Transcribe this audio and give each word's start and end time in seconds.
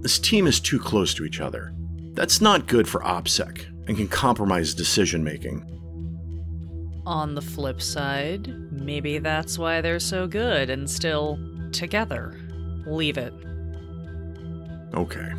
This 0.00 0.18
team 0.18 0.46
is 0.46 0.60
too 0.60 0.78
close 0.78 1.14
to 1.14 1.24
each 1.24 1.40
other. 1.40 1.74
That's 2.12 2.40
not 2.40 2.66
good 2.66 2.88
for 2.88 3.00
OPSEC 3.00 3.66
and 3.86 3.96
can 3.96 4.08
compromise 4.08 4.74
decision 4.74 5.24
making. 5.24 5.64
On 7.06 7.34
the 7.34 7.42
flip 7.42 7.80
side, 7.80 8.52
maybe 8.70 9.18
that's 9.18 9.58
why 9.58 9.80
they're 9.80 9.98
so 9.98 10.26
good 10.26 10.70
and 10.70 10.88
still 10.88 11.38
together. 11.72 12.38
Leave 12.86 13.18
it. 13.18 13.32
Okay. 14.94 15.32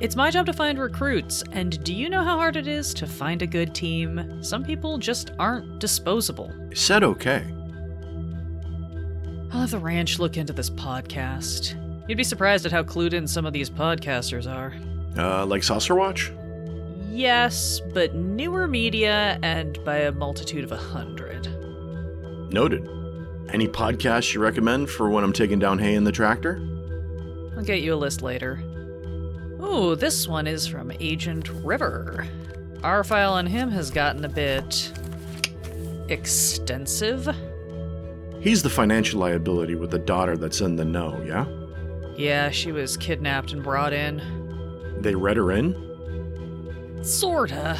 It's 0.00 0.16
my 0.16 0.30
job 0.30 0.46
to 0.46 0.52
find 0.52 0.78
recruits, 0.78 1.42
and 1.52 1.82
do 1.84 1.94
you 1.94 2.10
know 2.10 2.22
how 2.22 2.36
hard 2.36 2.56
it 2.56 2.66
is 2.66 2.92
to 2.94 3.06
find 3.06 3.40
a 3.42 3.46
good 3.46 3.74
team? 3.74 4.42
Some 4.42 4.64
people 4.64 4.98
just 4.98 5.30
aren't 5.38 5.78
disposable. 5.78 6.52
I 6.70 6.74
said 6.74 7.04
okay. 7.04 7.44
I'll 9.52 9.60
have 9.60 9.70
the 9.70 9.78
ranch 9.78 10.18
look 10.18 10.36
into 10.36 10.52
this 10.52 10.68
podcast. 10.68 11.80
You'd 12.06 12.16
be 12.18 12.24
surprised 12.24 12.66
at 12.66 12.72
how 12.72 12.82
clued 12.82 13.12
in 13.12 13.26
some 13.26 13.46
of 13.46 13.52
these 13.52 13.70
podcasters 13.70 14.50
are. 14.50 14.74
Uh, 15.16 15.46
like 15.46 15.62
Saucer 15.62 15.94
Watch? 15.94 16.32
Yes, 17.10 17.80
but 17.94 18.14
newer 18.14 18.66
media 18.66 19.38
and 19.42 19.82
by 19.84 19.98
a 19.98 20.12
multitude 20.12 20.64
of 20.64 20.72
a 20.72 20.76
hundred. 20.76 21.46
Noted. 22.52 22.88
Any 23.52 23.68
podcasts 23.68 24.34
you 24.34 24.40
recommend 24.40 24.90
for 24.90 25.08
when 25.08 25.22
I'm 25.22 25.32
taking 25.32 25.58
down 25.58 25.78
hay 25.78 25.94
in 25.94 26.04
the 26.04 26.12
tractor? 26.12 26.56
I'll 27.56 27.64
get 27.64 27.82
you 27.82 27.94
a 27.94 27.96
list 27.96 28.20
later. 28.20 28.60
Ooh, 29.62 29.94
this 29.96 30.26
one 30.26 30.46
is 30.46 30.66
from 30.66 30.92
Agent 31.00 31.48
River. 31.62 32.26
Our 32.82 33.04
file 33.04 33.32
on 33.34 33.46
him 33.46 33.70
has 33.70 33.90
gotten 33.90 34.24
a 34.24 34.28
bit. 34.28 34.92
extensive. 36.08 37.28
He's 38.40 38.62
the 38.62 38.68
financial 38.70 39.20
liability 39.20 39.74
with 39.74 39.90
the 39.90 39.98
daughter 39.98 40.36
that's 40.36 40.60
in 40.60 40.76
the 40.76 40.84
know, 40.84 41.22
yeah? 41.24 41.46
Yeah, 42.16 42.50
she 42.50 42.72
was 42.72 42.96
kidnapped 42.96 43.52
and 43.52 43.62
brought 43.62 43.92
in. 43.92 44.22
They 45.00 45.14
read 45.14 45.36
her 45.36 45.52
in? 45.52 45.74
Sorta. 47.02 47.78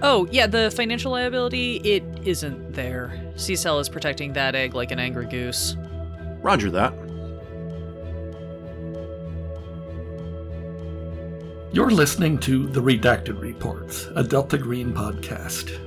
Oh, 0.00 0.28
yeah, 0.30 0.46
the 0.46 0.70
financial 0.70 1.12
liability, 1.12 1.76
it 1.78 2.04
isn't 2.24 2.72
there. 2.72 3.32
Cecil 3.34 3.80
is 3.80 3.88
protecting 3.88 4.32
that 4.34 4.54
egg 4.54 4.74
like 4.74 4.92
an 4.92 5.00
angry 5.00 5.26
goose. 5.26 5.76
Roger 6.40 6.70
that. 6.70 6.94
You're 11.72 11.90
listening 11.90 12.38
to 12.38 12.66
The 12.68 12.80
Redacted 12.80 13.40
Reports, 13.40 14.08
a 14.14 14.22
Delta 14.22 14.56
Green 14.56 14.92
podcast. 14.94 15.78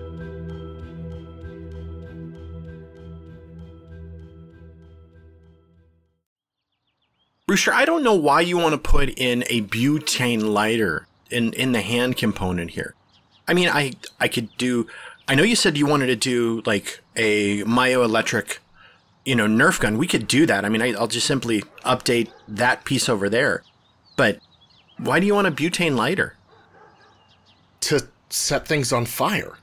Rooster, 7.52 7.74
I 7.74 7.84
don't 7.84 8.02
know 8.02 8.16
why 8.16 8.40
you 8.40 8.58
want 8.58 8.72
to 8.72 8.78
put 8.78 9.10
in 9.10 9.44
a 9.50 9.64
butane 9.64 10.54
lighter 10.54 11.06
in, 11.30 11.52
in 11.52 11.74
the 11.74 11.82
hand 11.82 12.16
component 12.16 12.72
here. 12.72 12.96
I 13.46 13.54
mean, 13.54 13.68
I 13.68 13.92
I 14.22 14.30
could 14.30 14.56
do. 14.56 14.88
I 15.28 15.36
know 15.36 15.44
you 15.44 15.58
said 15.58 15.78
you 15.78 15.86
wanted 15.86 16.06
to 16.06 16.16
do 16.16 16.64
like 16.66 17.02
a 17.18 17.64
myoelectric, 17.64 18.60
you 19.26 19.36
know, 19.36 19.48
Nerf 19.48 19.82
gun. 19.82 19.98
We 19.98 20.08
could 20.08 20.30
do 20.30 20.46
that. 20.46 20.64
I 20.64 20.70
mean, 20.70 20.82
I, 20.82 20.94
I'll 20.94 21.10
just 21.10 21.28
simply 21.28 21.64
update 21.84 22.32
that 22.48 22.86
piece 22.86 23.10
over 23.10 23.28
there. 23.28 23.64
But 24.16 24.40
why 24.98 25.20
do 25.20 25.28
you 25.28 25.36
want 25.36 25.48
a 25.48 25.52
butane 25.52 25.98
lighter? 25.98 26.38
To 27.82 28.08
set 28.30 28.66
things 28.66 28.94
on 28.94 29.06
fire. 29.06 29.58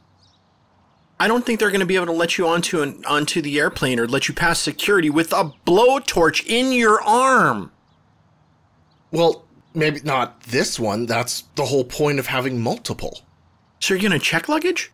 I 1.19 1.27
don't 1.27 1.47
think 1.47 1.58
they're 1.58 1.70
going 1.70 1.80
to 1.80 1.86
be 1.86 1.97
able 1.97 2.05
to 2.05 2.12
let 2.12 2.36
you 2.36 2.47
onto 2.47 2.83
an 2.83 3.02
onto 3.06 3.41
the 3.41 3.58
airplane 3.58 3.98
or 3.98 4.06
let 4.06 4.28
you 4.28 4.34
pass 4.34 4.61
security 4.61 5.08
with 5.08 5.33
a 5.33 5.55
blowtorch 5.67 6.45
in 6.45 6.73
your 6.73 7.00
arm. 7.00 7.73
Well, 9.11 9.45
maybe 9.75 10.01
not 10.05 10.42
this 10.42 10.78
one. 10.78 11.06
That's 11.06 11.45
the 11.55 11.67
whole 11.67 11.84
point 11.84 12.19
of 12.19 12.27
having 12.27 12.61
multiple. 12.61 13.20
So 13.80 13.95
you're 13.95 14.08
going 14.08 14.19
to 14.19 14.24
check 14.24 14.48
luggage? 14.48 14.92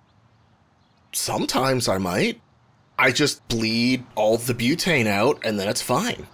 Sometimes 1.13 1.89
I 1.89 1.99
might. 1.99 2.41
I 2.99 3.11
just 3.11 3.47
bleed 3.49 4.05
all 4.15 4.37
the 4.37 4.55
butane 4.55 5.07
out 5.07 5.45
and 5.45 5.59
then 5.59 5.69
it's 5.69 5.83
fine. 5.83 6.27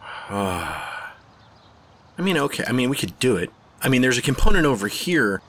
I 0.30 2.22
mean, 2.22 2.38
okay. 2.38 2.64
I 2.66 2.72
mean, 2.72 2.90
we 2.90 2.96
could 2.96 3.18
do 3.18 3.36
it. 3.36 3.50
I 3.82 3.88
mean, 3.88 4.02
there's 4.02 4.18
a 4.18 4.22
component 4.22 4.66
over 4.66 4.88
here. 4.88 5.42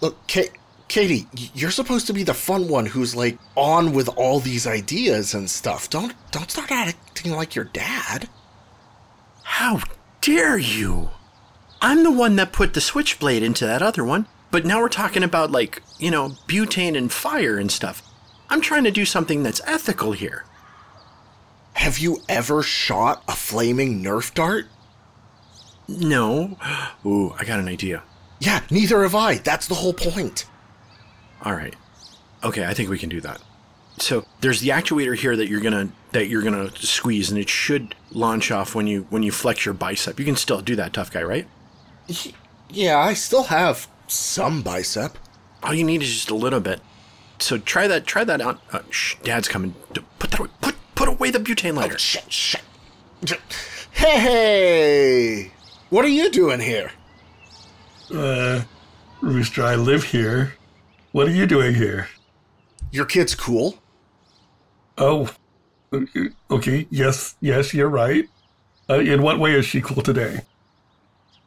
Look, 0.00 0.28
Ka- 0.28 0.52
Katie, 0.88 1.26
you're 1.54 1.70
supposed 1.70 2.06
to 2.08 2.12
be 2.12 2.22
the 2.22 2.34
fun 2.34 2.68
one 2.68 2.86
who's 2.86 3.16
like 3.16 3.38
on 3.56 3.92
with 3.92 4.08
all 4.16 4.40
these 4.40 4.66
ideas 4.66 5.34
and 5.34 5.48
stuff. 5.48 5.88
Don't 5.90 6.14
don't 6.30 6.50
start 6.50 6.70
acting 6.70 7.32
like 7.32 7.54
your 7.54 7.66
dad. 7.66 8.28
How 9.42 9.80
dare 10.28 10.58
you? 10.58 11.08
I'm 11.80 12.02
the 12.02 12.10
one 12.10 12.36
that 12.36 12.52
put 12.52 12.74
the 12.74 12.82
switchblade 12.82 13.42
into 13.42 13.64
that 13.64 13.80
other 13.80 14.04
one, 14.04 14.26
but 14.50 14.66
now 14.66 14.78
we're 14.78 14.90
talking 14.90 15.22
about 15.22 15.50
like, 15.50 15.82
you 15.98 16.10
know, 16.10 16.36
butane 16.46 16.98
and 16.98 17.10
fire 17.10 17.56
and 17.56 17.72
stuff. 17.72 18.02
I'm 18.50 18.60
trying 18.60 18.84
to 18.84 18.90
do 18.90 19.06
something 19.06 19.42
that's 19.42 19.62
ethical 19.64 20.12
here. 20.12 20.44
Have 21.74 21.98
you 21.98 22.20
ever 22.28 22.62
shot 22.62 23.24
a 23.26 23.32
flaming 23.32 24.02
Nerf 24.04 24.34
dart? 24.34 24.66
No. 25.88 26.58
Ooh, 27.06 27.32
I 27.38 27.44
got 27.44 27.60
an 27.60 27.68
idea. 27.68 28.02
Yeah, 28.38 28.60
neither 28.70 29.04
have 29.04 29.14
I. 29.14 29.38
That's 29.38 29.66
the 29.66 29.76
whole 29.76 29.94
point. 29.94 30.44
All 31.42 31.54
right. 31.54 31.74
Okay, 32.44 32.66
I 32.66 32.74
think 32.74 32.90
we 32.90 32.98
can 32.98 33.08
do 33.08 33.22
that. 33.22 33.40
So 33.96 34.26
there's 34.42 34.60
the 34.60 34.68
actuator 34.68 35.16
here 35.16 35.36
that 35.36 35.48
you're 35.48 35.62
gonna 35.62 35.88
that 36.12 36.28
you're 36.28 36.42
gonna 36.42 36.70
squeeze, 36.76 37.30
and 37.30 37.38
it 37.38 37.48
should 37.48 37.94
launch 38.10 38.50
off 38.50 38.74
when 38.74 38.86
you 38.86 39.06
when 39.10 39.22
you 39.22 39.32
flex 39.32 39.64
your 39.64 39.74
bicep. 39.74 40.18
You 40.18 40.24
can 40.24 40.36
still 40.36 40.60
do 40.60 40.74
that, 40.76 40.92
tough 40.92 41.10
guy, 41.10 41.22
right? 41.22 41.46
Yeah, 42.70 42.98
I 42.98 43.14
still 43.14 43.44
have 43.44 43.86
some 44.06 44.62
bicep. 44.62 45.18
All 45.62 45.74
you 45.74 45.84
need 45.84 46.02
is 46.02 46.10
just 46.12 46.30
a 46.30 46.34
little 46.34 46.60
bit. 46.60 46.80
So 47.38 47.58
try 47.58 47.86
that. 47.88 48.06
Try 48.06 48.24
that 48.24 48.40
out. 48.40 48.60
Uh, 48.72 48.80
shh, 48.90 49.16
Dad's 49.22 49.48
coming. 49.48 49.74
Put 50.18 50.30
that 50.30 50.40
away. 50.40 50.50
Put 50.60 50.76
put 50.94 51.08
away 51.08 51.30
the 51.30 51.38
butane 51.38 51.74
lighter. 51.74 51.94
Oh, 51.94 51.98
shit, 51.98 52.32
shit. 52.32 52.62
J- 53.24 53.36
Hey, 53.92 55.50
what 55.90 56.04
are 56.04 56.08
you 56.08 56.30
doing 56.30 56.60
here? 56.60 56.92
Uh, 58.14 58.62
Rooster, 59.20 59.64
I 59.64 59.74
live 59.74 60.04
here. 60.04 60.54
What 61.12 61.26
are 61.26 61.32
you 61.32 61.46
doing 61.46 61.74
here? 61.74 62.08
Your 62.92 63.04
kid's 63.04 63.34
cool. 63.34 63.76
Oh, 64.96 65.30
okay. 66.50 66.86
Yes, 66.90 67.36
yes, 67.40 67.74
you're 67.74 67.88
right. 67.88 68.28
Uh, 68.90 69.00
in 69.00 69.22
what 69.22 69.38
way 69.38 69.52
is 69.52 69.64
she 69.66 69.80
cool 69.80 70.02
today? 70.02 70.42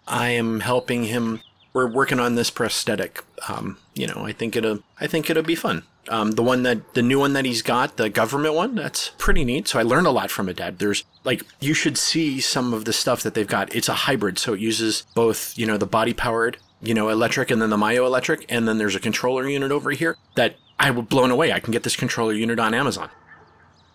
I 0.08 0.30
am 0.30 0.60
helping 0.60 1.06
him. 1.06 1.42
We're 1.74 1.88
working 1.88 2.20
on 2.20 2.36
this 2.36 2.50
prosthetic. 2.50 3.24
Um, 3.48 3.78
you 3.96 4.08
know, 4.08 4.26
I 4.26 4.34
think 4.34 4.56
it'll. 4.56 4.80
I 5.00 5.08
think 5.08 5.30
it'll 5.30 5.44
be 5.44 5.56
fun. 5.56 5.84
Um, 6.10 6.32
the 6.32 6.44
one 6.44 6.64
that 6.64 6.94
the 6.96 7.02
new 7.02 7.20
one 7.20 7.34
that 7.34 7.46
he's 7.46 7.62
got, 7.62 7.98
the 7.98 8.10
government 8.10 8.56
one, 8.56 8.76
that's 8.76 9.12
pretty 9.18 9.46
neat. 9.46 9.68
So 9.68 9.80
I 9.80 9.84
learned 9.84 10.08
a 10.08 10.12
lot 10.12 10.32
from 10.32 10.50
it, 10.50 10.58
Dad. 10.58 10.80
There's 10.80 11.04
like 11.24 11.44
you 11.60 11.74
should 11.74 11.98
see 11.98 12.40
some 12.40 12.74
of 12.74 12.86
the 12.86 12.94
stuff 12.94 13.24
that 13.24 13.34
they've 13.34 13.48
got. 13.48 13.74
It's 13.76 13.88
a 13.88 13.94
hybrid, 13.94 14.38
so 14.40 14.54
it 14.54 14.60
uses 14.60 15.06
both, 15.14 15.58
you 15.58 15.66
know, 15.66 15.78
the 15.78 15.86
body 15.86 16.14
powered, 16.14 16.58
you 16.82 16.94
know, 16.94 17.10
electric, 17.10 17.52
and 17.52 17.62
then 17.62 17.70
the 17.70 17.78
myoelectric, 17.78 18.46
and 18.50 18.68
then 18.68 18.78
there's 18.78 18.96
a 18.96 19.00
controller 19.00 19.48
unit 19.48 19.72
over 19.72 19.92
here 19.92 20.18
that 20.36 20.56
I 20.80 20.90
was 20.92 21.06
blown 21.06 21.32
away. 21.32 21.54
I 21.54 21.60
can 21.60 21.72
get 21.72 21.84
this 21.84 21.96
controller 21.96 22.34
unit 22.34 22.60
on 22.60 22.74
Amazon. 22.74 23.10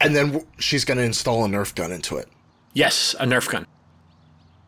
And 0.01 0.15
then 0.15 0.45
she's 0.59 0.85
going 0.85 0.99
to 0.99 1.05
install 1.05 1.45
a 1.45 1.49
Nerf 1.49 1.75
gun 1.75 1.91
into 1.93 2.17
it. 2.17 2.29
Yes, 2.75 3.15
a 3.19 3.25
Nerf 3.25 3.51
gun. 3.51 3.67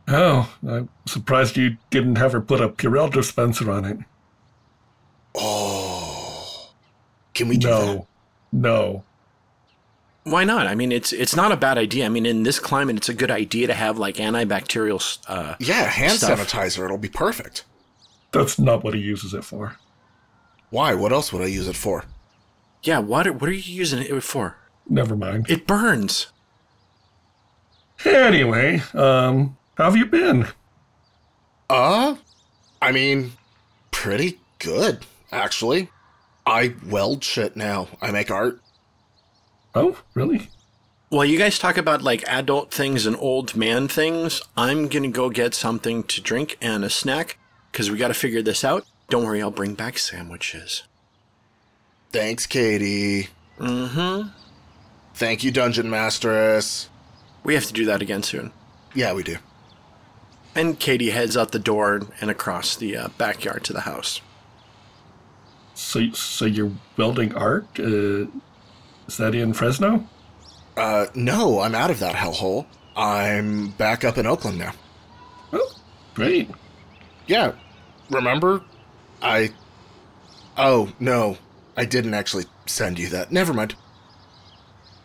Oh, 0.08 0.50
I'm 0.66 0.88
surprised 1.06 1.56
you 1.58 1.76
didn't 1.90 2.16
have 2.16 2.32
her 2.32 2.40
put 2.40 2.60
a 2.62 2.68
Purell 2.70 3.12
dispenser 3.12 3.70
on 3.70 3.84
it. 3.84 3.98
Oh. 5.34 6.70
Can 7.34 7.48
we 7.48 7.56
do 7.56 7.68
that? 7.68 7.86
No, 7.86 8.06
no. 8.52 9.04
Why 10.24 10.44
not? 10.44 10.66
I 10.66 10.74
mean, 10.74 10.92
it's 10.92 11.12
it's 11.12 11.34
not 11.36 11.52
a 11.52 11.56
bad 11.56 11.78
idea. 11.78 12.04
I 12.04 12.08
mean, 12.10 12.26
in 12.26 12.42
this 12.42 12.58
climate, 12.58 12.96
it's 12.96 13.08
a 13.08 13.14
good 13.14 13.30
idea 13.30 13.66
to 13.66 13.74
have 13.74 13.98
like 13.98 14.16
antibacterial. 14.16 15.18
Uh, 15.26 15.54
Yeah, 15.58 15.84
hand 15.84 16.12
Stuff. 16.18 16.38
sanitizer. 16.38 16.84
It'll 16.84 16.98
be 16.98 17.08
perfect. 17.08 17.64
That's 18.32 18.58
not 18.58 18.84
what 18.84 18.92
he 18.94 19.00
uses 19.00 19.32
it 19.32 19.44
for. 19.44 19.76
Why? 20.70 20.92
What 20.94 21.12
else 21.12 21.32
would 21.32 21.40
I 21.42 21.46
use 21.46 21.68
it 21.68 21.76
for? 21.76 22.04
yeah, 22.82 22.98
what 23.00 23.26
are, 23.26 23.32
what 23.32 23.48
are 23.50 23.52
you 23.54 23.74
using 23.74 23.98
it 24.00 24.22
for? 24.22 24.56
Never 24.88 25.16
mind. 25.16 25.50
It 25.50 25.66
burns. 25.66 26.28
Anyway, 28.04 28.82
um, 28.94 29.56
how 29.76 29.84
have 29.84 29.96
you 29.96 30.06
been? 30.06 30.46
Uh, 31.68 32.16
I 32.80 32.92
mean, 32.92 33.32
pretty 33.90 34.38
good, 34.58 35.04
actually. 35.32 35.90
I 36.46 36.74
weld 36.86 37.22
shit 37.24 37.56
now. 37.56 37.88
I 38.00 38.10
make 38.10 38.30
art. 38.30 38.60
Oh, 39.74 39.98
really? 40.14 40.48
While 41.10 41.24
you 41.24 41.38
guys 41.38 41.58
talk 41.58 41.76
about 41.76 42.02
like 42.02 42.26
adult 42.28 42.72
things 42.72 43.06
and 43.06 43.16
old 43.18 43.56
man 43.56 43.88
things, 43.88 44.42
I'm 44.56 44.88
gonna 44.88 45.08
go 45.08 45.30
get 45.30 45.54
something 45.54 46.04
to 46.04 46.20
drink 46.20 46.56
and 46.60 46.84
a 46.84 46.90
snack 46.90 47.38
because 47.72 47.90
we 47.90 47.98
got 47.98 48.08
to 48.08 48.14
figure 48.14 48.42
this 48.42 48.64
out. 48.64 48.86
Don't 49.08 49.24
worry, 49.24 49.42
I'll 49.42 49.50
bring 49.50 49.74
back 49.74 49.98
sandwiches. 49.98 50.84
Thanks, 52.12 52.46
Katie. 52.46 53.28
Mm-hmm. 53.58 54.28
Thank 55.18 55.42
you, 55.42 55.50
Dungeon 55.50 55.90
Masteress. 55.90 56.88
We 57.42 57.54
have 57.54 57.66
to 57.66 57.72
do 57.72 57.84
that 57.86 58.00
again 58.00 58.22
soon. 58.22 58.52
Yeah, 58.94 59.14
we 59.14 59.24
do. 59.24 59.38
And 60.54 60.78
Katie 60.78 61.10
heads 61.10 61.36
out 61.36 61.50
the 61.50 61.58
door 61.58 62.02
and 62.20 62.30
across 62.30 62.76
the 62.76 62.96
uh, 62.96 63.08
backyard 63.18 63.64
to 63.64 63.72
the 63.72 63.80
house. 63.80 64.20
So, 65.74 66.12
so 66.12 66.44
you're 66.44 66.70
welding 66.96 67.34
art? 67.34 67.66
Uh, 67.80 68.26
is 69.08 69.16
that 69.16 69.34
in 69.34 69.54
Fresno? 69.54 70.08
Uh, 70.76 71.06
no, 71.16 71.62
I'm 71.62 71.74
out 71.74 71.90
of 71.90 71.98
that 71.98 72.14
hellhole. 72.14 72.66
I'm 72.96 73.70
back 73.70 74.04
up 74.04 74.18
in 74.18 74.26
Oakland 74.26 74.60
now. 74.60 74.72
Oh, 75.52 75.74
great. 76.14 76.48
Yeah, 77.26 77.54
remember? 78.08 78.62
I. 79.20 79.52
Oh, 80.56 80.92
no. 81.00 81.38
I 81.76 81.86
didn't 81.86 82.14
actually 82.14 82.44
send 82.66 83.00
you 83.00 83.08
that. 83.08 83.32
Never 83.32 83.52
mind. 83.52 83.74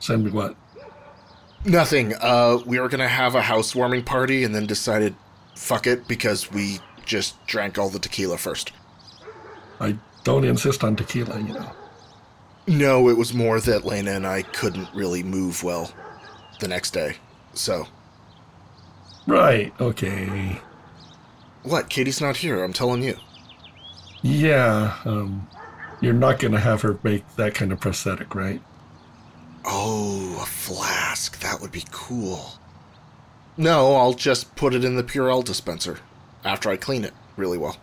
Send 0.04 0.26
me 0.26 0.32
what? 0.32 0.58
Nothing. 1.64 2.14
Uh, 2.20 2.60
we 2.66 2.78
were 2.78 2.90
gonna 2.90 3.08
have 3.08 3.36
a 3.36 3.42
housewarming 3.42 4.04
party 4.04 4.44
and 4.44 4.54
then 4.54 4.66
decided, 4.66 5.16
fuck 5.56 5.88
it, 5.88 6.10
because 6.10 6.52
we 6.52 6.80
just 7.06 7.38
drank 7.48 7.78
all 7.78 7.88
the 7.88 8.00
tequila 8.00 8.38
first. 8.38 8.74
I 9.80 9.98
don't 10.26 10.44
insist 10.44 10.84
on 10.84 10.98
tequila, 10.98 11.40
you 11.40 11.54
know. 11.54 11.72
No, 12.68 13.08
it 13.08 13.18
was 13.18 13.34
more 13.34 13.62
that 13.62 13.86
Lena 13.86 14.12
and 14.12 14.28
I 14.28 14.42
couldn't 14.42 14.94
really 14.94 15.24
move 15.24 15.64
well 15.64 15.94
the 16.60 16.68
next 16.68 16.92
day. 16.92 17.16
So. 17.54 17.88
Right, 19.26 19.74
okay. 19.80 20.60
What? 21.62 21.90
Katie's 21.90 22.20
not 22.20 22.36
here, 22.36 22.62
I'm 22.62 22.74
telling 22.74 23.04
you. 23.04 23.16
Yeah, 24.22 24.98
um, 25.06 25.48
you're 26.02 26.12
not 26.12 26.40
gonna 26.40 26.60
have 26.60 26.82
her 26.82 27.00
make 27.04 27.24
that 27.38 27.56
kind 27.56 27.72
of 27.72 27.80
prosthetic, 27.80 28.36
right? 28.36 28.62
Oh, 29.66 30.40
a 30.42 30.46
flask. 30.46 31.40
That 31.40 31.62
would 31.62 31.72
be 31.72 31.86
cool. 31.92 32.54
No, 33.56 33.96
I'll 33.96 34.14
just 34.14 34.56
put 34.56 34.74
it 34.74 34.84
in 34.84 34.96
the 34.96 35.04
Purell 35.04 35.44
dispenser 35.44 36.00
after 36.44 36.70
I 36.70 36.76
clean 36.76 37.04
it 37.04 37.14
really 37.38 37.58
well. 37.58 37.78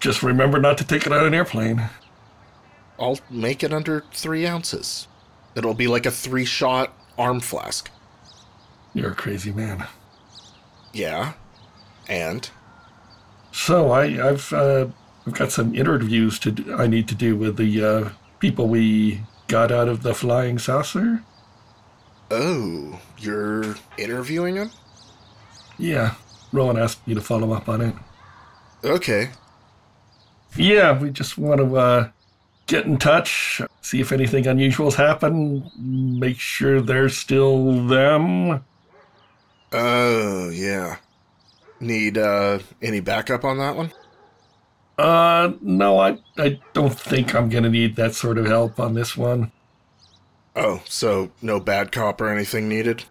Just 0.00 0.22
remember 0.22 0.58
not 0.58 0.78
to 0.78 0.84
take 0.84 1.06
it 1.06 1.12
on 1.12 1.24
an 1.24 1.34
airplane. 1.34 1.88
I'll 2.98 3.20
make 3.30 3.62
it 3.62 3.72
under 3.72 4.04
three 4.12 4.46
ounces. 4.46 5.06
It'll 5.54 5.74
be 5.74 5.86
like 5.86 6.06
a 6.06 6.10
three 6.10 6.44
shot 6.44 6.92
arm 7.18 7.40
flask. 7.40 7.90
You're 8.94 9.12
a 9.12 9.14
crazy 9.14 9.52
man. 9.52 9.86
Yeah. 10.92 11.34
And? 12.08 12.50
So 13.52 13.90
I, 13.90 14.28
I've 14.28 14.52
uh, 14.52 14.86
I've 15.26 15.34
got 15.34 15.52
some 15.52 15.74
interviews 15.74 16.38
to 16.40 16.50
do, 16.50 16.74
I 16.74 16.86
need 16.86 17.06
to 17.08 17.14
do 17.14 17.36
with 17.36 17.56
the 17.56 17.84
uh, 17.84 18.10
people 18.40 18.68
we 18.68 19.20
got 19.52 19.70
out 19.70 19.86
of 19.86 20.02
the 20.02 20.14
flying 20.14 20.58
saucer. 20.58 21.22
Oh, 22.30 22.98
you're 23.18 23.74
interviewing 23.98 24.56
him? 24.56 24.70
Yeah, 25.76 26.14
Rowan 26.52 26.78
asked 26.78 27.06
me 27.06 27.12
to 27.12 27.20
follow 27.20 27.52
up 27.52 27.68
on 27.68 27.82
it. 27.82 27.94
Okay. 28.82 29.28
Yeah, 30.56 30.98
we 30.98 31.10
just 31.10 31.36
want 31.36 31.60
to 31.60 31.76
uh, 31.76 32.08
get 32.66 32.86
in 32.86 32.96
touch, 32.96 33.60
see 33.82 34.00
if 34.00 34.10
anything 34.10 34.46
unusual's 34.46 34.94
happened, 34.94 35.70
make 35.76 36.40
sure 36.40 36.80
they're 36.80 37.10
still 37.10 37.86
them. 37.88 38.64
Oh, 39.70 40.48
yeah. 40.48 40.96
Need, 41.78 42.16
uh, 42.16 42.60
any 42.80 43.00
backup 43.00 43.44
on 43.44 43.58
that 43.58 43.76
one? 43.76 43.92
Uh, 44.98 45.52
no, 45.60 45.98
I, 45.98 46.18
I 46.36 46.60
don't 46.74 46.98
think 46.98 47.34
I'm 47.34 47.48
gonna 47.48 47.70
need 47.70 47.96
that 47.96 48.14
sort 48.14 48.38
of 48.38 48.46
help 48.46 48.78
on 48.78 48.94
this 48.94 49.16
one. 49.16 49.50
Oh, 50.54 50.82
so 50.86 51.32
no 51.40 51.58
bad 51.58 51.92
cop 51.92 52.20
or 52.20 52.28
anything 52.28 52.68
needed? 52.68 53.04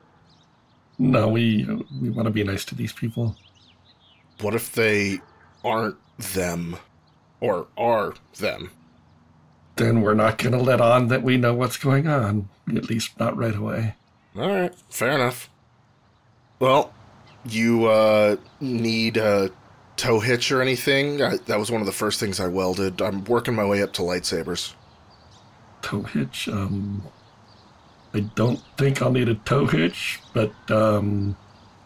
No, 1.00 1.28
we 1.28 1.66
we 2.00 2.10
want 2.12 2.28
to 2.28 2.31
be 2.31 2.44
nice 2.44 2.63
to 2.66 2.75
these 2.75 2.94
people. 2.94 3.36
What 4.42 4.54
if 4.54 4.72
they 4.72 5.19
aren't 5.63 5.98
them? 6.18 6.78
Or 7.39 7.68
are 7.75 8.13
them? 8.38 8.69
Then 9.78 10.01
we're 10.01 10.13
not 10.13 10.38
gonna 10.38 10.62
let 10.62 10.80
on 10.80 11.07
that 11.07 11.24
we 11.24 11.38
know 11.38 11.56
what's 11.56 11.78
going 11.78 12.07
on. 12.07 12.50
At 12.75 12.89
least 12.89 13.19
not 13.19 13.36
right 13.36 13.56
away. 13.56 13.95
Alright, 14.38 14.75
fair 14.89 15.12
enough. 15.12 15.50
Well, 16.60 16.94
you, 17.44 17.88
uh, 17.88 18.36
need 18.60 19.18
a 19.18 19.51
tow 20.01 20.19
hitch 20.19 20.51
or 20.51 20.63
anything? 20.63 21.21
I, 21.21 21.38
that 21.45 21.59
was 21.59 21.69
one 21.69 21.80
of 21.80 21.86
the 21.86 21.94
first 21.94 22.19
things 22.19 22.39
I 22.39 22.48
welded. 22.48 23.01
I'm 23.03 23.24
working 23.25 23.53
my 23.53 23.63
way 23.63 23.83
up 23.83 23.94
to 23.94 24.01
lightsabers. 24.01 24.74
Tow 25.83 26.01
hitch. 26.01 26.50
Um, 26.50 27.03
I 28.12 28.21
don't 28.21 28.59
think 28.77 29.01
I'll 29.01 29.12
need 29.12 29.30
a 29.30 29.36
tow 29.36 29.68
hitch, 29.68 30.19
but 30.33 30.51
um, 30.71 31.38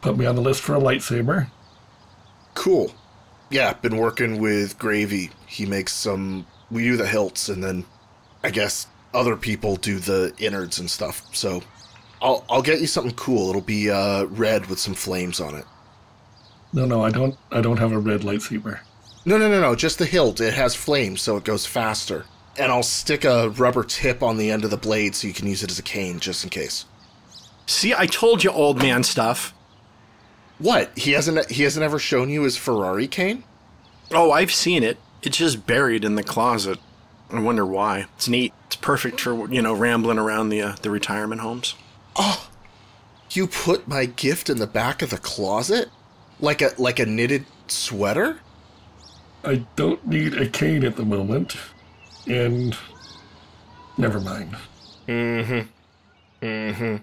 put 0.02 0.18
me 0.18 0.26
on 0.26 0.36
the 0.36 0.42
list 0.42 0.62
for 0.62 0.76
a 0.76 0.80
lightsaber. 0.80 1.50
Cool. 2.54 2.96
Yeah, 3.50 3.74
been 3.74 3.98
working 3.98 4.40
with 4.40 4.80
Gravy. 4.80 5.30
He 5.46 5.66
makes 5.66 5.92
some. 5.92 6.48
We 6.72 6.84
do 6.84 6.96
the 6.96 7.06
hilts, 7.06 7.50
and 7.50 7.62
then 7.62 7.84
I 8.44 8.50
guess 8.50 8.88
other 9.14 9.36
people 9.36 9.76
do 9.76 10.00
the 10.00 10.34
innards 10.40 10.80
and 10.80 10.90
stuff. 10.90 11.22
So 11.34 11.62
I'll 12.22 12.46
I'll 12.50 12.62
get 12.62 12.80
you 12.80 12.88
something 12.88 13.14
cool. 13.16 13.50
It'll 13.50 13.62
be 13.62 13.92
uh, 13.92 14.24
red 14.26 14.68
with 14.68 14.80
some 14.80 14.94
flames 14.94 15.42
on 15.42 15.56
it. 15.56 15.66
No, 16.76 16.86
no, 16.86 17.04
I 17.04 17.10
don't. 17.10 17.38
I 17.52 17.62
don't 17.62 17.80
have 17.80 17.94
a 17.94 17.98
red 17.98 18.22
lightsaber. 18.22 18.80
No, 19.26 19.38
no, 19.38 19.50
no, 19.50 19.62
no. 19.62 19.76
Just 19.76 19.98
the 19.98 20.06
hilt. 20.06 20.42
It 20.42 20.54
has 20.54 20.76
flames, 20.76 21.22
so 21.22 21.38
it 21.38 21.46
goes 21.46 21.66
faster. 21.66 22.26
And 22.60 22.72
I'll 22.72 22.84
stick 22.84 23.24
a 23.24 23.50
rubber 23.50 23.84
tip 23.84 24.22
on 24.22 24.38
the 24.38 24.52
end 24.52 24.66
of 24.66 24.72
the 24.72 24.78
blade 24.78 25.16
so 25.16 25.28
you 25.28 25.34
can 25.34 25.48
use 25.48 25.64
it 25.64 25.72
as 25.72 25.80
a 25.80 25.84
cane, 25.84 26.20
just 26.20 26.44
in 26.44 26.50
case. 26.50 26.86
See, 27.66 27.94
I 27.94 28.06
told 28.06 28.44
you 28.44 28.52
old 28.52 28.78
man 28.78 29.04
stuff. 29.04 29.54
What? 30.60 30.96
He 30.98 31.14
hasn't. 31.14 31.50
He 31.50 31.64
hasn't 31.64 31.84
ever 31.84 31.98
shown 31.98 32.30
you 32.30 32.44
his 32.44 32.58
Ferrari 32.58 33.08
cane? 33.08 33.46
Oh, 34.12 34.32
I've 34.32 34.52
seen 34.52 34.84
it. 34.84 34.98
It's 35.24 35.38
just 35.38 35.66
buried 35.66 36.04
in 36.04 36.16
the 36.16 36.24
closet. 36.24 36.78
I 37.32 37.40
wonder 37.40 37.66
why. 37.66 38.08
It's 38.18 38.28
neat. 38.28 38.54
It's 38.68 38.76
perfect 38.76 39.22
for, 39.22 39.50
you 39.50 39.62
know, 39.62 39.74
rambling 39.74 40.20
around 40.20 40.50
the 40.50 40.62
uh, 40.62 40.76
the 40.82 40.90
retirement 40.90 41.40
homes. 41.42 41.74
Oh, 42.18 42.50
you 43.32 43.48
put 43.48 43.88
my 43.88 44.06
gift 44.06 44.50
in 44.50 44.58
the 44.58 44.68
back 44.68 45.02
of 45.02 45.10
the 45.10 45.18
closet, 45.18 45.90
like 46.40 46.62
a 46.62 46.72
like 46.78 47.00
a 47.00 47.06
knitted 47.06 47.46
sweater. 47.68 48.40
I 49.44 49.66
don't 49.76 50.06
need 50.08 50.34
a 50.34 50.48
cane 50.48 50.84
at 50.84 50.96
the 50.96 51.06
moment, 51.06 51.56
and 52.28 52.76
never 53.98 54.20
mind. 54.20 54.56
Mm-hmm. 55.08 56.46
Mm-hmm. 56.46 56.96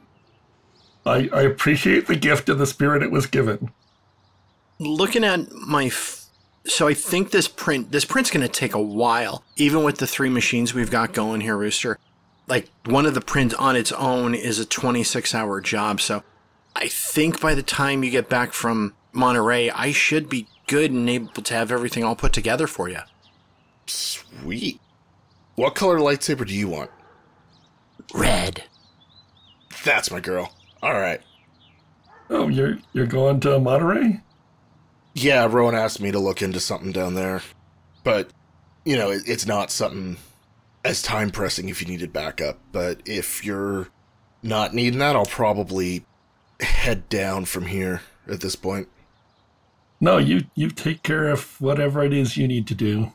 I, 1.05 1.29
I 1.33 1.43
appreciate 1.43 2.07
the 2.07 2.17
gift 2.17 2.49
and 2.49 2.61
the 2.61 2.67
spirit 2.67 3.03
it 3.03 3.11
was 3.11 3.27
given. 3.27 3.71
Looking 4.79 5.25
at 5.25 5.51
my 5.53 5.87
f- 5.87 6.27
so 6.67 6.87
I 6.87 6.95
think 6.95 7.31
this 7.31 7.49
print 7.49 7.91
this 7.91 8.05
print's 8.05 8.31
going 8.31 8.47
to 8.47 8.53
take 8.53 8.75
a 8.75 8.83
while 8.83 9.45
even 9.57 9.83
with 9.83 9.99
the 9.99 10.07
three 10.07 10.29
machines 10.29 10.75
we've 10.75 10.91
got 10.91 11.13
going 11.13 11.41
here 11.41 11.57
Rooster. 11.57 11.99
Like 12.47 12.69
one 12.87 13.07
of 13.07 13.15
the 13.15 13.21
prints 13.21 13.55
on 13.55 13.77
its 13.77 13.93
own 13.93 14.35
is 14.35 14.59
a 14.59 14.65
26 14.65 15.35
hour 15.35 15.61
job 15.61 16.01
so 16.01 16.23
I 16.75 16.89
think 16.89 17.41
by 17.41 17.55
the 17.55 17.63
time 17.63 18.05
you 18.05 18.11
get 18.11 18.29
back 18.29 18.53
from 18.53 18.95
Monterey 19.13 19.71
I 19.71 19.93
should 19.93 20.29
be 20.29 20.47
good 20.67 20.91
and 20.91 21.09
able 21.09 21.43
to 21.43 21.55
have 21.55 21.71
everything 21.71 22.05
all 22.05 22.17
put 22.17 22.33
together 22.33 22.67
for 22.67 22.89
you. 22.89 23.01
Sweet. 23.87 24.81
What 25.55 25.75
color 25.75 25.99
lightsaber 25.99 26.47
do 26.47 26.55
you 26.55 26.69
want? 26.69 26.91
Red. 28.15 28.65
That's 29.85 30.11
my 30.11 30.21
girl. 30.21 30.55
All 30.83 30.95
right. 30.95 31.21
Oh, 32.31 32.49
you're 32.49 32.79
you're 32.93 33.07
going 33.07 33.41
to 33.41 33.59
Monterey? 33.59 34.21
Yeah, 35.15 35.47
Rowan 35.51 35.75
asked 35.75 36.01
me 36.01 36.11
to 36.11 36.19
look 36.19 36.41
into 36.41 36.61
something 36.61 36.93
down 36.93 37.15
there, 37.15 37.43
but 38.03 38.31
you 38.85 38.97
know, 38.97 39.11
it, 39.11 39.23
it's 39.27 39.47
not 39.47 39.71
something 39.71 40.17
as 40.85 41.03
time 41.03 41.31
pressing 41.31 41.69
if 41.69 41.83
you 41.83 41.89
needed 41.89 42.13
backup. 42.13 42.59
But 42.73 43.03
if 43.05 43.45
you're 43.45 43.89
not 44.43 44.75
needing 44.75 45.01
that, 45.01 45.15
I'll 45.17 45.27
probably 45.27 46.05
head 46.61 47.09
down 47.09 47.45
from 47.45 47.67
here 47.67 48.01
at 48.27 48.41
this 48.41 48.57
point. 48.57 48.89
No, 50.03 50.19
you 50.19 50.47
you 50.57 50.69
take 50.69 51.05
care 51.05 51.29
of 51.29 51.61
whatever 51.61 52.03
it 52.03 52.13
is 52.13 52.37
you 52.37 52.49
need 52.49 52.67
to 52.67 52.75
do. 52.75 53.13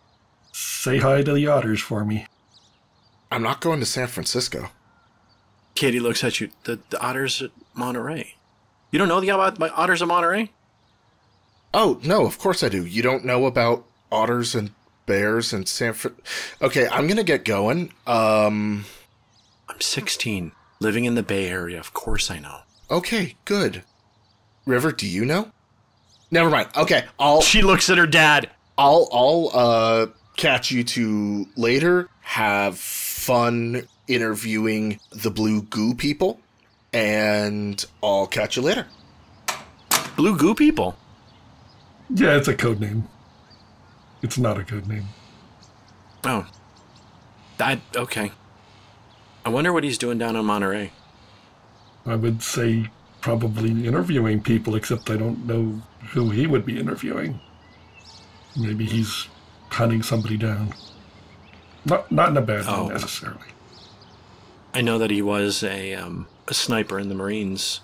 Say 0.53 0.99
hi 0.99 1.21
to 1.21 1.33
the 1.33 1.45
otters 1.45 1.81
for 1.81 2.05
me. 2.05 2.27
I'm 3.29 3.43
not 3.43 3.59
going 3.59 3.81
to 3.81 3.85
San 3.85 4.07
Francisco. 4.07 4.69
Katie 5.75 5.99
looks 5.99 6.23
at 6.23 6.39
you. 6.39 6.49
The, 6.63 6.79
the 6.89 6.99
otters 7.01 7.41
at 7.41 7.51
Monterey. 7.75 8.35
You 8.89 8.97
don't 8.97 9.09
know 9.09 9.19
the 9.19 9.27
about 9.27 9.59
my 9.59 9.67
otters 9.67 10.01
at 10.01 10.07
Monterey? 10.07 10.49
Oh 11.73 11.99
no, 12.03 12.25
of 12.25 12.39
course 12.39 12.63
I 12.63 12.69
do. 12.69 12.85
You 12.85 13.03
don't 13.03 13.25
know 13.25 13.45
about 13.45 13.85
otters 14.09 14.55
and 14.55 14.71
bears 15.05 15.51
and 15.51 15.67
San 15.67 15.91
Fran. 15.91 16.15
Okay, 16.61 16.87
I'm 16.87 17.05
gonna 17.05 17.23
get 17.23 17.43
going. 17.43 17.91
Um. 18.07 18.85
I'm 19.67 19.81
16, 19.81 20.53
living 20.79 21.03
in 21.03 21.15
the 21.15 21.21
Bay 21.21 21.49
Area. 21.49 21.81
Of 21.81 21.93
course 21.93 22.31
I 22.31 22.39
know. 22.39 22.59
Okay, 22.89 23.35
good. 23.43 23.83
River, 24.65 24.93
do 24.93 25.05
you 25.05 25.25
know? 25.25 25.51
Never 26.29 26.49
mind. 26.49 26.69
Okay, 26.75 27.05
I'll 27.19 27.41
She 27.41 27.61
looks 27.61 27.89
at 27.89 27.97
her 27.97 28.07
dad. 28.07 28.49
I'll 28.77 29.07
I'll 29.11 29.51
uh 29.53 30.07
catch 30.35 30.71
you 30.71 30.83
two 30.83 31.47
later. 31.55 32.09
Have 32.21 32.77
fun 32.77 33.87
interviewing 34.07 34.99
the 35.11 35.31
blue 35.31 35.61
goo 35.63 35.95
people, 35.95 36.39
and 36.93 37.83
I'll 38.03 38.27
catch 38.27 38.55
you 38.55 38.61
later. 38.61 38.87
Blue 40.15 40.37
goo 40.37 40.55
people. 40.55 40.97
Yeah, 42.09 42.37
it's 42.37 42.47
a 42.47 42.55
code 42.55 42.79
name. 42.79 43.07
It's 44.21 44.37
not 44.37 44.57
a 44.57 44.63
code 44.63 44.87
name. 44.87 45.05
Oh. 46.23 46.47
That, 47.57 47.79
okay. 47.95 48.31
I 49.45 49.49
wonder 49.49 49.73
what 49.73 49.83
he's 49.83 49.97
doing 49.97 50.17
down 50.17 50.35
in 50.35 50.45
Monterey. 50.45 50.91
I 52.05 52.15
would 52.15 52.43
say 52.43 52.89
probably 53.31 53.85
interviewing 53.85 54.41
people, 54.41 54.73
except 54.75 55.09
I 55.09 55.17
don't 55.17 55.45
know 55.45 55.81
who 56.11 56.29
he 56.29 56.47
would 56.47 56.65
be 56.65 56.79
interviewing. 56.79 57.41
Maybe 58.55 58.85
he's 58.85 59.27
hunting 59.69 60.01
somebody 60.01 60.37
down. 60.37 60.73
Not 61.83 62.09
not 62.09 62.29
in 62.29 62.37
a 62.37 62.41
bad 62.41 62.63
Oh. 62.69 62.85
way 62.85 62.93
necessarily. 62.93 63.49
I 64.73 64.79
know 64.79 64.97
that 64.97 65.11
he 65.11 65.21
was 65.21 65.61
a, 65.61 65.93
um, 65.95 66.27
a 66.47 66.53
sniper 66.53 66.97
in 66.99 67.09
the 67.09 67.15
Marines. 67.15 67.81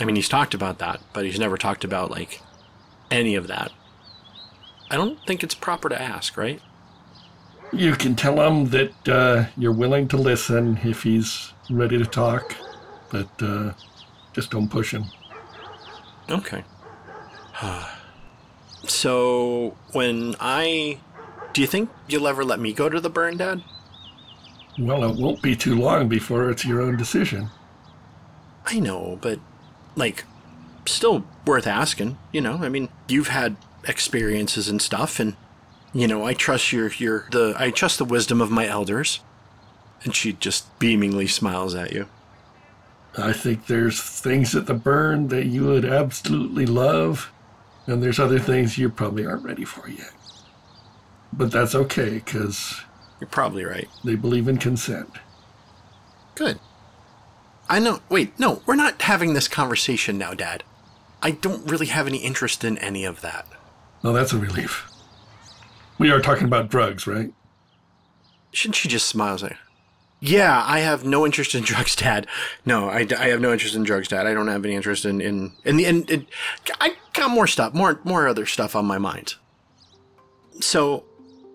I 0.00 0.06
mean, 0.06 0.16
he's 0.16 0.30
talked 0.30 0.54
about 0.54 0.78
that, 0.78 1.00
but 1.12 1.26
he's 1.26 1.38
never 1.38 1.58
talked 1.58 1.84
about, 1.84 2.10
like, 2.10 2.40
any 3.10 3.34
of 3.34 3.48
that. 3.48 3.70
I 4.90 4.96
don't 4.96 5.18
think 5.26 5.42
it's 5.42 5.54
proper 5.54 5.90
to 5.90 6.00
ask, 6.00 6.38
right? 6.38 6.62
You 7.70 7.92
can 7.96 8.16
tell 8.16 8.40
him 8.40 8.70
that 8.70 9.08
uh, 9.08 9.44
you're 9.58 9.72
willing 9.84 10.08
to 10.08 10.16
listen 10.16 10.78
if 10.84 11.02
he's 11.02 11.52
ready 11.68 11.98
to 11.98 12.06
talk, 12.06 12.54
but 13.10 13.28
uh, 13.42 13.72
just 14.32 14.50
don't 14.50 14.68
push 14.68 14.92
him. 14.92 15.04
Okay. 16.28 16.64
so, 18.86 19.76
when 19.92 20.36
I. 20.40 20.98
Do 21.52 21.60
you 21.60 21.66
think 21.66 21.90
you'll 22.08 22.28
ever 22.28 22.44
let 22.44 22.60
me 22.60 22.72
go 22.72 22.88
to 22.88 23.00
the 23.00 23.10
burn, 23.10 23.36
Dad? 23.36 23.62
Well, 24.78 25.04
it 25.04 25.20
won't 25.20 25.42
be 25.42 25.56
too 25.56 25.74
long 25.74 26.08
before 26.08 26.48
it's 26.48 26.64
your 26.64 26.80
own 26.80 26.96
decision. 26.96 27.50
I 28.66 28.78
know, 28.78 29.18
but, 29.20 29.40
like, 29.96 30.24
still 30.86 31.24
worth 31.44 31.66
asking, 31.66 32.18
you 32.32 32.40
know? 32.40 32.60
I 32.62 32.68
mean, 32.68 32.88
you've 33.08 33.28
had 33.28 33.56
experiences 33.88 34.68
and 34.68 34.80
stuff, 34.80 35.18
and, 35.18 35.36
you 35.92 36.06
know, 36.06 36.24
I 36.24 36.34
trust 36.34 36.72
your, 36.72 36.92
your, 36.92 37.26
the, 37.32 37.54
I 37.58 37.72
trust 37.72 37.98
the 37.98 38.04
wisdom 38.04 38.40
of 38.40 38.50
my 38.50 38.66
elders. 38.68 39.20
And 40.02 40.14
she 40.14 40.32
just 40.32 40.78
beamingly 40.78 41.26
smiles 41.26 41.74
at 41.74 41.92
you. 41.92 42.06
I 43.18 43.32
think 43.32 43.66
there's 43.66 44.00
things 44.00 44.54
at 44.54 44.66
the 44.66 44.74
burn 44.74 45.28
that 45.28 45.46
you 45.46 45.66
would 45.66 45.84
absolutely 45.84 46.66
love, 46.66 47.32
and 47.86 48.02
there's 48.02 48.20
other 48.20 48.38
things 48.38 48.78
you 48.78 48.88
probably 48.88 49.26
aren't 49.26 49.44
ready 49.44 49.64
for 49.64 49.88
yet. 49.88 50.12
But 51.32 51.50
that's 51.50 51.74
okay, 51.74 52.10
because 52.10 52.80
You're 53.20 53.28
probably 53.28 53.64
right. 53.64 53.88
they 54.04 54.14
believe 54.14 54.48
in 54.48 54.58
consent. 54.58 55.10
Good. 56.34 56.58
I 57.68 57.78
know. 57.78 58.00
Wait, 58.08 58.38
no, 58.38 58.62
we're 58.66 58.74
not 58.76 59.02
having 59.02 59.34
this 59.34 59.48
conversation 59.48 60.18
now, 60.18 60.34
Dad. 60.34 60.64
I 61.22 61.32
don't 61.32 61.68
really 61.70 61.86
have 61.86 62.06
any 62.06 62.18
interest 62.18 62.64
in 62.64 62.78
any 62.78 63.04
of 63.04 63.20
that. 63.20 63.46
Oh, 64.02 64.12
that's 64.12 64.32
a 64.32 64.38
relief. 64.38 64.86
We 65.98 66.10
are 66.10 66.20
talking 66.20 66.46
about 66.46 66.70
drugs, 66.70 67.06
right? 67.06 67.32
Shouldn't 68.52 68.76
she 68.76 68.88
just 68.88 69.06
smile 69.06 69.32
and 69.32 69.40
say, 69.40 69.56
Yeah, 70.20 70.62
I 70.66 70.80
have 70.80 71.04
no 71.04 71.24
interest 71.24 71.54
in 71.54 71.62
drugs, 71.64 71.96
Dad. 71.96 72.26
No, 72.64 72.88
I, 72.88 73.06
I 73.18 73.28
have 73.28 73.40
no 73.40 73.52
interest 73.52 73.74
in 73.74 73.82
drugs, 73.82 74.08
Dad. 74.08 74.26
I 74.26 74.34
don't 74.34 74.48
have 74.48 74.64
any 74.64 74.74
interest 74.74 75.04
in 75.04 75.20
in 75.20 75.52
in 75.64 75.76
the 75.76 75.86
and 75.86 76.26
I 76.80 76.94
got 77.14 77.30
more 77.30 77.46
stuff, 77.46 77.74
more 77.74 78.00
more 78.04 78.28
other 78.28 78.46
stuff 78.46 78.76
on 78.76 78.84
my 78.84 78.98
mind. 78.98 79.34
So, 80.60 81.04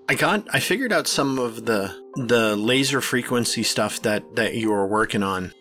I 0.09 0.15
got 0.15 0.47
I 0.51 0.59
figured 0.59 0.91
out 0.91 1.07
some 1.07 1.37
of 1.37 1.65
the 1.65 1.95
the 2.15 2.55
laser 2.55 3.01
frequency 3.01 3.63
stuff 3.63 4.01
that 4.01 4.35
that 4.35 4.55
you 4.55 4.71
were 4.71 4.87
working 4.87 5.23
on. 5.23 5.53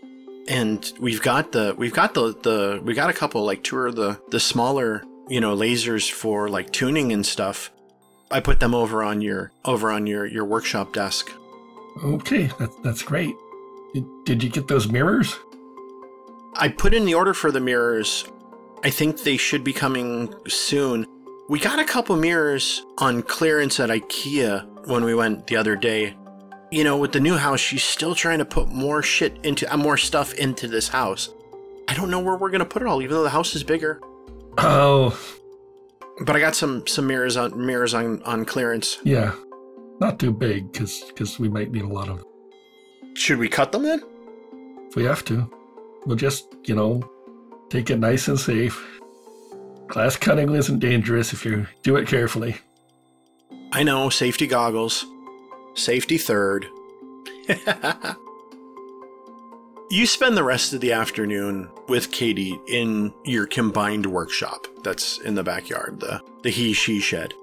And 0.46 0.90
we've 1.00 1.22
got 1.22 1.52
the 1.52 1.74
we've 1.76 1.94
got 1.94 2.14
the 2.14 2.34
the 2.42 2.80
we 2.82 2.94
got 2.94 3.10
a 3.10 3.14
couple 3.14 3.44
like 3.44 3.62
two 3.62 3.78
of 3.78 3.96
the 3.96 4.20
the 4.30 4.40
smaller, 4.40 5.02
you 5.28 5.40
know, 5.40 5.56
lasers 5.56 6.10
for 6.10 6.48
like 6.48 6.70
tuning 6.70 7.12
and 7.12 7.24
stuff. 7.24 7.70
I 8.30 8.40
put 8.40 8.60
them 8.60 8.74
over 8.74 9.02
on 9.02 9.20
your 9.20 9.52
over 9.64 9.90
on 9.90 10.06
your 10.06 10.26
your 10.26 10.44
workshop 10.44 10.92
desk. 10.92 11.30
Okay, 12.02 12.46
that, 12.58 12.70
that's 12.82 13.02
great. 13.02 13.34
Did, 13.92 14.04
did 14.24 14.42
you 14.42 14.50
get 14.50 14.66
those 14.68 14.88
mirrors? 14.90 15.38
I 16.56 16.68
put 16.68 16.94
in 16.94 17.04
the 17.04 17.14
order 17.14 17.34
for 17.34 17.50
the 17.52 17.60
mirrors. 17.60 18.24
I 18.82 18.90
think 18.90 19.22
they 19.22 19.36
should 19.36 19.64
be 19.64 19.72
coming 19.72 20.34
soon. 20.48 21.06
We 21.48 21.58
got 21.60 21.78
a 21.78 21.84
couple 21.84 22.16
mirrors 22.16 22.84
on 22.98 23.22
clearance 23.22 23.78
at 23.80 23.90
IKEA 23.90 24.86
when 24.88 25.04
we 25.04 25.14
went 25.14 25.46
the 25.46 25.56
other 25.56 25.76
day. 25.76 26.16
You 26.70 26.82
know, 26.84 26.96
with 26.96 27.12
the 27.12 27.20
new 27.20 27.36
house, 27.36 27.60
she's 27.60 27.84
still 27.84 28.14
trying 28.14 28.38
to 28.38 28.44
put 28.44 28.68
more 28.68 29.02
shit 29.02 29.38
into 29.44 29.72
uh, 29.72 29.76
more 29.76 29.96
stuff 29.96 30.34
into 30.34 30.66
this 30.66 30.88
house. 30.88 31.30
I 31.86 31.94
don't 31.94 32.10
know 32.10 32.18
where 32.20 32.36
we're 32.36 32.50
gonna 32.50 32.64
put 32.64 32.82
it 32.82 32.88
all, 32.88 33.00
even 33.02 33.14
though 33.14 33.22
the 33.22 33.30
house 33.30 33.54
is 33.54 33.62
bigger. 33.62 34.00
Oh, 34.58 35.16
But 36.24 36.34
I 36.34 36.40
got 36.40 36.54
some 36.56 36.86
some 36.86 37.06
mirrors 37.06 37.36
on 37.36 37.64
mirrors 37.64 37.94
on 37.94 38.22
on 38.24 38.44
clearance. 38.44 38.98
yeah. 39.04 39.34
Not 40.00 40.18
too 40.18 40.32
big, 40.32 40.72
because 40.72 41.04
because 41.04 41.38
we 41.38 41.48
might 41.48 41.70
need 41.70 41.82
a 41.82 41.88
lot 41.88 42.08
of. 42.08 42.24
Should 43.14 43.38
we 43.38 43.48
cut 43.48 43.72
them 43.72 43.84
then? 43.84 44.02
If 44.88 44.96
we 44.96 45.04
have 45.04 45.24
to, 45.26 45.50
we'll 46.04 46.16
just, 46.16 46.54
you 46.64 46.74
know, 46.74 47.02
take 47.70 47.90
it 47.90 47.98
nice 47.98 48.28
and 48.28 48.38
safe. 48.38 49.00
Glass 49.86 50.16
cutting 50.16 50.54
isn't 50.54 50.78
dangerous 50.80 51.32
if 51.32 51.44
you 51.44 51.66
do 51.82 51.96
it 51.96 52.08
carefully. 52.08 52.56
I 53.72 53.82
know, 53.82 54.08
safety 54.08 54.46
goggles. 54.46 55.04
Safety 55.74 56.18
third. 56.18 56.66
you 59.90 60.06
spend 60.06 60.36
the 60.36 60.44
rest 60.44 60.72
of 60.72 60.80
the 60.80 60.92
afternoon 60.92 61.68
with 61.88 62.10
Katie 62.12 62.58
in 62.68 63.12
your 63.24 63.46
combined 63.46 64.06
workshop 64.06 64.66
that's 64.82 65.18
in 65.18 65.34
the 65.34 65.42
backyard, 65.42 66.00
the, 66.00 66.22
the 66.42 66.50
he 66.50 66.72
she 66.72 67.00
shed. 67.00 67.34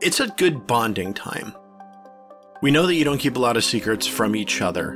It's 0.00 0.20
a 0.20 0.28
good 0.28 0.64
bonding 0.64 1.12
time. 1.12 1.56
We 2.62 2.70
know 2.70 2.86
that 2.86 2.94
you 2.94 3.02
don't 3.02 3.18
keep 3.18 3.34
a 3.34 3.40
lot 3.40 3.56
of 3.56 3.64
secrets 3.64 4.06
from 4.06 4.36
each 4.36 4.62
other. 4.62 4.92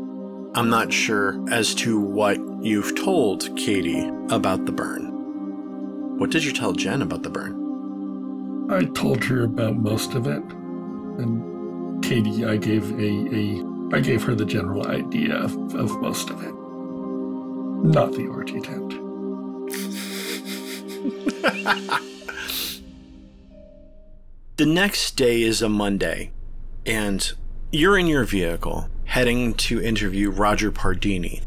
I'm 0.54 0.70
not 0.70 0.92
sure 0.92 1.44
as 1.50 1.74
to 1.76 1.98
what 1.98 2.38
you've 2.62 2.94
told 2.94 3.56
Katie 3.56 4.08
about 4.30 4.64
the 4.64 4.70
burn. 4.70 6.18
What 6.18 6.30
did 6.30 6.44
you 6.44 6.52
tell 6.52 6.72
Jen 6.72 7.02
about 7.02 7.24
the 7.24 7.30
burn? 7.30 8.70
I 8.70 8.84
told 8.94 9.24
her 9.24 9.42
about 9.42 9.74
most 9.74 10.14
of 10.14 10.28
it, 10.28 10.42
and 11.18 12.04
Katie, 12.04 12.44
I 12.44 12.56
gave 12.56 12.88
a, 12.92 13.02
a 13.34 13.96
I 13.96 14.00
gave 14.00 14.22
her 14.22 14.36
the 14.36 14.44
general 14.44 14.86
idea 14.86 15.34
of, 15.34 15.74
of 15.74 16.00
most 16.00 16.30
of 16.30 16.40
it. 16.44 16.54
Not 17.84 18.12
the 18.12 18.28
orgy 18.28 18.60
tent. 18.60 18.92
The 24.62 24.66
next 24.66 25.16
day 25.16 25.42
is 25.42 25.60
a 25.60 25.68
Monday, 25.68 26.30
and 26.86 27.32
you're 27.72 27.98
in 27.98 28.06
your 28.06 28.22
vehicle 28.22 28.88
heading 29.06 29.54
to 29.54 29.82
interview 29.82 30.30
Roger 30.30 30.70
Pardini. 30.70 31.42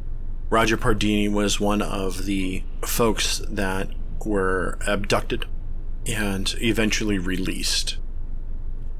Roger 0.50 0.75
Pardini 0.75 1.31
was 1.31 1.57
one 1.57 1.81
of 1.81 2.25
the 2.25 2.63
folks 2.81 3.41
that 3.48 3.88
were 4.25 4.77
abducted 4.86 5.45
and 6.05 6.53
eventually 6.60 7.17
released. 7.17 7.95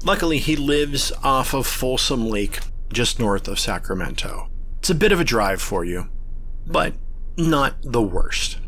Luckily, 0.02 0.38
he 0.38 0.56
lives 0.56 1.12
off 1.22 1.52
of 1.52 1.66
Folsom 1.66 2.26
Lake, 2.26 2.60
just 2.90 3.20
north 3.20 3.46
of 3.46 3.60
Sacramento. 3.60 4.48
It's 4.78 4.88
a 4.88 4.94
bit 4.94 5.12
of 5.12 5.20
a 5.20 5.24
drive 5.24 5.60
for 5.60 5.84
you, 5.84 6.08
but 6.66 6.94
not 7.36 7.74
the 7.82 8.00
worst. 8.00 8.60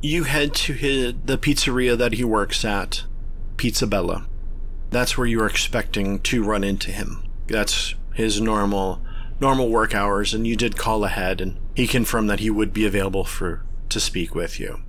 You 0.00 0.24
head 0.24 0.54
to 0.54 0.72
his, 0.72 1.12
the 1.22 1.36
pizzeria 1.36 1.98
that 1.98 2.14
he 2.14 2.24
works 2.24 2.64
at, 2.64 3.04
Pizza 3.58 3.86
Bella. 3.86 4.26
That's 4.90 5.18
where 5.18 5.26
you're 5.26 5.46
expecting 5.46 6.20
to 6.20 6.42
run 6.42 6.64
into 6.64 6.90
him. 6.90 7.22
That's 7.46 7.94
his 8.14 8.40
normal 8.40 9.02
normal 9.40 9.68
work 9.68 9.94
hours 9.94 10.34
and 10.34 10.46
you 10.46 10.56
did 10.56 10.76
call 10.76 11.04
ahead 11.04 11.40
and 11.40 11.56
he 11.76 11.86
confirmed 11.86 12.28
that 12.28 12.40
he 12.40 12.50
would 12.50 12.72
be 12.72 12.84
available 12.84 13.24
for 13.24 13.62
to 13.88 14.00
speak 14.00 14.34
with 14.34 14.58
you. 14.58 14.80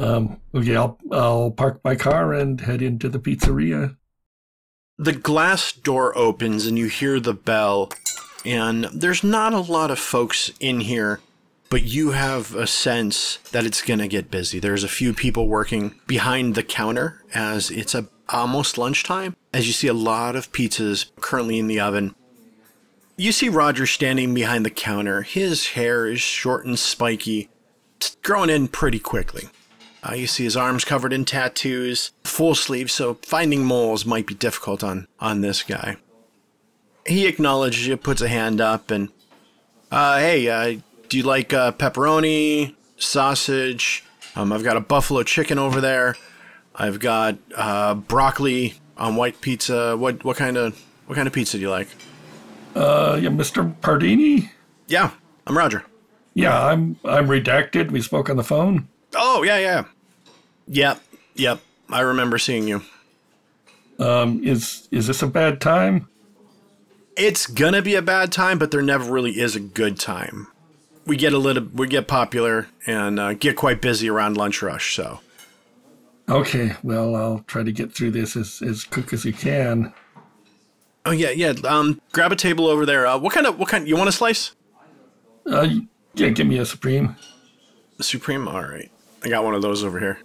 Um, 0.00 0.40
okay, 0.54 0.76
I'll, 0.76 0.98
I'll 1.12 1.50
park 1.50 1.80
my 1.84 1.94
car 1.94 2.32
and 2.32 2.58
head 2.58 2.80
into 2.80 3.10
the 3.10 3.18
pizzeria. 3.18 3.96
The 4.98 5.12
glass 5.12 5.72
door 5.72 6.16
opens 6.16 6.66
and 6.66 6.78
you 6.78 6.86
hear 6.86 7.20
the 7.20 7.34
bell 7.34 7.90
and 8.46 8.84
there's 8.84 9.22
not 9.22 9.52
a 9.52 9.60
lot 9.60 9.90
of 9.90 9.98
folks 9.98 10.50
in 10.58 10.80
here 10.80 11.20
but 11.68 11.82
you 11.82 12.12
have 12.12 12.54
a 12.54 12.66
sense 12.66 13.38
that 13.50 13.66
it's 13.66 13.82
going 13.82 13.98
to 13.98 14.08
get 14.08 14.30
busy. 14.30 14.58
There's 14.60 14.84
a 14.84 14.88
few 14.88 15.12
people 15.12 15.48
working 15.48 15.96
behind 16.06 16.54
the 16.54 16.62
counter 16.62 17.22
as 17.34 17.70
it's 17.70 17.94
a 17.94 18.08
almost 18.28 18.78
lunchtime 18.78 19.36
as 19.52 19.66
you 19.66 19.72
see 19.72 19.88
a 19.88 19.94
lot 19.94 20.36
of 20.36 20.52
pizzas 20.52 21.10
currently 21.20 21.58
in 21.58 21.66
the 21.66 21.80
oven. 21.80 22.14
You 23.16 23.32
see 23.32 23.48
Roger 23.48 23.86
standing 23.86 24.34
behind 24.34 24.66
the 24.66 24.70
counter. 24.70 25.22
His 25.22 25.68
hair 25.68 26.06
is 26.06 26.20
short 26.20 26.66
and 26.66 26.78
spiky. 26.78 27.48
It's 27.96 28.16
growing 28.22 28.50
in 28.50 28.68
pretty 28.68 28.98
quickly. 28.98 29.48
Uh, 30.02 30.14
you 30.14 30.26
see 30.26 30.44
his 30.44 30.56
arms 30.56 30.84
covered 30.84 31.12
in 31.12 31.24
tattoos, 31.24 32.12
full 32.24 32.54
sleeves, 32.54 32.92
so 32.92 33.14
finding 33.22 33.64
moles 33.64 34.04
might 34.04 34.26
be 34.26 34.34
difficult 34.34 34.84
on, 34.84 35.08
on 35.18 35.40
this 35.40 35.62
guy. 35.62 35.96
He 37.06 37.26
acknowledges 37.26 37.86
you, 37.86 37.96
puts 37.96 38.20
a 38.20 38.28
hand 38.28 38.60
up, 38.60 38.90
and, 38.90 39.08
uh, 39.90 40.18
hey, 40.18 40.48
uh, 40.48 40.80
do 41.08 41.16
you 41.16 41.22
like 41.22 41.52
uh, 41.52 41.72
pepperoni, 41.72 42.74
sausage? 42.96 44.04
Um, 44.36 44.52
I've 44.52 44.62
got 44.62 44.76
a 44.76 44.80
buffalo 44.80 45.22
chicken 45.22 45.58
over 45.58 45.80
there. 45.80 46.16
I've 46.76 47.00
got 47.00 47.38
uh, 47.56 47.94
broccoli 47.94 48.74
on 48.96 49.16
white 49.16 49.40
pizza. 49.40 49.96
What 49.96 50.24
what 50.24 50.36
kind 50.36 50.56
of 50.56 50.80
what 51.06 51.16
kind 51.16 51.26
of 51.26 51.32
pizza 51.32 51.56
do 51.56 51.62
you 51.62 51.70
like? 51.70 51.88
Uh, 52.74 53.18
yeah, 53.20 53.30
Mr. 53.30 53.74
Pardini? 53.80 54.50
Yeah, 54.86 55.10
I'm 55.46 55.56
Roger. 55.56 55.84
Yeah, 56.34 56.66
I'm 56.66 56.98
I'm 57.04 57.26
redacted. 57.26 57.90
We 57.90 58.02
spoke 58.02 58.28
on 58.28 58.36
the 58.36 58.44
phone. 58.44 58.88
Oh 59.14 59.42
yeah 59.42 59.58
yeah. 59.58 59.84
Yep 60.68 61.00
yep. 61.38 61.60
I 61.88 62.00
remember 62.00 62.38
seeing 62.38 62.66
you. 62.66 62.82
Um, 63.98 64.42
is 64.44 64.88
is 64.90 65.06
this 65.06 65.22
a 65.22 65.26
bad 65.26 65.60
time? 65.60 66.08
It's 67.16 67.46
gonna 67.46 67.82
be 67.82 67.94
a 67.94 68.02
bad 68.02 68.32
time, 68.32 68.58
but 68.58 68.70
there 68.70 68.82
never 68.82 69.10
really 69.10 69.38
is 69.40 69.56
a 69.56 69.60
good 69.60 69.98
time. 69.98 70.48
We 71.06 71.16
get 71.16 71.32
a 71.32 71.38
little, 71.38 71.64
we 71.72 71.86
get 71.86 72.08
popular 72.08 72.66
and 72.86 73.20
uh, 73.20 73.34
get 73.34 73.56
quite 73.56 73.80
busy 73.80 74.10
around 74.10 74.36
lunch 74.36 74.60
rush. 74.60 74.96
So 74.96 75.20
Okay, 76.28 76.74
well, 76.82 77.14
I'll 77.14 77.38
try 77.46 77.62
to 77.62 77.70
get 77.70 77.92
through 77.92 78.10
this 78.10 78.36
as, 78.36 78.60
as 78.60 78.84
quick 78.84 79.12
as 79.12 79.24
you 79.24 79.32
can. 79.32 79.92
Oh 81.04 81.12
yeah, 81.12 81.30
yeah. 81.30 81.52
Um, 81.64 82.00
grab 82.12 82.32
a 82.32 82.36
table 82.36 82.66
over 82.66 82.84
there. 82.84 83.06
Uh, 83.06 83.16
what 83.16 83.32
kind 83.32 83.46
of 83.46 83.58
what 83.60 83.68
kind? 83.68 83.86
You 83.86 83.96
want 83.96 84.08
a 84.08 84.12
slice? 84.12 84.56
Uh, 85.46 85.68
yeah, 86.14 86.30
give 86.30 86.48
me 86.48 86.58
a 86.58 86.66
Supreme. 86.66 87.14
Supreme. 88.00 88.48
All 88.48 88.62
right, 88.62 88.90
I 89.22 89.28
got 89.28 89.44
one 89.44 89.54
of 89.54 89.62
those 89.62 89.84
over 89.84 90.00
here. 90.00 90.18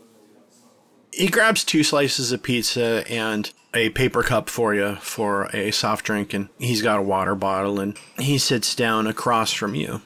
He 1.14 1.28
grabs 1.28 1.64
two 1.64 1.84
slices 1.84 2.32
of 2.32 2.42
pizza 2.42 3.04
and 3.08 3.52
a 3.76 3.90
paper 3.90 4.24
cup 4.24 4.50
for 4.50 4.74
you 4.74 4.96
for 4.96 5.46
a 5.54 5.70
soft 5.70 6.04
drink, 6.06 6.34
and 6.34 6.50
he's 6.58 6.82
got 6.82 6.98
a 6.98 7.04
water 7.04 7.36
bottle, 7.36 7.80
and 7.80 7.96
he 8.18 8.40
sits 8.40 8.74
down 8.74 9.06
across 9.06 9.54
from 9.54 9.76
you. 9.76 10.02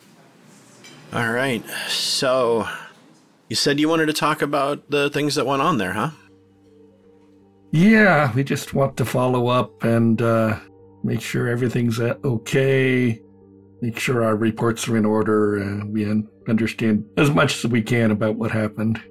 All 1.13 1.31
right, 1.31 1.63
so 1.87 2.67
you 3.49 3.55
said 3.55 3.79
you 3.79 3.89
wanted 3.89 4.07
to 4.07 4.13
talk 4.13 4.41
about 4.41 4.89
the 4.89 5.09
things 5.09 5.35
that 5.35 5.45
went 5.45 5.61
on 5.61 5.77
there, 5.77 5.93
huh? 5.93 6.11
Yeah, 7.71 8.33
we 8.33 8.43
just 8.43 8.73
want 8.73 8.97
to 8.97 9.05
follow 9.05 9.47
up 9.47 9.83
and 9.83 10.21
uh, 10.21 10.59
make 11.03 11.21
sure 11.21 11.47
everything's 11.47 11.99
uh, 11.99 12.15
okay. 12.23 13.21
Make 13.81 13.99
sure 13.99 14.23
our 14.23 14.35
reports 14.35 14.87
are 14.87 14.97
in 14.97 15.05
order. 15.05 15.57
and 15.57 15.93
we 15.93 16.09
understand 16.47 17.05
as 17.17 17.29
much 17.31 17.63
as 17.63 17.69
we 17.69 17.81
can 17.81 18.11
about 18.11 18.35
what 18.35 18.51
happened. 18.51 19.01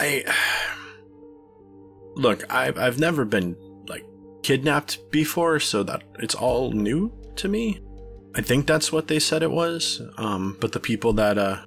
I 0.00 0.24
look. 2.14 2.44
I've 2.52 2.78
I've 2.78 2.98
never 2.98 3.24
been 3.24 3.56
like 3.88 4.04
kidnapped 4.42 5.10
before, 5.10 5.58
so 5.60 5.82
that 5.82 6.04
it's 6.20 6.34
all 6.34 6.70
new 6.70 7.12
to 7.36 7.48
me. 7.48 7.80
I 8.36 8.40
think 8.40 8.66
that's 8.66 8.92
what 8.92 9.08
they 9.08 9.18
said 9.18 9.42
it 9.42 9.50
was. 9.50 10.00
Um, 10.16 10.56
but 10.60 10.72
the 10.72 10.80
people 10.80 11.12
that 11.14 11.38
uh, 11.38 11.64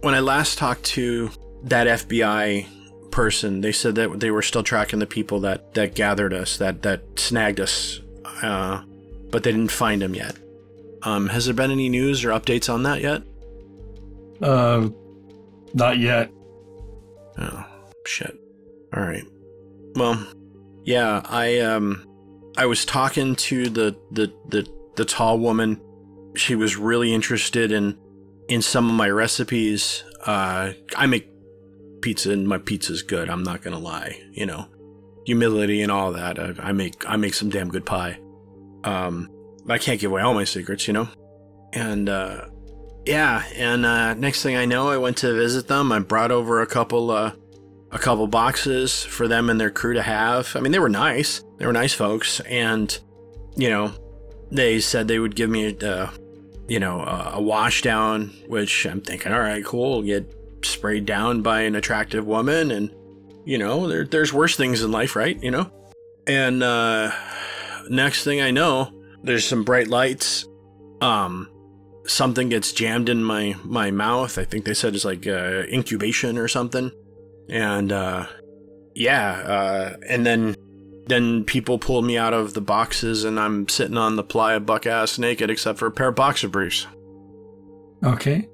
when 0.00 0.14
I 0.14 0.20
last 0.20 0.58
talked 0.58 0.84
to 0.84 1.30
that 1.64 1.86
FBI 1.86 2.66
person, 3.10 3.60
they 3.60 3.72
said 3.72 3.94
that 3.96 4.20
they 4.20 4.30
were 4.30 4.42
still 4.42 4.62
tracking 4.62 4.98
the 4.98 5.06
people 5.06 5.40
that 5.40 5.74
that 5.74 5.94
gathered 5.94 6.32
us, 6.32 6.56
that 6.58 6.82
that 6.82 7.02
snagged 7.16 7.60
us, 7.60 8.00
uh, 8.42 8.82
but 9.30 9.42
they 9.42 9.52
didn't 9.52 9.72
find 9.72 10.02
them 10.02 10.14
yet. 10.14 10.36
Um, 11.02 11.28
has 11.28 11.44
there 11.46 11.54
been 11.54 11.70
any 11.70 11.88
news 11.88 12.24
or 12.24 12.30
updates 12.30 12.72
on 12.72 12.82
that 12.84 13.00
yet? 13.00 13.22
Uh, 14.42 14.88
not 15.74 15.98
yet. 15.98 16.30
Oh, 17.38 17.64
shit. 18.06 18.36
All 18.94 19.02
right. 19.02 19.24
Well, 19.94 20.26
yeah, 20.84 21.22
I 21.24 21.60
um 21.60 22.04
I 22.56 22.66
was 22.66 22.84
talking 22.84 23.36
to 23.36 23.68
the 23.68 23.96
the 24.12 24.32
the 24.48 24.66
the 24.96 25.04
tall 25.04 25.38
woman. 25.38 25.80
She 26.36 26.54
was 26.54 26.76
really 26.76 27.12
interested 27.12 27.72
in 27.72 27.98
in 28.48 28.62
some 28.62 28.88
of 28.88 28.94
my 28.94 29.08
recipes. 29.08 30.04
Uh 30.24 30.72
I 30.96 31.06
make 31.06 31.28
pizza 32.00 32.30
and 32.30 32.48
my 32.48 32.58
pizza's 32.58 33.02
good. 33.02 33.28
I'm 33.28 33.42
not 33.42 33.62
to 33.62 33.78
lie, 33.78 34.20
you 34.32 34.46
know. 34.46 34.66
Humility 35.26 35.82
and 35.82 35.92
all 35.92 36.12
that. 36.12 36.38
I, 36.38 36.54
I 36.68 36.72
make 36.72 37.08
I 37.08 37.16
make 37.16 37.34
some 37.34 37.50
damn 37.50 37.68
good 37.68 37.86
pie. 37.86 38.18
Um 38.84 39.30
I 39.68 39.78
can't 39.78 40.00
give 40.00 40.10
away 40.10 40.22
all 40.22 40.34
my 40.34 40.44
secrets, 40.44 40.86
you 40.86 40.94
know. 40.94 41.08
And 41.72 42.08
uh 42.08 42.46
yeah, 43.08 43.42
and 43.54 43.86
uh, 43.86 44.12
next 44.14 44.42
thing 44.42 44.56
I 44.56 44.66
know, 44.66 44.90
I 44.90 44.98
went 44.98 45.16
to 45.18 45.32
visit 45.32 45.66
them. 45.66 45.92
I 45.92 45.98
brought 45.98 46.30
over 46.30 46.60
a 46.60 46.66
couple, 46.66 47.10
uh, 47.10 47.32
a 47.90 47.98
couple 47.98 48.26
boxes 48.26 49.02
for 49.02 49.26
them 49.26 49.48
and 49.48 49.58
their 49.58 49.70
crew 49.70 49.94
to 49.94 50.02
have. 50.02 50.54
I 50.54 50.60
mean, 50.60 50.72
they 50.72 50.78
were 50.78 50.90
nice. 50.90 51.42
They 51.56 51.64
were 51.64 51.72
nice 51.72 51.94
folks, 51.94 52.40
and 52.40 52.96
you 53.56 53.70
know, 53.70 53.92
they 54.52 54.78
said 54.80 55.08
they 55.08 55.18
would 55.18 55.34
give 55.34 55.48
me, 55.48 55.74
uh, 55.78 56.08
you 56.68 56.78
know, 56.78 57.00
a, 57.00 57.32
a 57.34 57.42
wash 57.42 57.82
down. 57.82 58.34
Which 58.46 58.86
I'm 58.86 59.00
thinking, 59.00 59.32
all 59.32 59.40
right, 59.40 59.64
cool. 59.64 60.02
Get 60.02 60.32
sprayed 60.62 61.06
down 61.06 61.42
by 61.42 61.62
an 61.62 61.74
attractive 61.74 62.26
woman, 62.26 62.70
and 62.70 62.94
you 63.44 63.58
know, 63.58 63.88
there, 63.88 64.04
there's 64.04 64.32
worse 64.32 64.56
things 64.56 64.82
in 64.82 64.90
life, 64.90 65.16
right? 65.16 65.42
You 65.42 65.50
know. 65.50 65.70
And 66.26 66.62
uh, 66.62 67.10
next 67.88 68.22
thing 68.22 68.40
I 68.40 68.50
know, 68.50 68.92
there's 69.22 69.46
some 69.46 69.64
bright 69.64 69.88
lights. 69.88 70.46
Um, 71.00 71.48
something 72.06 72.48
gets 72.48 72.72
jammed 72.72 73.08
in 73.08 73.22
my 73.22 73.56
my 73.64 73.90
mouth. 73.90 74.38
I 74.38 74.44
think 74.44 74.64
they 74.64 74.74
said 74.74 74.94
it's 74.94 75.04
like 75.04 75.26
uh, 75.26 75.62
incubation 75.70 76.38
or 76.38 76.48
something. 76.48 76.90
And 77.48 77.92
uh, 77.92 78.26
yeah, 78.94 79.30
uh, 79.30 79.96
and 80.08 80.26
then 80.26 80.54
then 81.08 81.44
people 81.44 81.78
pulled 81.78 82.04
me 82.04 82.16
out 82.16 82.34
of 82.34 82.54
the 82.54 82.60
boxes, 82.60 83.24
and 83.24 83.40
I'm 83.40 83.68
sitting 83.68 83.96
on 83.96 84.16
the 84.16 84.22
playa 84.22 84.60
buck 84.60 84.86
ass 84.86 85.18
naked, 85.18 85.50
except 85.50 85.78
for 85.78 85.86
a 85.86 85.90
pair 85.90 86.08
of 86.08 86.14
boxer 86.14 86.48
briefs. 86.48 86.86
Okay. 88.04 88.48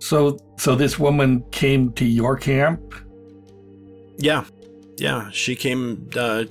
So 0.00 0.36
so 0.58 0.74
this 0.74 0.98
woman 0.98 1.44
came 1.50 1.92
to 1.92 2.04
your 2.04 2.36
camp? 2.36 2.94
Yeah, 4.18 4.44
yeah. 4.98 5.30
She 5.30 5.54
came. 5.54 6.10
Uh, 6.16 6.44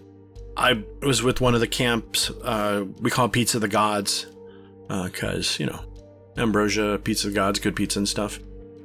I 0.55 0.83
was 1.01 1.21
with 1.21 1.41
one 1.41 1.53
of 1.53 1.59
the 1.59 1.67
camps. 1.67 2.29
Uh, 2.43 2.85
we 2.99 3.11
call 3.11 3.29
Pizza 3.29 3.59
the 3.59 3.67
Gods, 3.67 4.27
because 4.87 5.59
you 5.59 5.65
know 5.65 5.83
Ambrosia, 6.37 6.99
Pizza 7.03 7.27
the 7.27 7.33
Gods, 7.33 7.59
good 7.59 7.75
pizza 7.75 7.99
and 7.99 8.07
stuff. 8.07 8.39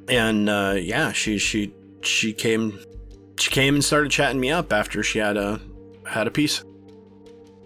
And 0.09 0.49
uh, 0.49 0.75
yeah, 0.79 1.13
she 1.13 1.39
she 1.39 1.73
she 2.03 2.33
came 2.33 2.79
she 3.39 3.51
came 3.51 3.75
and 3.75 3.85
started 3.85 4.11
chatting 4.11 4.41
me 4.41 4.51
up 4.51 4.73
after 4.73 5.03
she 5.03 5.21
had 5.21 5.37
a 5.37 5.61
had 6.07 6.27
a 6.27 6.31
piece. 6.31 6.65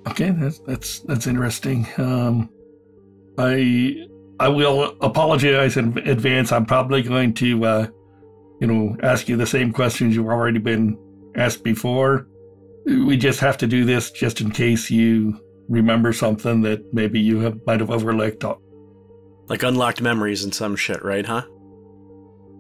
Okay, 0.09 0.31
that's 0.31 0.59
that's 0.61 1.01
that's 1.01 1.27
interesting. 1.27 1.87
Um, 1.99 2.51
I 3.39 4.07
I 4.39 4.49
will 4.49 4.97
apologize 5.01 5.77
in 5.77 5.97
advance. 5.99 6.53
I'm 6.53 6.67
probably 6.67 7.03
going 7.03 7.35
to 7.35 7.65
uh, 7.65 7.87
you 8.61 8.67
know 8.67 8.97
ask 9.03 9.29
you 9.29 9.37
the 9.37 9.47
same 9.47 9.73
questions 9.73 10.17
you've 10.17 10.27
already 10.27 10.59
been 10.59 10.99
asked 11.37 11.63
before. 11.63 12.27
We 12.87 13.17
just 13.17 13.41
have 13.41 13.59
to 13.59 13.67
do 13.67 13.85
this 13.85 14.11
just 14.11 14.41
in 14.41 14.51
case 14.51 14.91
you 14.91 15.39
remember 15.69 16.13
something 16.13 16.63
that 16.63 16.93
maybe 16.93 17.21
you 17.21 17.41
have, 17.41 17.59
might 17.67 17.81
have 17.81 17.91
overlooked. 17.91 18.45
Like 19.49 19.63
unlocked 19.63 20.01
memories 20.01 20.45
and 20.45 20.55
some 20.55 20.77
shit, 20.77 21.03
right? 21.05 21.25
Huh? 21.25 21.43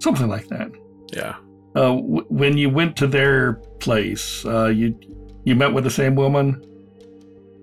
Something 0.00 0.28
like 0.28 0.48
that. 0.48 0.70
Yeah. 1.12 1.36
Uh, 1.74 1.96
w- 1.96 2.26
when 2.28 2.58
you 2.58 2.68
went 2.68 2.96
to 2.96 3.06
their 3.06 3.54
place, 3.80 4.44
uh, 4.44 4.66
you 4.66 4.98
you 5.44 5.54
met 5.54 5.72
with 5.72 5.84
the 5.84 5.90
same 5.90 6.14
woman. 6.14 6.64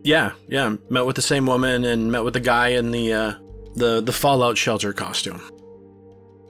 Yeah, 0.04 0.32
yeah. 0.48 0.76
Met 0.90 1.06
with 1.06 1.16
the 1.16 1.22
same 1.22 1.46
woman 1.46 1.84
and 1.84 2.12
met 2.12 2.24
with 2.24 2.34
the 2.34 2.40
guy 2.40 2.70
in 2.70 2.92
the 2.92 3.14
uh, 3.14 3.34
the 3.76 4.02
the 4.02 4.14
Fallout 4.14 4.58
shelter 4.58 4.94
costume. 4.94 5.42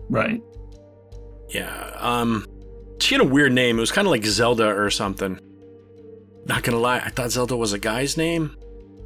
Right. 0.10 0.42
Yeah. 1.50 1.92
Um, 1.98 2.46
she 3.00 3.16
had 3.16 3.22
a 3.22 3.28
weird 3.28 3.54
name. 3.54 3.78
It 3.78 3.82
was 3.82 3.92
kind 3.92 4.08
of 4.08 4.12
like 4.12 4.26
Zelda 4.26 4.68
or 4.68 4.90
something. 4.90 5.40
Not 6.46 6.64
gonna 6.64 6.80
lie, 6.80 7.00
I 7.00 7.10
thought 7.10 7.32
Zelda 7.32 7.58
was 7.58 7.74
a 7.74 7.80
guy's 7.80 8.16
name, 8.16 8.56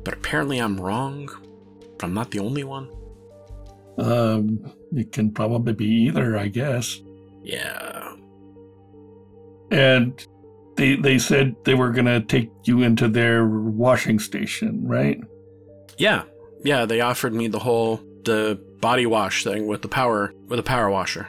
but 0.03 0.13
apparently 0.13 0.59
I'm 0.59 0.79
wrong. 0.79 1.29
But 1.97 2.05
I'm 2.05 2.13
not 2.13 2.31
the 2.31 2.39
only 2.39 2.63
one. 2.63 2.89
Um, 3.97 4.71
it 4.95 5.11
can 5.11 5.31
probably 5.31 5.73
be 5.73 5.85
either, 5.85 6.37
I 6.37 6.47
guess. 6.47 7.01
Yeah. 7.43 8.15
And 9.71 10.25
they 10.75 10.95
they 10.95 11.17
said 11.17 11.55
they 11.63 11.73
were 11.73 11.89
gonna 11.89 12.21
take 12.21 12.49
you 12.63 12.81
into 12.81 13.07
their 13.07 13.45
washing 13.45 14.19
station, 14.19 14.87
right? 14.87 15.19
Yeah. 15.97 16.23
Yeah, 16.63 16.85
they 16.85 17.01
offered 17.01 17.33
me 17.33 17.47
the 17.47 17.59
whole 17.59 18.01
the 18.23 18.59
body 18.81 19.05
wash 19.05 19.43
thing 19.43 19.67
with 19.67 19.81
the 19.81 19.87
power 19.87 20.33
with 20.47 20.59
a 20.59 20.63
power 20.63 20.89
washer. 20.89 21.27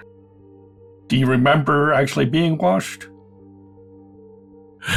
Do 1.08 1.16
you 1.16 1.26
remember 1.26 1.92
actually 1.92 2.26
being 2.26 2.56
washed? 2.58 3.08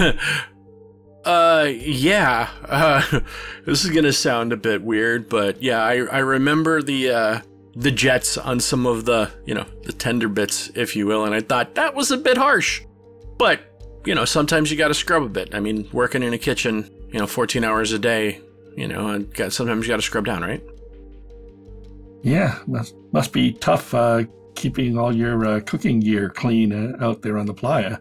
uh 1.25 1.67
yeah. 1.69 2.49
Uh 2.67 3.19
this 3.65 3.84
is 3.84 3.91
going 3.91 4.05
to 4.05 4.13
sound 4.13 4.53
a 4.53 4.58
bit 4.58 4.81
weird, 4.81 5.29
but 5.29 5.62
yeah, 5.62 5.84
I 5.84 6.05
I 6.05 6.19
remember 6.19 6.81
the 6.81 7.10
uh 7.10 7.39
the 7.75 7.91
jets 7.91 8.38
on 8.38 8.60
some 8.60 8.86
of 8.86 9.05
the, 9.05 9.29
you 9.45 9.53
know, 9.53 9.65
the 9.84 9.91
tender 9.91 10.29
bits 10.29 10.71
if 10.75 10.95
you 10.95 11.05
will, 11.05 11.25
and 11.25 11.36
I 11.36 11.41
thought 11.41 11.75
that 11.75 11.93
was 11.93 12.12
a 12.12 12.17
bit 12.17 12.38
harsh. 12.38 12.81
But, 13.38 13.74
you 14.05 14.15
know, 14.15 14.25
sometimes 14.25 14.71
you 14.71 14.77
got 14.77 14.89
to 14.89 14.93
scrub 14.93 15.23
a 15.23 15.29
bit. 15.29 15.53
I 15.53 15.59
mean, 15.59 15.89
working 15.91 16.23
in 16.23 16.33
a 16.33 16.37
kitchen, 16.37 16.89
you 17.11 17.19
know, 17.19 17.27
14 17.27 17.63
hours 17.63 17.91
a 17.91 17.99
day, 17.99 18.39
you 18.75 18.87
know, 18.87 19.19
got, 19.19 19.53
sometimes 19.53 19.85
you 19.85 19.91
got 19.91 19.97
to 19.97 20.01
scrub 20.01 20.25
down, 20.25 20.41
right? 20.41 20.63
Yeah, 22.21 22.59
must 22.65 22.95
must 23.11 23.31
be 23.31 23.53
tough 23.53 23.93
uh, 23.93 24.23
keeping 24.55 24.97
all 24.97 25.15
your 25.15 25.45
uh, 25.45 25.59
cooking 25.59 25.99
gear 25.99 26.29
clean 26.29 26.73
uh, 26.73 26.97
out 27.03 27.21
there 27.21 27.37
on 27.37 27.45
the 27.45 27.53
playa. 27.53 27.99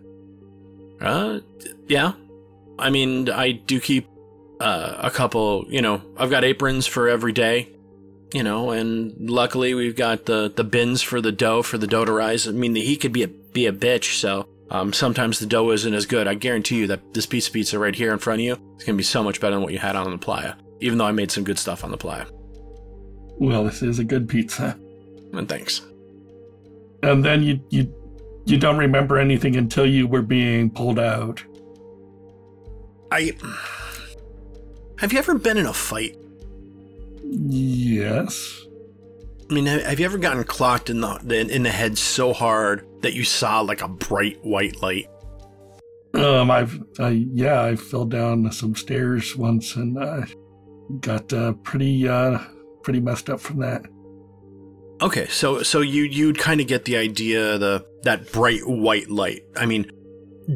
Uh, 1.01 1.41
yeah. 1.89 2.13
I 2.79 2.91
mean, 2.91 3.29
I 3.29 3.53
do 3.53 3.81
keep 3.81 4.09
uh, 4.61 4.97
a 4.99 5.11
couple. 5.11 5.67
You 5.69 5.83
know, 5.83 6.03
I've 6.17 6.31
got 6.31 6.43
aprons 6.43 6.87
for 6.87 7.09
every 7.09 7.33
day. 7.33 7.69
You 8.33 8.43
know, 8.43 8.71
and 8.71 9.15
luckily 9.31 9.75
we've 9.75 9.95
got 9.95 10.25
the 10.25 10.53
the 10.55 10.65
bins 10.65 11.03
for 11.03 11.21
the 11.21 11.31
dough 11.31 11.63
for 11.63 11.79
the 11.79 11.87
dough 11.87 12.05
to 12.05 12.13
rise. 12.13 12.49
I 12.49 12.53
mean, 12.53 12.73
the 12.73 12.81
heat 12.81 12.97
could 12.97 13.13
be 13.13 13.23
a 13.23 13.29
be 13.29 13.67
a 13.67 13.73
bitch, 13.73 14.19
so 14.19 14.49
um, 14.71 14.93
sometimes 14.93 15.39
the 15.39 15.47
dough 15.47 15.71
isn't 15.71 15.95
as 15.95 16.07
good. 16.07 16.27
I 16.27 16.35
guarantee 16.35 16.79
you 16.79 16.87
that 16.89 17.13
this 17.13 17.27
piece 17.27 17.47
of 17.47 17.53
pizza 17.53 17.79
right 17.79 17.95
here 17.95 18.13
in 18.13 18.19
front 18.19 18.41
of 18.41 18.45
you 18.45 18.77
is 18.79 18.85
gonna 18.85 18.97
be 18.97 19.03
so 19.03 19.23
much 19.23 19.41
better 19.41 19.55
than 19.55 19.63
what 19.63 19.73
you 19.73 19.79
had 19.79 19.97
on 19.97 20.11
the 20.11 20.19
playa. 20.19 20.55
Even 20.81 20.99
though 20.99 21.07
I 21.07 21.13
made 21.13 21.31
some 21.31 21.45
good 21.45 21.59
stuff 21.59 21.85
on 21.85 21.91
the 21.91 21.97
playa. 21.97 22.27
Well, 23.39 23.65
this 23.65 23.83
is 23.83 23.99
a 23.99 24.05
good 24.05 24.29
pizza. 24.29 24.79
And 25.33 25.49
thanks. 25.49 25.83
And 27.03 27.25
then 27.25 27.43
you 27.43 27.61
you 27.71 27.93
you 28.47 28.59
don't 28.59 28.79
remember 28.79 29.19
anything 29.19 29.57
until 29.57 29.87
you 29.87 30.07
were 30.07 30.23
being 30.23 30.71
pulled 30.71 30.99
out. 30.99 31.43
I 33.11 33.33
have 34.99 35.13
you 35.13 35.19
ever 35.19 35.35
been 35.35 35.57
in 35.57 35.67
a 35.67 35.73
fight? 35.73 36.17
Yes. 37.23 38.63
I 39.51 39.55
mean, 39.55 39.67
have 39.67 40.01
you 40.01 40.07
ever 40.07 40.19
gotten 40.19 40.45
clocked 40.45 40.89
in 40.89 41.01
the 41.01 41.47
in 41.51 41.63
the 41.63 41.71
head 41.71 41.99
so 41.99 42.33
hard 42.33 42.87
that 43.05 43.15
you 43.15 43.25
saw 43.25 43.61
like 43.61 43.83
a 43.83 43.89
bright 43.89 44.39
white 44.43 44.83
light? 44.83 45.07
Um, 46.15 46.51
I've 46.51 46.81
I, 46.99 47.27
yeah, 47.33 47.63
I 47.63 47.77
fell 47.77 48.05
down 48.05 48.51
some 48.53 48.75
stairs 48.75 49.37
once 49.37 49.77
and 49.77 49.99
uh, 49.99 50.27
got 51.01 51.33
uh, 51.33 51.53
pretty 51.63 52.09
uh, 52.09 52.39
pretty 52.83 53.01
messed 53.01 53.31
up 53.31 53.41
from 53.41 53.61
that. 53.61 53.83
Okay, 55.03 55.27
so 55.27 55.63
so 55.63 55.81
you 55.81 56.05
you'd 56.05 56.39
kind 56.39 56.61
of 56.61 56.67
get 56.67 56.85
the 56.85 56.97
idea 56.97 57.59
the 57.59 57.85
that 58.03 58.33
bright 58.33 58.61
white 58.65 59.11
light. 59.11 59.43
I 59.57 59.67
mean, 59.67 59.91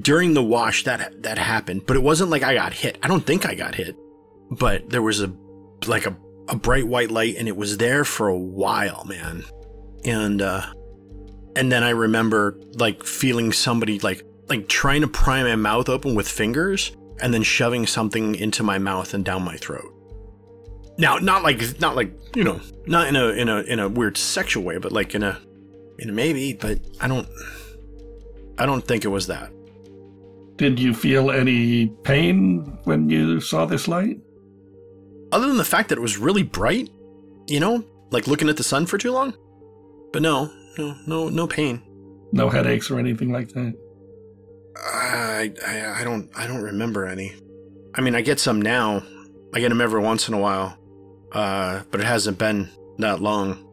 during 0.00 0.34
the 0.34 0.42
wash 0.42 0.84
that 0.84 1.22
that 1.22 1.38
happened, 1.38 1.86
but 1.86 1.96
it 1.96 2.02
wasn't 2.02 2.30
like 2.30 2.42
I 2.42 2.54
got 2.54 2.72
hit. 2.72 2.98
I 3.02 3.08
don't 3.08 3.26
think 3.26 3.46
I 3.46 3.54
got 3.54 3.74
hit, 3.74 3.96
but 4.50 4.90
there 4.90 5.02
was 5.02 5.20
a 5.22 5.34
like 5.86 6.06
a 6.06 6.16
a 6.48 6.56
bright 6.56 6.86
white 6.86 7.10
light, 7.10 7.36
and 7.36 7.48
it 7.48 7.56
was 7.56 7.78
there 7.78 8.04
for 8.04 8.28
a 8.28 8.38
while, 8.38 9.04
man. 9.06 9.44
And 10.04 10.40
uh, 10.40 10.72
and 11.58 11.72
then 11.72 11.82
I 11.82 11.90
remember 11.90 12.56
like 12.74 13.02
feeling 13.02 13.52
somebody 13.52 13.98
like 13.98 14.22
like 14.48 14.68
trying 14.68 15.00
to 15.00 15.08
pry 15.08 15.42
my 15.42 15.56
mouth 15.56 15.88
open 15.88 16.14
with 16.14 16.28
fingers, 16.28 16.96
and 17.20 17.34
then 17.34 17.42
shoving 17.42 17.84
something 17.84 18.36
into 18.36 18.62
my 18.62 18.78
mouth 18.78 19.12
and 19.12 19.24
down 19.24 19.42
my 19.42 19.56
throat. 19.56 19.92
Now, 20.98 21.18
not 21.18 21.42
like 21.42 21.80
not 21.80 21.96
like 21.96 22.12
you 22.36 22.44
know, 22.44 22.60
not 22.86 23.08
in 23.08 23.16
a 23.16 23.28
in 23.30 23.48
a 23.48 23.56
in 23.62 23.80
a 23.80 23.88
weird 23.88 24.16
sexual 24.16 24.62
way, 24.62 24.78
but 24.78 24.92
like 24.92 25.16
in 25.16 25.24
a 25.24 25.40
in 25.98 26.10
a 26.10 26.12
maybe. 26.12 26.52
But 26.52 26.78
I 27.00 27.08
don't 27.08 27.28
I 28.56 28.64
don't 28.64 28.86
think 28.86 29.04
it 29.04 29.08
was 29.08 29.26
that. 29.26 29.50
Did 30.56 30.78
you 30.78 30.94
feel 30.94 31.32
any 31.32 31.88
pain 32.04 32.78
when 32.84 33.10
you 33.10 33.40
saw 33.40 33.66
this 33.66 33.88
light? 33.88 34.20
Other 35.32 35.48
than 35.48 35.56
the 35.56 35.64
fact 35.64 35.88
that 35.88 35.98
it 35.98 36.02
was 36.02 36.18
really 36.18 36.44
bright, 36.44 36.88
you 37.48 37.58
know, 37.58 37.84
like 38.10 38.28
looking 38.28 38.48
at 38.48 38.56
the 38.56 38.64
sun 38.64 38.86
for 38.86 38.96
too 38.96 39.12
long. 39.12 39.34
But 40.12 40.22
no, 40.22 40.50
no, 40.78 40.96
no, 41.06 41.28
no 41.28 41.46
pain. 41.46 41.82
No 42.32 42.48
headaches 42.48 42.90
or 42.90 42.98
anything 42.98 43.32
like 43.32 43.48
that. 43.48 43.74
I, 44.76 45.52
I, 45.66 46.00
I 46.00 46.04
don't, 46.04 46.30
I 46.36 46.46
don't 46.46 46.62
remember 46.62 47.06
any. 47.06 47.34
I 47.94 48.00
mean, 48.00 48.14
I 48.14 48.20
get 48.20 48.38
some 48.38 48.62
now. 48.62 49.02
I 49.54 49.60
get 49.60 49.70
them 49.70 49.80
every 49.80 50.00
once 50.00 50.28
in 50.28 50.34
a 50.34 50.38
while, 50.38 50.78
uh, 51.32 51.82
but 51.90 52.00
it 52.00 52.06
hasn't 52.06 52.38
been 52.38 52.68
that 52.98 53.20
long. 53.20 53.64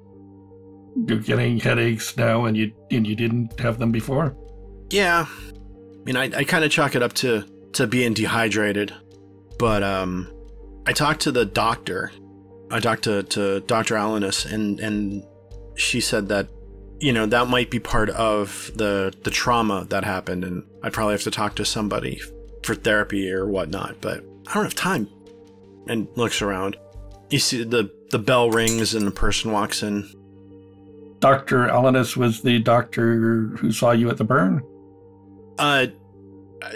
You're 1.08 1.20
getting 1.20 1.60
headaches 1.60 2.16
now, 2.16 2.46
and 2.46 2.56
you 2.56 2.72
and 2.90 3.06
you 3.06 3.16
didn't 3.16 3.60
have 3.60 3.78
them 3.78 3.92
before. 3.92 4.36
Yeah, 4.90 5.26
I 5.28 6.04
mean, 6.06 6.16
I, 6.16 6.24
I 6.34 6.44
kind 6.46 6.64
of 6.64 6.72
chalk 6.72 6.96
it 6.96 7.04
up 7.04 7.12
to 7.14 7.44
to 7.74 7.86
being 7.86 8.14
dehydrated, 8.14 8.94
but 9.60 9.84
um, 9.84 10.32
I 10.88 10.94
talked 10.94 11.22
to 11.22 11.32
the 11.34 11.46
doctor. 11.46 12.12
I 12.72 12.80
talked 12.80 13.04
to, 13.04 13.24
to 13.24 13.60
Dr. 13.62 13.96
Alanis, 13.96 14.50
and 14.52 14.80
and 14.80 15.24
she 15.76 16.00
said 16.00 16.30
that 16.30 16.48
you 17.06 17.14
know 17.14 17.28
that 17.28 17.48
might 17.48 17.70
be 17.70 17.80
part 17.80 18.10
of 18.10 18.72
the 18.74 19.14
the 19.22 19.30
trauma 19.30 19.86
that 19.90 20.04
happened, 20.04 20.44
and 20.44 20.64
I'd 20.82 20.92
probably 20.92 21.14
have 21.14 21.22
to 21.24 21.32
talk 21.32 21.54
to 21.58 21.64
somebody 21.64 22.20
for 22.64 22.74
therapy 22.74 23.32
or 23.32 23.46
whatnot. 23.46 24.02
But 24.02 24.24
I 24.48 24.56
don't 24.56 24.64
have 24.64 24.74
time. 24.74 25.08
And 25.88 26.08
looks 26.16 26.42
around. 26.42 26.78
You 27.30 27.38
see 27.38 27.64
the 27.64 27.92
the 28.10 28.18
bell 28.18 28.50
rings 28.50 28.96
and 28.96 29.06
the 29.06 29.12
person 29.12 29.52
walks 29.52 29.84
in. 29.84 30.10
Dr. 31.20 31.68
Alanis 31.68 32.18
was 32.18 32.42
the 32.42 32.58
doctor 32.58 33.50
who 33.60 33.72
saw 33.72 33.92
you 33.92 34.10
at 34.10 34.18
the 34.18 34.24
burn? 34.24 34.64
Uh 35.60 35.88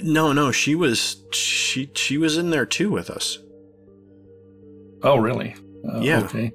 no, 0.04 0.32
no, 0.32 0.52
she 0.52 0.76
was 0.76 1.24
she 1.32 1.90
she 1.96 2.20
was 2.20 2.38
in 2.38 2.52
there 2.52 2.68
too 2.68 2.92
with 2.92 3.10
us. 3.10 3.40
Oh, 5.02 5.18
really? 5.18 5.56
Uh, 5.92 6.02
Yeah. 6.02 6.20
Okay. 6.26 6.54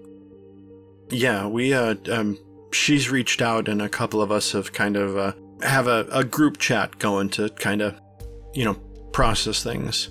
Yeah, 1.10 1.48
we 1.48 1.74
uh 1.74 1.96
um 2.12 2.38
she's 2.74 3.10
reached 3.10 3.40
out 3.40 3.68
and 3.68 3.80
a 3.80 3.88
couple 3.88 4.20
of 4.20 4.30
us 4.32 4.52
have 4.52 4.72
kind 4.72 4.96
of 4.96 5.16
uh 5.16 5.32
have 5.62 5.86
a, 5.86 6.06
a 6.12 6.24
group 6.24 6.58
chat 6.58 6.98
going 6.98 7.28
to 7.30 7.48
kind 7.50 7.80
of 7.80 7.98
you 8.52 8.64
know 8.64 8.74
process 9.12 9.62
things. 9.62 10.10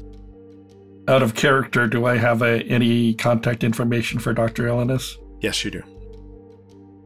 Out 1.08 1.22
of 1.22 1.36
character, 1.36 1.86
do 1.86 2.06
I 2.06 2.18
have 2.18 2.42
a, 2.42 2.64
any 2.64 3.14
contact 3.16 3.64
information 3.64 4.20
for 4.20 4.34
Dr. 4.34 4.64
Alanis? 4.64 5.18
Yes, 5.42 5.66
you 5.66 5.72
do. 5.72 5.84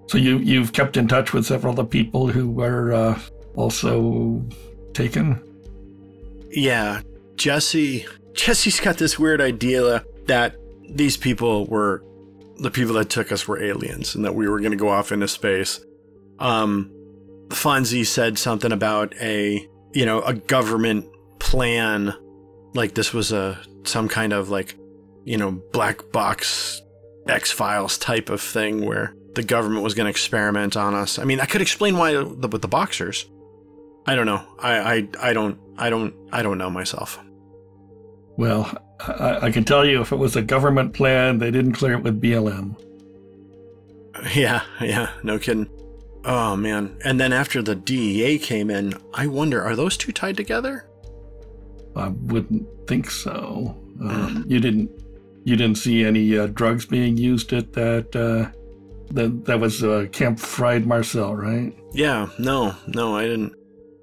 So 0.07 0.17
you 0.17 0.37
you've 0.37 0.71
kept 0.71 0.97
in 0.97 1.07
touch 1.07 1.33
with 1.33 1.45
several 1.45 1.71
of 1.71 1.77
the 1.77 1.85
people 1.85 2.27
who 2.27 2.49
were 2.49 2.93
uh, 2.93 3.19
also 3.55 4.45
taken. 4.93 5.41
Yeah, 6.51 7.01
Jesse 7.35 8.05
Jesse's 8.33 8.79
got 8.79 8.97
this 8.97 9.17
weird 9.17 9.41
idea 9.41 10.05
that 10.27 10.55
these 10.89 11.17
people 11.17 11.65
were 11.65 12.03
the 12.59 12.71
people 12.71 12.95
that 12.95 13.09
took 13.09 13.31
us 13.31 13.47
were 13.47 13.61
aliens 13.61 14.15
and 14.15 14.25
that 14.25 14.35
we 14.35 14.47
were 14.47 14.59
going 14.59 14.71
to 14.71 14.77
go 14.77 14.89
off 14.89 15.11
into 15.11 15.27
space. 15.27 15.79
Um 16.39 16.93
Fonzie 17.49 18.05
said 18.05 18.37
something 18.37 18.73
about 18.73 19.15
a, 19.21 19.67
you 19.93 20.05
know, 20.05 20.21
a 20.21 20.33
government 20.33 21.05
plan 21.39 22.13
like 22.73 22.93
this 22.93 23.13
was 23.13 23.31
a 23.31 23.59
some 23.83 24.09
kind 24.09 24.33
of 24.33 24.49
like, 24.49 24.75
you 25.23 25.37
know, 25.37 25.51
black 25.71 26.11
box 26.11 26.81
X-Files 27.27 27.97
type 27.97 28.29
of 28.29 28.41
thing 28.41 28.85
where 28.85 29.15
the 29.35 29.43
government 29.43 29.83
was 29.83 29.93
going 29.93 30.05
to 30.05 30.09
experiment 30.09 30.75
on 30.75 30.93
us. 30.95 31.19
I 31.19 31.23
mean, 31.23 31.39
I 31.39 31.45
could 31.45 31.61
explain 31.61 31.97
why 31.97 32.13
the, 32.13 32.47
with 32.51 32.61
the 32.61 32.67
boxers. 32.67 33.25
I 34.05 34.15
don't 34.15 34.25
know. 34.25 34.41
I, 34.59 34.77
I 34.79 35.07
I 35.21 35.33
don't 35.33 35.59
I 35.77 35.89
don't 35.89 36.13
I 36.31 36.41
don't 36.41 36.57
know 36.57 36.69
myself. 36.69 37.19
Well, 38.37 38.71
I, 38.99 39.47
I 39.47 39.51
can 39.51 39.63
tell 39.63 39.85
you 39.85 40.01
if 40.01 40.11
it 40.11 40.17
was 40.17 40.35
a 40.35 40.41
government 40.41 40.93
plan, 40.93 41.37
they 41.37 41.51
didn't 41.51 41.73
clear 41.73 41.93
it 41.93 42.03
with 42.03 42.21
BLM. 42.21 42.75
Yeah, 44.33 44.63
yeah, 44.81 45.11
no 45.23 45.37
kidding. 45.37 45.69
Oh 46.25 46.55
man. 46.55 46.97
And 47.05 47.19
then 47.19 47.31
after 47.31 47.61
the 47.61 47.75
DEA 47.75 48.39
came 48.39 48.69
in, 48.69 48.93
I 49.13 49.27
wonder 49.27 49.63
are 49.63 49.75
those 49.75 49.95
two 49.95 50.11
tied 50.11 50.37
together? 50.37 50.89
I 51.95 52.09
wouldn't 52.09 52.67
think 52.87 53.09
so. 53.09 53.75
Um, 54.01 54.45
you 54.47 54.59
didn't 54.59 54.91
you 55.43 55.55
didn't 55.55 55.77
see 55.77 56.03
any 56.03 56.37
uh, 56.37 56.47
drugs 56.47 56.85
being 56.85 57.17
used 57.17 57.53
at 57.53 57.73
that 57.73 58.15
uh, 58.15 58.51
that 59.13 59.45
that 59.45 59.59
was 59.59 59.83
uh, 59.83 60.07
Camp 60.11 60.39
Fried 60.39 60.85
Marcel, 60.85 61.35
right? 61.35 61.73
Yeah, 61.93 62.29
no, 62.37 62.75
no, 62.87 63.15
I 63.15 63.23
didn't. 63.23 63.53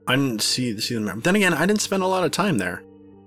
I 0.07 0.17
didn't 0.17 0.43
see 0.43 0.79
see 0.81 0.95
them. 0.95 1.21
Then 1.21 1.37
again, 1.37 1.55
I 1.55 1.67
didn't 1.67 1.83
spend 1.83 2.03
a 2.03 2.07
lot 2.07 2.25
of 2.25 2.31
time 2.31 2.59
there. 2.59 2.83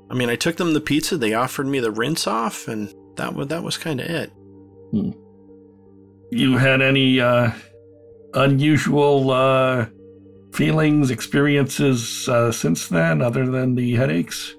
I 0.10 0.14
mean, 0.14 0.30
I 0.30 0.36
took 0.36 0.56
them 0.56 0.74
the 0.74 0.82
pizza. 0.82 1.18
They 1.18 1.34
offered 1.34 1.68
me 1.68 1.80
the 1.80 1.92
rinse 1.92 2.28
off, 2.28 2.68
and 2.68 2.94
that 3.16 3.34
was 3.34 3.48
that 3.48 3.64
was 3.64 3.78
kind 3.78 4.00
of 4.00 4.08
it. 4.08 4.32
You 6.32 6.58
had 6.58 6.82
any 6.82 7.20
uh, 7.20 7.52
unusual 8.34 9.32
uh, 9.32 9.88
feelings, 10.54 11.12
experiences 11.12 12.28
uh, 12.28 12.52
since 12.52 12.88
then, 12.88 13.22
other 13.22 13.46
than 13.46 13.76
the 13.76 13.96
headaches? 13.96 14.56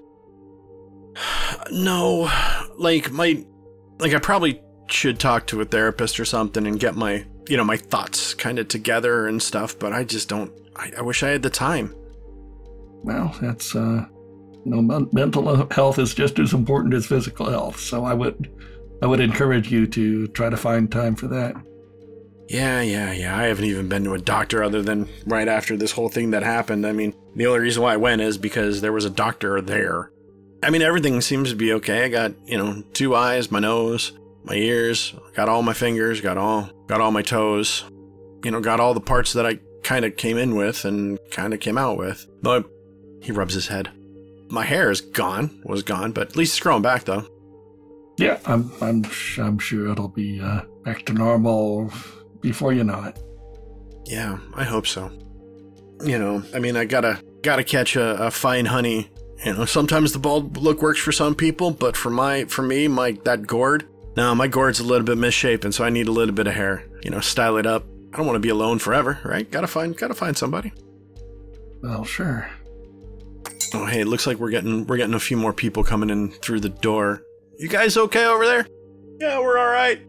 No, 1.71 2.31
like 2.77 3.11
my, 3.11 3.45
like 3.99 4.15
I 4.15 4.17
probably 4.17 4.59
should 4.87 5.19
talk 5.19 5.45
to 5.47 5.61
a 5.61 5.65
therapist 5.65 6.19
or 6.19 6.25
something 6.25 6.65
and 6.65 6.79
get 6.79 6.95
my, 6.95 7.25
you 7.47 7.57
know, 7.57 7.63
my 7.63 7.77
thoughts 7.77 8.33
kind 8.33 8.57
of 8.57 8.69
together 8.69 9.27
and 9.27 9.39
stuff. 9.39 9.77
But 9.77 9.93
I 9.93 10.03
just 10.03 10.29
don't. 10.29 10.51
I, 10.75 10.91
I 10.97 11.01
wish 11.01 11.21
I 11.21 11.29
had 11.29 11.43
the 11.43 11.49
time. 11.51 11.93
Well, 13.03 13.35
that's 13.39 13.75
uh, 13.75 14.07
know, 14.69 14.81
men- 14.81 15.09
mental 15.11 15.67
health 15.71 15.99
is 15.99 16.13
just 16.13 16.39
as 16.39 16.53
important 16.53 16.93
as 16.93 17.05
physical 17.05 17.49
health. 17.49 17.79
So 17.79 18.05
I 18.05 18.13
would, 18.13 18.51
I 19.01 19.07
would 19.07 19.19
encourage 19.19 19.71
you 19.71 19.87
to 19.87 20.27
try 20.27 20.49
to 20.49 20.57
find 20.57 20.91
time 20.91 21.15
for 21.15 21.27
that. 21.27 21.55
Yeah, 22.49 22.81
yeah, 22.81 23.11
yeah. 23.11 23.37
I 23.37 23.43
haven't 23.43 23.65
even 23.65 23.87
been 23.87 24.03
to 24.05 24.15
a 24.15 24.19
doctor 24.19 24.63
other 24.63 24.81
than 24.81 25.07
right 25.27 25.47
after 25.47 25.77
this 25.77 25.91
whole 25.91 26.09
thing 26.09 26.31
that 26.31 26.41
happened. 26.41 26.85
I 26.85 26.93
mean, 26.93 27.13
the 27.35 27.45
only 27.45 27.59
reason 27.59 27.83
why 27.83 27.93
I 27.93 27.97
went 27.97 28.21
is 28.21 28.39
because 28.39 28.81
there 28.81 28.91
was 28.91 29.05
a 29.05 29.09
doctor 29.09 29.61
there. 29.61 30.11
I 30.63 30.71
mean, 30.71 30.81
everything 30.81 31.21
seems 31.21 31.51
to 31.51 31.55
be 31.55 31.73
okay. 31.73 32.05
I 32.05 32.09
got, 32.09 32.33
you 32.47 32.57
know, 32.57 32.83
two 32.93 33.15
eyes, 33.15 33.51
my 33.51 33.59
nose, 33.59 34.13
my 34.43 34.55
ears, 34.55 35.13
got 35.35 35.47
all 35.47 35.61
my 35.61 35.73
fingers, 35.73 36.21
got 36.21 36.37
all 36.37 36.69
got 36.87 37.01
all 37.01 37.11
my 37.11 37.21
toes. 37.21 37.85
You 38.43 38.51
know, 38.51 38.61
got 38.61 38.79
all 38.79 38.93
the 38.95 39.01
parts 39.01 39.33
that 39.33 39.45
I 39.45 39.59
kind 39.83 40.03
of 40.03 40.17
came 40.17 40.37
in 40.37 40.55
with 40.55 40.85
and 40.85 41.19
kind 41.29 41.53
of 41.53 41.59
came 41.59 41.77
out 41.77 41.97
with. 41.97 42.25
But 42.41 42.65
he 43.21 43.31
rubs 43.31 43.53
his 43.53 43.67
head. 43.67 43.89
My 44.49 44.65
hair 44.65 44.91
is 44.91 45.01
gone, 45.01 45.61
was 45.63 45.83
gone, 45.83 46.11
but 46.11 46.29
at 46.29 46.35
least 46.35 46.53
it's 46.53 46.59
growing 46.59 46.81
back 46.81 47.05
though. 47.05 47.27
Yeah, 48.17 48.39
I'm 48.45 48.71
I'm 48.81 49.05
I'm 49.37 49.57
sure 49.59 49.91
it'll 49.91 50.09
be 50.09 50.41
uh, 50.41 50.61
back 50.83 51.05
to 51.05 51.13
normal 51.13 51.91
before 52.41 52.73
you 52.73 52.83
know 52.83 53.03
it. 53.03 53.19
Yeah, 54.05 54.39
I 54.55 54.63
hope 54.63 54.87
so. 54.87 55.11
You 56.03 56.17
know, 56.17 56.43
I 56.53 56.59
mean, 56.59 56.75
I 56.75 56.85
gotta 56.85 57.21
gotta 57.43 57.63
catch 57.63 57.95
a, 57.95 58.25
a 58.25 58.31
fine 58.31 58.65
honey. 58.65 59.09
You 59.45 59.53
know, 59.53 59.65
sometimes 59.65 60.11
the 60.11 60.19
bald 60.19 60.57
look 60.57 60.81
works 60.81 60.99
for 60.99 61.11
some 61.13 61.33
people, 61.33 61.71
but 61.71 61.95
for 61.95 62.09
my 62.09 62.45
for 62.45 62.61
me, 62.61 62.87
my 62.87 63.11
that 63.23 63.47
gourd, 63.47 63.87
no, 64.17 64.35
my 64.35 64.47
gourd's 64.47 64.79
a 64.79 64.83
little 64.83 65.05
bit 65.05 65.17
misshapen, 65.17 65.71
so 65.71 65.85
I 65.85 65.89
need 65.89 66.07
a 66.07 66.11
little 66.11 66.35
bit 66.35 66.47
of 66.47 66.53
hair. 66.53 66.85
You 67.03 67.11
know, 67.11 67.21
style 67.21 67.57
it 67.57 67.65
up. 67.65 67.85
I 68.13 68.17
don't 68.17 68.25
want 68.25 68.35
to 68.35 68.41
be 68.41 68.49
alone 68.49 68.79
forever, 68.79 69.19
right? 69.23 69.49
Gotta 69.49 69.67
find 69.67 69.95
gotta 69.95 70.15
find 70.15 70.37
somebody. 70.37 70.73
Well, 71.81 72.03
sure. 72.03 72.49
Oh, 73.73 73.85
hey, 73.85 74.01
it 74.01 74.07
looks 74.07 74.25
like 74.25 74.37
we're 74.37 74.49
getting 74.49 74.85
we're 74.87 74.97
getting 74.97 75.13
a 75.13 75.19
few 75.19 75.37
more 75.37 75.53
people 75.53 75.83
coming 75.83 76.09
in 76.09 76.31
through 76.31 76.59
the 76.61 76.69
door. 76.69 77.23
You 77.57 77.67
guys 77.67 77.97
okay 77.97 78.25
over 78.25 78.45
there? 78.45 78.67
Yeah, 79.19 79.39
we're 79.39 79.57
all 79.57 79.67
right. 79.67 79.99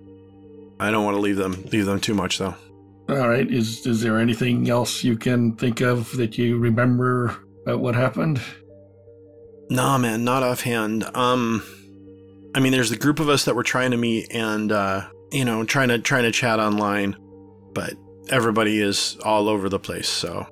I 0.78 0.90
don't 0.90 1.04
want 1.04 1.16
to 1.16 1.20
leave 1.20 1.36
them 1.36 1.64
leave 1.72 1.86
them 1.86 2.00
too 2.00 2.14
much 2.14 2.38
though. 2.38 2.54
All 3.08 3.28
right. 3.28 3.50
Is 3.50 3.86
is 3.86 4.00
there 4.00 4.18
anything 4.18 4.70
else 4.70 5.02
you 5.02 5.16
can 5.16 5.56
think 5.56 5.80
of 5.80 6.16
that 6.16 6.38
you 6.38 6.58
remember 6.58 7.36
about 7.64 7.80
what 7.80 7.94
happened? 7.94 8.40
Nah, 9.68 9.98
man, 9.98 10.24
not 10.24 10.42
offhand. 10.42 11.04
Um, 11.14 11.62
I 12.54 12.60
mean, 12.60 12.72
there's 12.72 12.90
the 12.90 12.96
group 12.96 13.20
of 13.20 13.28
us 13.28 13.44
that 13.44 13.54
were 13.54 13.62
trying 13.62 13.92
to 13.92 13.96
meet 13.96 14.32
and 14.32 14.72
uh, 14.72 15.08
you 15.32 15.44
know, 15.44 15.64
trying 15.64 15.88
to 15.88 15.98
trying 15.98 16.24
to 16.24 16.32
chat 16.32 16.58
online, 16.58 17.16
but 17.72 17.94
everybody 18.30 18.80
is 18.80 19.16
all 19.24 19.48
over 19.48 19.68
the 19.68 19.78
place. 19.78 20.08
So, 20.08 20.46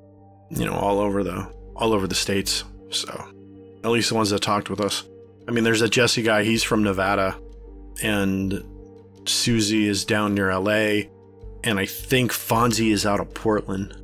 you 0.51 0.67
know, 0.67 0.75
all 0.75 1.01
over 1.01 1.23
the 1.25 1.51
all 1.77 1.93
over 1.93 2.07
the 2.07 2.15
states. 2.15 2.65
So, 2.91 3.25
at 3.85 3.91
least 3.91 4.09
the 4.09 4.15
ones 4.15 4.31
that 4.31 4.41
talked 4.41 4.71
with 4.71 4.81
us. 4.81 5.05
I 5.47 5.51
mean, 5.51 5.65
there's 5.65 5.83
a 5.83 5.89
Jesse 5.89 6.23
guy. 6.23 6.45
He's 6.45 6.63
from 6.63 6.83
Nevada, 6.83 7.37
and 8.03 8.63
Susie 9.27 9.87
is 9.89 10.05
down 10.05 10.35
near 10.35 10.51
L.A. 10.51 11.11
And 11.65 11.79
I 11.79 11.87
think 11.87 12.33
Fonzie 12.33 12.93
is 12.93 13.05
out 13.05 13.21
of 13.21 13.33
Portland. 13.35 13.95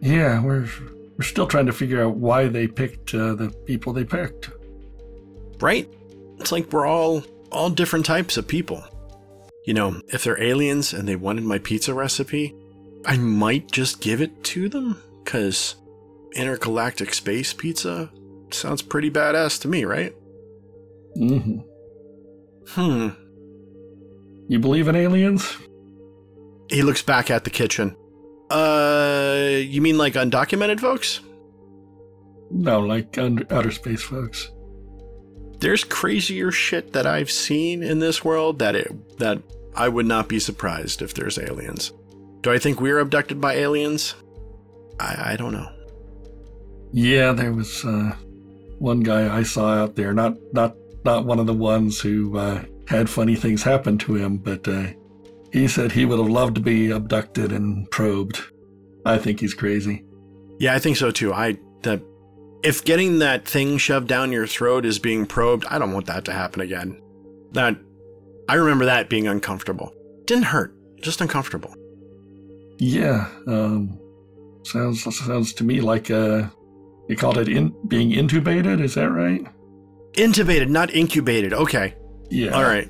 Yeah, 0.00 0.42
we're 0.42 0.68
we're 1.16 1.24
still 1.24 1.46
trying 1.46 1.66
to 1.66 1.72
figure 1.72 2.02
out 2.04 2.16
why 2.16 2.48
they 2.48 2.66
picked 2.66 3.14
uh, 3.14 3.34
the 3.34 3.50
people 3.66 3.92
they 3.92 4.04
picked. 4.04 4.50
right? 5.60 5.88
It's 6.38 6.52
like 6.52 6.72
we're 6.72 6.86
all 6.86 7.22
all 7.50 7.70
different 7.70 8.04
types 8.06 8.36
of 8.36 8.48
people. 8.48 8.84
You 9.64 9.74
know, 9.74 10.00
if 10.08 10.24
they're 10.24 10.42
aliens 10.42 10.92
and 10.92 11.06
they 11.06 11.14
wanted 11.16 11.44
my 11.44 11.58
pizza 11.58 11.94
recipe, 11.94 12.54
I 13.06 13.16
might 13.16 13.70
just 13.70 14.00
give 14.00 14.20
it 14.20 14.42
to 14.44 14.68
them 14.68 15.00
cuz 15.24 15.76
intergalactic 16.34 17.14
space 17.14 17.52
pizza 17.52 18.10
sounds 18.50 18.82
pretty 18.82 19.10
badass 19.10 19.60
to 19.62 19.68
me, 19.68 19.84
right? 19.84 20.14
Mm 21.16 21.42
hmm 21.42 21.58
Hmm. 22.74 23.08
You 24.48 24.58
believe 24.58 24.88
in 24.88 24.96
aliens? 24.96 25.56
He 26.68 26.82
looks 26.82 27.02
back 27.02 27.30
at 27.30 27.44
the 27.44 27.50
kitchen. 27.50 27.96
Uh, 28.50 29.58
you 29.58 29.80
mean 29.80 29.98
like 29.98 30.14
undocumented 30.14 30.80
folks? 30.80 31.20
No, 32.50 32.80
like 32.80 33.16
under, 33.18 33.46
outer 33.52 33.70
space 33.70 34.02
folks. 34.02 34.50
There's 35.58 35.84
crazier 35.84 36.50
shit 36.50 36.92
that 36.92 37.06
I've 37.06 37.30
seen 37.30 37.82
in 37.82 37.98
this 37.98 38.24
world 38.24 38.58
that 38.58 38.74
it 38.74 39.18
that 39.18 39.42
I 39.74 39.88
would 39.88 40.06
not 40.06 40.28
be 40.28 40.38
surprised 40.38 41.02
if 41.02 41.14
there's 41.14 41.38
aliens. 41.38 41.92
Do 42.40 42.50
I 42.50 42.58
think 42.58 42.80
we're 42.80 42.98
abducted 42.98 43.40
by 43.40 43.54
aliens? 43.54 44.14
I, 44.98 45.32
I 45.32 45.36
don't 45.36 45.52
know. 45.52 45.68
Yeah, 46.92 47.32
there 47.32 47.52
was 47.52 47.84
uh, 47.84 48.14
one 48.78 49.00
guy 49.00 49.34
I 49.34 49.42
saw 49.42 49.74
out 49.74 49.96
there. 49.96 50.12
Not 50.12 50.36
not 50.52 50.76
not 51.04 51.24
one 51.24 51.38
of 51.38 51.46
the 51.46 51.54
ones 51.54 52.00
who 52.00 52.36
uh, 52.36 52.62
had 52.86 53.08
funny 53.08 53.34
things 53.34 53.62
happen 53.62 53.98
to 53.98 54.14
him, 54.14 54.36
but 54.36 54.66
uh, 54.68 54.88
he 55.52 55.68
said 55.68 55.92
he 55.92 56.04
would 56.04 56.18
have 56.18 56.28
loved 56.28 56.54
to 56.56 56.60
be 56.60 56.90
abducted 56.90 57.52
and 57.52 57.90
probed. 57.90 58.40
I 59.04 59.18
think 59.18 59.40
he's 59.40 59.54
crazy. 59.54 60.04
Yeah, 60.58 60.74
I 60.74 60.78
think 60.78 60.96
so 60.96 61.10
too. 61.10 61.32
I 61.32 61.58
that 61.82 62.02
if 62.62 62.84
getting 62.84 63.18
that 63.18 63.46
thing 63.46 63.78
shoved 63.78 64.08
down 64.08 64.30
your 64.30 64.46
throat 64.46 64.84
is 64.84 64.98
being 64.98 65.26
probed, 65.26 65.64
I 65.66 65.78
don't 65.78 65.92
want 65.92 66.06
that 66.06 66.24
to 66.26 66.32
happen 66.32 66.60
again. 66.60 67.00
That 67.52 67.76
I 68.48 68.54
remember 68.54 68.84
that 68.84 69.08
being 69.08 69.26
uncomfortable. 69.26 69.92
Didn't 70.26 70.44
hurt, 70.44 70.74
just 71.00 71.20
uncomfortable. 71.20 71.74
Yeah, 72.78 73.28
um, 73.46 73.98
sounds 74.64 75.02
sounds 75.16 75.52
to 75.54 75.64
me 75.64 75.80
like 75.80 76.10
uh, 76.10 76.48
you 77.12 77.18
called 77.18 77.38
it 77.38 77.48
in, 77.48 77.74
being 77.86 78.10
intubated. 78.10 78.82
Is 78.82 78.94
that 78.94 79.10
right? 79.10 79.46
Intubated, 80.14 80.68
not 80.68 80.92
incubated. 80.94 81.52
Okay. 81.52 81.94
Yeah. 82.30 82.50
All 82.50 82.62
right. 82.62 82.88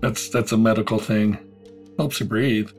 That's 0.00 0.30
that's 0.30 0.52
a 0.52 0.56
medical 0.56 0.98
thing. 0.98 1.38
Helps 1.98 2.18
you 2.18 2.26
breathe. 2.26 2.70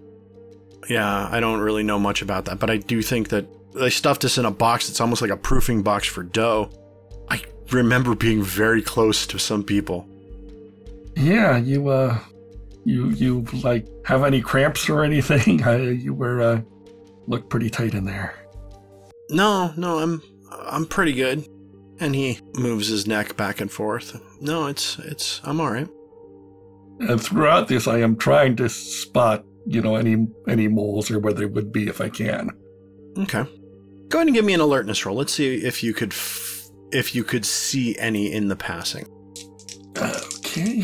Yeah, 0.90 1.30
I 1.32 1.40
don't 1.40 1.60
really 1.60 1.84
know 1.84 2.00
much 2.00 2.22
about 2.22 2.46
that, 2.46 2.60
but 2.60 2.70
I 2.70 2.78
do 2.78 3.02
think 3.02 3.30
that 3.30 3.46
they 3.74 3.90
stuffed 3.90 4.26
us 4.26 4.38
in 4.38 4.46
a 4.46 4.52
box 4.52 4.88
that's 4.88 5.00
almost 5.00 5.22
like 5.22 5.32
a 5.32 5.38
proofing 5.38 5.84
box 5.84 6.08
for 6.08 6.24
dough. 6.24 6.70
I 7.30 7.42
remember 7.72 8.16
being 8.16 8.44
very 8.44 8.82
close 8.82 9.26
to 9.28 9.40
some 9.40 9.64
people. 9.64 10.08
Yeah, 11.16 11.58
you 11.58 11.88
uh, 11.90 12.20
you 12.84 13.12
you 13.12 13.46
like 13.64 13.88
have 14.06 14.24
any 14.24 14.42
cramps 14.42 14.90
or 14.90 15.04
anything? 15.04 15.64
I, 15.68 15.78
you 15.78 16.14
were 16.14 16.42
uh, 16.42 16.62
look 17.28 17.50
pretty 17.50 17.70
tight 17.70 17.94
in 17.94 18.06
there. 18.06 18.36
No, 19.30 19.72
no, 19.78 20.00
I'm 20.00 20.22
I'm 20.62 20.86
pretty 20.86 21.14
good. 21.14 21.48
And 22.00 22.16
he 22.16 22.40
moves 22.56 22.88
his 22.88 23.06
neck 23.08 23.38
back 23.38 23.62
and 23.62 23.72
forth. 23.72 24.20
No, 24.42 24.66
it's 24.68 24.98
it's 25.00 25.42
I'm 25.44 25.62
all 25.62 25.72
right. 25.72 25.88
And 27.00 27.22
throughout 27.22 27.68
this, 27.68 27.88
I 27.88 28.00
am 28.00 28.16
trying 28.16 28.56
to 28.58 28.70
spot, 28.70 29.46
you 29.66 29.82
know, 29.82 29.96
any 29.96 30.28
any 30.48 30.68
moles 30.68 31.12
or 31.12 31.20
where 31.20 31.34
they 31.34 31.46
would 31.46 31.72
be 31.72 31.88
if 31.88 32.02
I 32.02 32.10
can. 32.10 32.50
Okay. 33.18 33.46
Go 34.10 34.18
ahead 34.20 34.28
and 34.28 34.36
give 34.36 34.46
me 34.46 34.54
an 34.54 34.60
alertness 34.60 35.06
roll. 35.06 35.16
Let's 35.16 35.34
see 35.34 35.56
if 35.56 35.84
you 35.84 35.94
could 35.94 36.12
f- 36.14 36.70
if 36.92 37.16
you 37.16 37.24
could 37.24 37.46
see 37.46 37.96
any 37.98 38.32
in 38.32 38.48
the 38.48 38.56
passing. 38.56 39.06
Okay. 39.98 40.84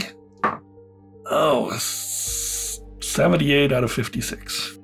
Oh, 1.32 1.72
78 1.78 3.72
out 3.72 3.84
of 3.84 3.92
56. 3.92 4.80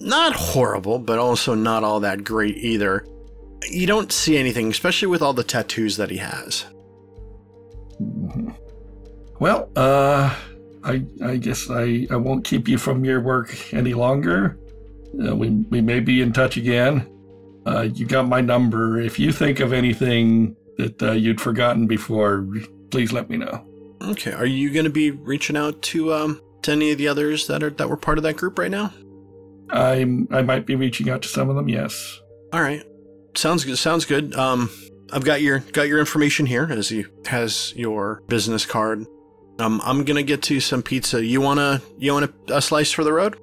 Not 0.00 0.34
horrible, 0.34 0.98
but 0.98 1.18
also 1.18 1.54
not 1.54 1.84
all 1.84 2.00
that 2.00 2.24
great 2.24 2.56
either. 2.58 3.06
You 3.70 3.86
don't 3.86 4.12
see 4.12 4.36
anything, 4.36 4.70
especially 4.70 5.08
with 5.08 5.22
all 5.22 5.32
the 5.32 5.44
tattoos 5.44 5.96
that 5.96 6.10
he 6.10 6.18
has. 6.18 6.64
Mhm. 8.00 8.54
Well, 9.38 9.70
uh, 9.76 10.34
I 10.84 11.04
I 11.24 11.36
guess 11.36 11.70
I, 11.70 12.06
I 12.10 12.16
won't 12.16 12.44
keep 12.44 12.68
you 12.68 12.78
from 12.78 13.04
your 13.04 13.20
work 13.20 13.72
any 13.72 13.94
longer. 13.94 14.58
Uh, 15.24 15.36
we 15.36 15.50
we 15.70 15.80
may 15.80 16.00
be 16.00 16.22
in 16.22 16.32
touch 16.32 16.56
again. 16.56 17.06
Uh, 17.66 17.82
you 17.94 18.06
got 18.06 18.26
my 18.28 18.40
number. 18.40 19.00
If 19.00 19.18
you 19.18 19.32
think 19.32 19.60
of 19.60 19.72
anything 19.72 20.56
that 20.78 21.00
uh, 21.02 21.12
you'd 21.12 21.40
forgotten 21.40 21.86
before, 21.86 22.46
please 22.90 23.12
let 23.12 23.30
me 23.30 23.36
know. 23.36 23.64
Okay, 24.02 24.32
are 24.32 24.46
you 24.46 24.70
going 24.72 24.84
to 24.84 24.90
be 24.90 25.12
reaching 25.12 25.56
out 25.56 25.80
to 25.82 26.12
um 26.12 26.40
to 26.62 26.72
any 26.72 26.90
of 26.90 26.98
the 26.98 27.08
others 27.08 27.46
that 27.46 27.62
are 27.62 27.70
that 27.70 27.88
were 27.88 27.96
part 27.96 28.18
of 28.18 28.24
that 28.24 28.36
group 28.36 28.58
right 28.58 28.70
now? 28.70 28.92
I'm 29.70 30.26
I 30.30 30.42
might 30.42 30.66
be 30.66 30.74
reaching 30.74 31.08
out 31.08 31.22
to 31.22 31.28
some 31.28 31.48
of 31.50 31.56
them. 31.56 31.68
Yes. 31.68 32.20
All 32.52 32.60
right, 32.60 32.82
sounds 33.34 33.64
good. 33.64 33.76
Sounds 33.78 34.04
good. 34.04 34.34
Um, 34.34 34.70
I've 35.12 35.24
got 35.24 35.42
your 35.42 35.60
got 35.60 35.88
your 35.88 35.98
information 35.98 36.46
here 36.46 36.68
as 36.70 36.88
he 36.88 37.04
has 37.26 37.72
your 37.76 38.22
business 38.28 38.64
card. 38.66 39.06
Um, 39.58 39.80
I'm 39.84 40.04
gonna 40.04 40.22
get 40.22 40.42
to 40.44 40.60
some 40.60 40.82
pizza. 40.82 41.24
You 41.24 41.40
wanna 41.40 41.82
you 41.98 42.12
want 42.12 42.32
a, 42.48 42.56
a 42.56 42.62
slice 42.62 42.92
for 42.92 43.04
the 43.04 43.12
road? 43.12 43.38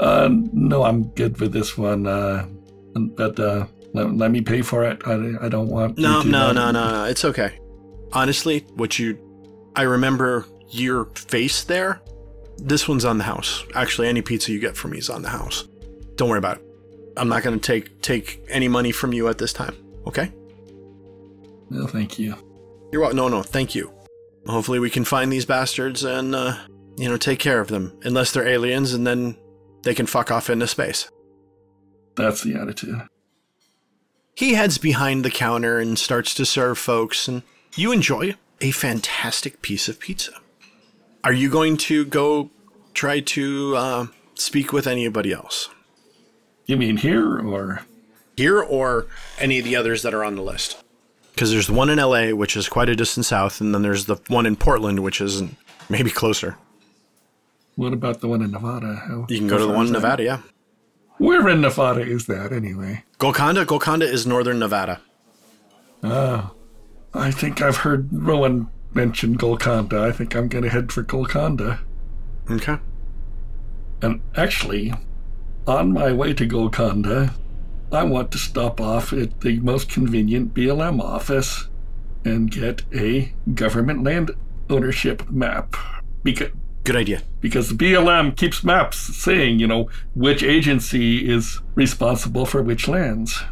Uh, 0.00 0.28
no, 0.30 0.84
I'm 0.84 1.08
good 1.08 1.40
with 1.40 1.52
this 1.52 1.76
one. 1.76 2.06
Uh, 2.06 2.46
but 2.94 3.38
uh, 3.38 3.66
let, 3.94 4.14
let 4.16 4.30
me 4.30 4.40
pay 4.40 4.62
for 4.62 4.84
it. 4.84 5.02
I, 5.06 5.46
I 5.46 5.48
don't 5.48 5.68
want. 5.68 5.98
No, 5.98 6.22
to, 6.22 6.28
no, 6.28 6.48
uh, 6.48 6.52
no, 6.52 6.70
no, 6.70 6.90
no. 6.90 7.04
It's 7.04 7.24
okay. 7.24 7.58
Honestly, 8.12 8.60
what 8.74 8.98
you, 8.98 9.18
I 9.76 9.82
remember 9.82 10.46
your 10.70 11.06
face 11.14 11.64
there. 11.64 12.00
This 12.58 12.88
one's 12.88 13.04
on 13.04 13.18
the 13.18 13.24
house. 13.24 13.64
Actually, 13.74 14.08
any 14.08 14.22
pizza 14.22 14.52
you 14.52 14.58
get 14.58 14.76
from 14.76 14.92
me 14.92 14.98
is 14.98 15.10
on 15.10 15.22
the 15.22 15.28
house. 15.28 15.68
Don't 16.16 16.28
worry 16.28 16.38
about 16.38 16.58
it. 16.58 16.67
I'm 17.18 17.28
not 17.28 17.42
gonna 17.42 17.58
take 17.58 18.00
take 18.02 18.42
any 18.48 18.68
money 18.68 18.92
from 18.92 19.12
you 19.12 19.28
at 19.28 19.38
this 19.38 19.52
time. 19.52 19.76
Okay? 20.06 20.32
No, 21.70 21.86
thank 21.86 22.18
you. 22.18 22.34
You're 22.92 23.02
welcome. 23.02 23.16
No, 23.16 23.28
no, 23.28 23.42
thank 23.42 23.74
you. 23.74 23.92
Hopefully, 24.46 24.78
we 24.78 24.90
can 24.90 25.04
find 25.04 25.30
these 25.30 25.44
bastards 25.44 26.04
and 26.04 26.34
uh, 26.34 26.56
you 26.96 27.08
know 27.08 27.16
take 27.16 27.38
care 27.38 27.60
of 27.60 27.68
them. 27.68 27.98
Unless 28.04 28.32
they're 28.32 28.48
aliens, 28.48 28.94
and 28.94 29.06
then 29.06 29.36
they 29.82 29.94
can 29.94 30.06
fuck 30.06 30.30
off 30.30 30.48
into 30.48 30.66
space. 30.66 31.10
That's 32.16 32.42
the 32.42 32.54
attitude. 32.54 33.02
He 34.34 34.54
heads 34.54 34.78
behind 34.78 35.24
the 35.24 35.30
counter 35.30 35.78
and 35.78 35.98
starts 35.98 36.32
to 36.34 36.46
serve 36.46 36.78
folks, 36.78 37.28
and 37.28 37.42
you 37.76 37.92
enjoy 37.92 38.36
a 38.60 38.70
fantastic 38.70 39.62
piece 39.62 39.88
of 39.88 40.00
pizza. 40.00 40.32
Are 41.24 41.32
you 41.32 41.50
going 41.50 41.76
to 41.78 42.04
go 42.04 42.50
try 42.94 43.20
to 43.20 43.76
uh, 43.76 44.06
speak 44.34 44.72
with 44.72 44.86
anybody 44.86 45.32
else 45.32 45.68
You 46.68 46.76
mean 46.76 46.98
here 46.98 47.38
or? 47.40 47.80
here 48.36 48.60
or 48.62 49.06
any 49.38 49.58
of 49.58 49.64
the 49.64 49.74
others 49.74 50.02
that 50.02 50.14
are 50.14 50.22
on 50.22 50.36
the 50.36 50.42
list? 50.42 50.82
Because 51.34 51.50
there's 51.50 51.66
the 51.66 51.72
one 51.72 51.90
in 51.90 51.98
LA, 51.98 52.30
which 52.30 52.56
is 52.56 52.68
quite 52.68 52.88
a 52.88 52.94
distance 52.94 53.28
south, 53.28 53.60
and 53.60 53.74
then 53.74 53.82
there's 53.82 54.04
the 54.04 54.16
one 54.28 54.46
in 54.46 54.54
Portland, 54.54 55.00
which 55.00 55.20
is 55.20 55.42
maybe 55.88 56.10
closer. 56.10 56.56
What 57.74 57.92
about 57.92 58.20
the 58.20 58.28
one 58.28 58.42
in 58.42 58.50
Nevada? 58.52 58.94
How, 58.94 59.26
You 59.28 59.38
can 59.38 59.48
go 59.48 59.58
to 59.58 59.66
the 59.66 59.72
one 59.72 59.86
in? 59.86 59.92
Nevada, 59.92 60.22
yeah. 60.22 60.40
Where 61.18 61.48
in 61.48 61.60
Nevada 61.60 62.02
is 62.02 62.26
that 62.26 62.52
anyway? 62.52 63.04
Golconda? 63.18 63.64
Golconda 63.64 64.06
is 64.06 64.26
northern 64.26 64.58
Nevada. 64.58 65.00
Oh, 66.02 66.52
I 67.14 67.30
think 67.30 67.60
I've 67.62 67.78
heard 67.78 68.08
Rowan 68.12 68.68
mention 68.94 69.32
Golconda. 69.34 70.02
I 70.02 70.12
think 70.12 70.36
I'm 70.36 70.48
going 70.48 70.64
to 70.64 70.70
head 70.70 70.92
for 70.92 71.02
Golconda. 71.02 71.80
Okay. 72.50 72.78
And 74.02 74.20
actually, 74.36 74.92
on 75.68 75.92
my 75.92 76.12
way 76.12 76.32
to 76.32 76.46
Golconda, 76.46 77.34
I 77.92 78.02
want 78.04 78.32
to 78.32 78.38
stop 78.38 78.80
off 78.80 79.12
at 79.12 79.40
the 79.42 79.60
most 79.60 79.88
convenient 79.90 80.54
BLM 80.54 81.00
office 81.00 81.68
and 82.24 82.50
get 82.50 82.82
a 82.94 83.32
government 83.54 84.02
land 84.02 84.30
ownership 84.70 85.28
map. 85.30 85.76
Because, 86.22 86.50
Good 86.84 86.96
idea. 86.96 87.22
because 87.40 87.68
the 87.68 87.74
BLM 87.74 88.36
keeps 88.36 88.64
maps 88.64 88.98
saying, 88.98 89.58
you 89.60 89.66
know, 89.66 89.88
which 90.14 90.42
agency 90.42 91.30
is 91.30 91.60
responsible 91.74 92.46
for 92.46 92.62
which 92.62 92.88
lands. 92.88 93.42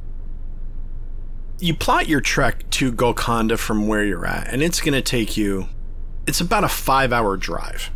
You 1.59 1.75
plot 1.75 2.09
your 2.09 2.21
trek 2.21 2.69
to 2.71 2.93
Golconda 2.93 3.57
from 3.57 3.89
where 3.89 4.05
you're 4.05 4.27
at, 4.27 4.53
and 4.53 4.63
it's 4.63 4.81
going 4.81 4.93
to 4.93 5.01
take 5.03 5.37
you, 5.37 5.69
it's 6.27 6.41
about 6.41 6.65
a 6.65 6.69
five 6.69 7.13
hour 7.13 7.37
drive. 7.37 7.91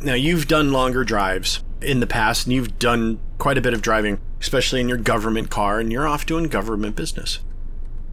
Now, 0.00 0.14
you've 0.14 0.48
done 0.48 0.72
longer 0.72 1.04
drives 1.04 1.62
in 1.84 2.00
the 2.00 2.06
past, 2.06 2.46
and 2.46 2.52
you've 2.52 2.78
done 2.78 3.20
quite 3.38 3.58
a 3.58 3.60
bit 3.60 3.74
of 3.74 3.82
driving, 3.82 4.20
especially 4.40 4.80
in 4.80 4.88
your 4.88 4.98
government 4.98 5.50
car, 5.50 5.80
and 5.80 5.92
you're 5.92 6.08
off 6.08 6.26
doing 6.26 6.48
government 6.48 6.96
business. 6.96 7.40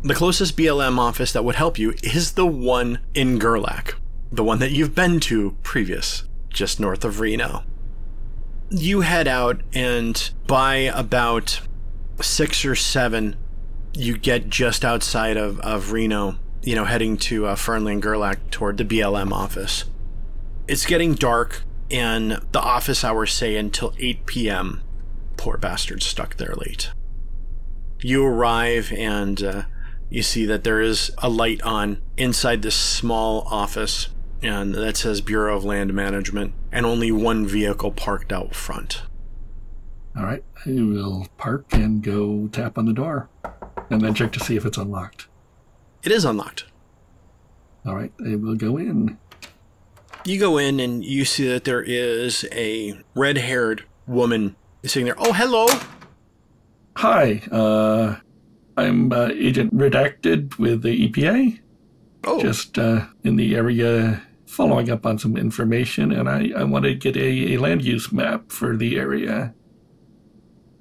The 0.04 0.16
closest 0.16 0.58
BLM 0.58 0.98
office 0.98 1.32
that 1.34 1.46
would 1.46 1.56
help 1.56 1.78
you 1.78 1.94
is 2.04 2.34
the 2.34 2.46
one 2.46 3.00
in 3.14 3.38
Gerlach, 3.38 3.96
the 4.32 4.44
one 4.44 4.60
that 4.60 4.72
you've 4.72 4.96
been 4.96 5.20
to 5.22 5.56
previous, 5.64 6.24
just 6.50 6.80
north 6.80 7.06
of 7.06 7.20
Reno. 7.20 7.64
You 8.70 9.02
head 9.02 9.28
out, 9.28 9.62
and 9.74 10.32
by 10.48 10.76
about 10.76 11.62
six 12.22 12.66
or 12.66 12.76
seven, 12.76 13.36
you 13.94 14.18
get 14.18 14.50
just 14.50 14.84
outside 14.86 15.38
of, 15.38 15.60
of 15.60 15.92
Reno, 15.92 16.38
you 16.64 16.76
know, 16.76 16.86
heading 16.86 17.18
to 17.18 17.48
uh, 17.48 17.56
Fernley 17.56 17.94
and 17.94 18.02
Gerlach 18.02 18.40
toward 18.50 18.78
the 18.78 18.86
BLM 18.86 19.32
office. 19.32 19.86
It's 20.68 20.86
getting 20.86 21.14
dark, 21.16 21.64
and 21.92 22.42
the 22.52 22.62
office 22.62 23.04
hours 23.04 23.34
say 23.34 23.56
until 23.56 23.94
8 24.00 24.26
p.m. 24.26 24.82
Poor 25.38 25.58
bastard 25.58 26.04
stuck 26.04 26.38
there 26.38 26.56
late. 26.56 26.92
You 28.02 28.26
arrive, 28.26 28.92
and 28.94 29.44
uh, 29.44 29.64
you 30.10 30.24
see 30.24 30.46
that 30.46 30.64
there 30.64 30.82
is 30.82 31.12
a 31.20 31.30
light 31.30 31.62
on 31.62 32.02
inside 32.18 32.62
this 32.62 32.76
small 32.76 33.42
office, 33.52 34.10
and 34.42 34.74
that 34.74 34.98
says 34.98 35.22
Bureau 35.22 35.56
of 35.56 35.64
Land 35.64 35.94
Management, 35.94 36.54
and 36.72 36.86
only 36.86 37.12
one 37.12 37.46
vehicle 37.46 37.92
parked 37.92 38.32
out 38.34 38.56
front. 38.56 39.04
All 40.18 40.24
right, 40.24 40.44
I 40.66 40.72
will 40.72 41.28
park 41.38 41.66
and 41.72 42.04
go 42.04 42.48
tap 42.48 42.78
on 42.78 42.86
the 42.86 42.94
door 42.94 43.30
and 43.90 44.02
then 44.02 44.14
check 44.14 44.32
to 44.34 44.40
see 44.40 44.56
if 44.56 44.66
it's 44.66 44.78
unlocked. 44.78 45.28
It 46.04 46.12
is 46.12 46.26
unlocked. 46.26 46.66
All 47.86 47.96
right, 47.96 48.12
I 48.26 48.36
will 48.36 48.56
go 48.56 48.78
in. 48.78 49.18
You 50.26 50.40
go 50.40 50.58
in 50.58 50.80
and 50.80 51.04
you 51.04 51.26
see 51.26 51.48
that 51.48 51.64
there 51.64 51.82
is 51.82 52.48
a 52.52 53.00
red 53.16 53.38
haired 53.38 53.84
woman 54.08 54.56
sitting 54.84 55.06
there. 55.06 55.16
Oh, 55.18 55.34
hello. 55.34 55.66
Hi, 56.98 57.42
uh, 57.52 58.18
I'm 58.78 59.12
uh, 59.12 59.30
Agent 59.34 59.74
Redacted 59.76 60.60
with 60.60 60.84
the 60.84 61.10
EPA. 61.10 61.60
Oh, 62.26 62.40
Just 62.40 62.78
uh, 62.78 63.06
in 63.24 63.36
the 63.38 63.56
area 63.56 64.22
following 64.46 64.92
up 64.92 65.06
on 65.08 65.18
some 65.18 65.38
information, 65.38 66.12
and 66.12 66.30
I, 66.30 66.52
I 66.56 66.64
want 66.66 66.86
to 66.86 66.94
get 66.94 67.16
a, 67.18 67.54
a 67.54 67.58
land 67.58 67.84
use 67.84 68.12
map 68.12 68.52
for 68.52 68.78
the 68.78 68.98
area. 69.00 69.54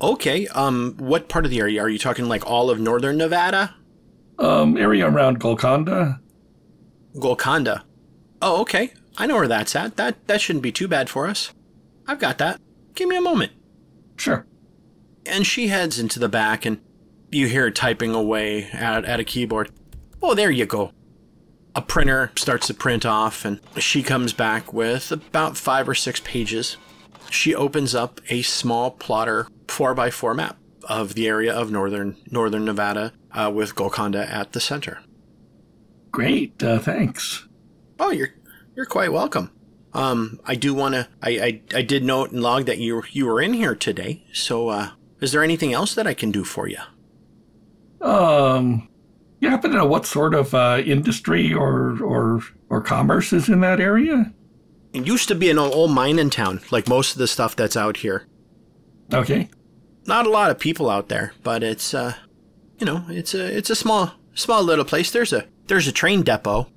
okay. 0.02 0.46
Um, 0.48 0.96
what 0.98 1.28
part 1.30 1.44
of 1.46 1.50
the 1.50 1.60
area 1.60 1.80
are 1.80 1.88
you 1.88 1.98
talking? 1.98 2.26
Like 2.26 2.44
all 2.46 2.68
of 2.68 2.78
northern 2.78 3.16
Nevada, 3.16 3.74
Um, 4.38 4.76
area 4.76 5.08
around 5.08 5.40
Golconda. 5.40 6.20
Golconda. 7.18 7.84
Oh, 8.42 8.60
okay. 8.62 8.92
I 9.20 9.26
know 9.26 9.36
where 9.36 9.48
that's 9.48 9.76
at. 9.76 9.96
That 9.96 10.26
that 10.28 10.40
shouldn't 10.40 10.62
be 10.62 10.72
too 10.72 10.88
bad 10.88 11.10
for 11.10 11.26
us. 11.26 11.52
I've 12.06 12.18
got 12.18 12.38
that. 12.38 12.58
Give 12.94 13.06
me 13.06 13.18
a 13.18 13.20
moment. 13.20 13.52
Sure. 14.16 14.46
And 15.26 15.46
she 15.46 15.68
heads 15.68 15.98
into 15.98 16.18
the 16.18 16.28
back, 16.28 16.64
and 16.64 16.80
you 17.30 17.46
hear 17.46 17.64
her 17.64 17.70
typing 17.70 18.14
away 18.14 18.70
at, 18.72 19.04
at 19.04 19.20
a 19.20 19.24
keyboard. 19.24 19.72
Oh, 20.22 20.32
there 20.34 20.50
you 20.50 20.64
go. 20.64 20.92
A 21.74 21.82
printer 21.82 22.32
starts 22.34 22.66
to 22.68 22.74
print 22.74 23.04
off, 23.04 23.44
and 23.44 23.60
she 23.76 24.02
comes 24.02 24.32
back 24.32 24.72
with 24.72 25.12
about 25.12 25.58
five 25.58 25.86
or 25.86 25.94
six 25.94 26.20
pages. 26.20 26.78
She 27.28 27.54
opens 27.54 27.94
up 27.94 28.22
a 28.30 28.40
small 28.40 28.90
plotter 28.90 29.46
4x4 29.66 30.34
map 30.34 30.56
of 30.84 31.12
the 31.12 31.28
area 31.28 31.54
of 31.54 31.70
northern 31.70 32.16
northern 32.30 32.64
Nevada 32.64 33.12
uh, 33.32 33.52
with 33.54 33.74
Golconda 33.74 34.26
at 34.32 34.52
the 34.52 34.60
center. 34.60 35.02
Great. 36.10 36.62
Uh, 36.62 36.78
thanks. 36.78 37.46
Oh, 38.00 38.10
you're 38.10 38.30
you're 38.80 38.86
quite 38.86 39.12
welcome. 39.12 39.50
Um, 39.92 40.40
I 40.46 40.54
do 40.54 40.72
want 40.72 40.94
to. 40.94 41.06
I, 41.22 41.30
I 41.30 41.60
I 41.74 41.82
did 41.82 42.02
note 42.02 42.30
and 42.30 42.40
log 42.40 42.64
that 42.64 42.78
you 42.78 43.02
you 43.10 43.26
were 43.26 43.38
in 43.38 43.52
here 43.52 43.74
today. 43.74 44.24
So, 44.32 44.70
uh, 44.70 44.92
is 45.20 45.32
there 45.32 45.42
anything 45.42 45.74
else 45.74 45.94
that 45.94 46.06
I 46.06 46.14
can 46.14 46.30
do 46.30 46.44
for 46.44 46.66
you? 46.66 46.78
Um, 48.00 48.88
you 49.38 49.50
happen 49.50 49.70
to 49.72 49.76
know 49.76 49.84
what 49.84 50.06
sort 50.06 50.32
of 50.32 50.54
uh, 50.54 50.80
industry 50.82 51.52
or 51.52 52.02
or 52.02 52.40
or 52.70 52.80
commerce 52.80 53.34
is 53.34 53.50
in 53.50 53.60
that 53.60 53.80
area? 53.80 54.32
It 54.94 55.06
used 55.06 55.28
to 55.28 55.34
be 55.34 55.50
an 55.50 55.58
old 55.58 55.90
mining 55.90 56.30
town, 56.30 56.62
like 56.70 56.88
most 56.88 57.12
of 57.12 57.18
the 57.18 57.28
stuff 57.28 57.54
that's 57.54 57.76
out 57.76 57.98
here. 57.98 58.26
Okay. 59.12 59.50
Not 60.06 60.26
a 60.26 60.30
lot 60.30 60.50
of 60.50 60.58
people 60.58 60.88
out 60.88 61.10
there, 61.10 61.34
but 61.42 61.62
it's 61.62 61.92
uh, 61.92 62.14
you 62.78 62.86
know, 62.86 63.04
it's 63.10 63.34
a 63.34 63.44
it's 63.44 63.68
a 63.68 63.76
small 63.76 64.12
small 64.32 64.62
little 64.62 64.86
place. 64.86 65.10
There's 65.10 65.34
a 65.34 65.44
there's 65.66 65.86
a 65.86 65.92
train 65.92 66.22
depot, 66.22 66.68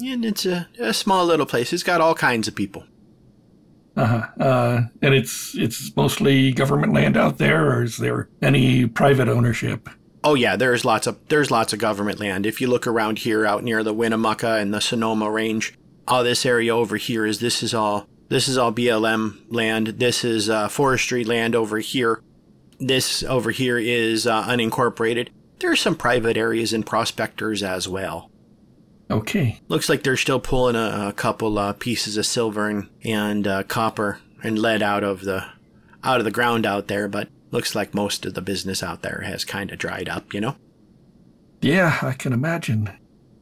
and 0.00 0.24
it's 0.24 0.46
a, 0.46 0.68
a 0.78 0.92
small 0.92 1.26
little 1.26 1.46
place. 1.46 1.72
It's 1.72 1.82
got 1.82 2.00
all 2.00 2.14
kinds 2.14 2.48
of 2.48 2.54
people. 2.54 2.84
Uh-huh. 3.96 4.42
Uh 4.42 4.82
And 5.02 5.14
it's 5.14 5.56
it's 5.56 5.94
mostly 5.96 6.52
government 6.52 6.92
land 6.92 7.16
out 7.16 7.38
there, 7.38 7.70
or 7.70 7.82
is 7.82 7.96
there 7.96 8.28
any 8.40 8.86
private 8.86 9.28
ownership? 9.28 9.88
Oh 10.22 10.34
yeah, 10.34 10.56
there's 10.56 10.84
lots 10.84 11.06
of 11.06 11.18
there's 11.28 11.50
lots 11.50 11.72
of 11.72 11.78
government 11.78 12.20
land. 12.20 12.46
If 12.46 12.60
you 12.60 12.68
look 12.68 12.86
around 12.86 13.20
here, 13.20 13.44
out 13.44 13.64
near 13.64 13.82
the 13.82 13.94
Winnemucca 13.94 14.54
and 14.56 14.72
the 14.72 14.80
Sonoma 14.80 15.30
Range, 15.30 15.74
all 16.06 16.22
this 16.24 16.46
area 16.46 16.74
over 16.74 16.96
here 16.96 17.26
is 17.26 17.40
this 17.40 17.62
is 17.62 17.74
all 17.74 18.06
this 18.28 18.46
is 18.46 18.58
all 18.58 18.72
BLM 18.72 19.38
land. 19.48 19.86
This 19.98 20.24
is 20.24 20.48
uh, 20.50 20.68
forestry 20.68 21.24
land 21.24 21.54
over 21.54 21.78
here. 21.78 22.22
This 22.78 23.22
over 23.24 23.50
here 23.50 23.78
is 23.78 24.26
uh, 24.26 24.44
unincorporated. 24.44 25.28
There 25.58 25.70
are 25.72 25.76
some 25.76 25.96
private 25.96 26.36
areas 26.36 26.72
and 26.72 26.86
prospectors 26.86 27.62
as 27.62 27.88
well. 27.88 28.30
Okay. 29.10 29.60
Looks 29.68 29.88
like 29.88 30.02
they're 30.02 30.16
still 30.16 30.40
pulling 30.40 30.76
a, 30.76 31.08
a 31.08 31.12
couple 31.12 31.58
uh, 31.58 31.72
pieces 31.72 32.16
of 32.16 32.26
silver 32.26 32.68
and, 32.68 32.88
and 33.04 33.46
uh, 33.46 33.62
copper 33.62 34.20
and 34.42 34.58
lead 34.58 34.82
out 34.82 35.02
of 35.02 35.22
the 35.22 35.44
out 36.04 36.18
of 36.18 36.24
the 36.24 36.30
ground 36.30 36.64
out 36.66 36.88
there, 36.88 37.08
but 37.08 37.28
looks 37.50 37.74
like 37.74 37.94
most 37.94 38.24
of 38.26 38.34
the 38.34 38.42
business 38.42 38.82
out 38.82 39.02
there 39.02 39.22
has 39.24 39.44
kind 39.44 39.70
of 39.70 39.78
dried 39.78 40.08
up. 40.08 40.32
You 40.34 40.40
know. 40.40 40.56
Yeah, 41.60 41.98
I 42.02 42.12
can 42.12 42.32
imagine. 42.32 42.90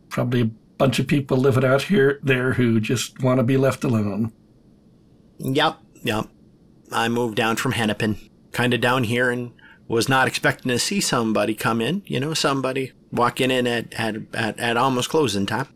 Probably 0.09 0.41
a 0.43 0.51
bunch 0.79 0.99
of 0.99 1.07
people 1.07 1.37
living 1.37 1.65
out 1.65 1.83
here 1.83 2.21
there 2.23 2.55
who 2.55 2.81
just 2.81 3.23
want 3.23 3.39
to 3.39 3.45
be 3.45 3.57
left 3.57 3.85
alone. 3.85 4.33
Yep, 5.39 5.79
yep. 6.03 6.27
I 6.93 7.09
moved 7.09 7.37
down 7.37 7.57
from 7.57 7.73
Hennepin, 7.73 8.17
kind 8.53 8.73
of 8.73 8.81
down 8.81 9.05
here, 9.05 9.31
and 9.31 9.53
was 9.89 10.09
not 10.09 10.29
expecting 10.29 10.71
to 10.71 10.79
see 10.79 11.01
somebody 11.01 11.55
come 11.55 11.81
in. 11.81 12.03
You 12.07 12.21
know, 12.21 12.33
somebody 12.33 12.93
walking 13.17 13.51
in 13.51 13.67
at 13.67 13.93
at, 13.95 14.17
at, 14.35 14.59
at 14.59 14.77
almost 14.77 15.09
closing 15.09 15.47
time. 15.47 15.69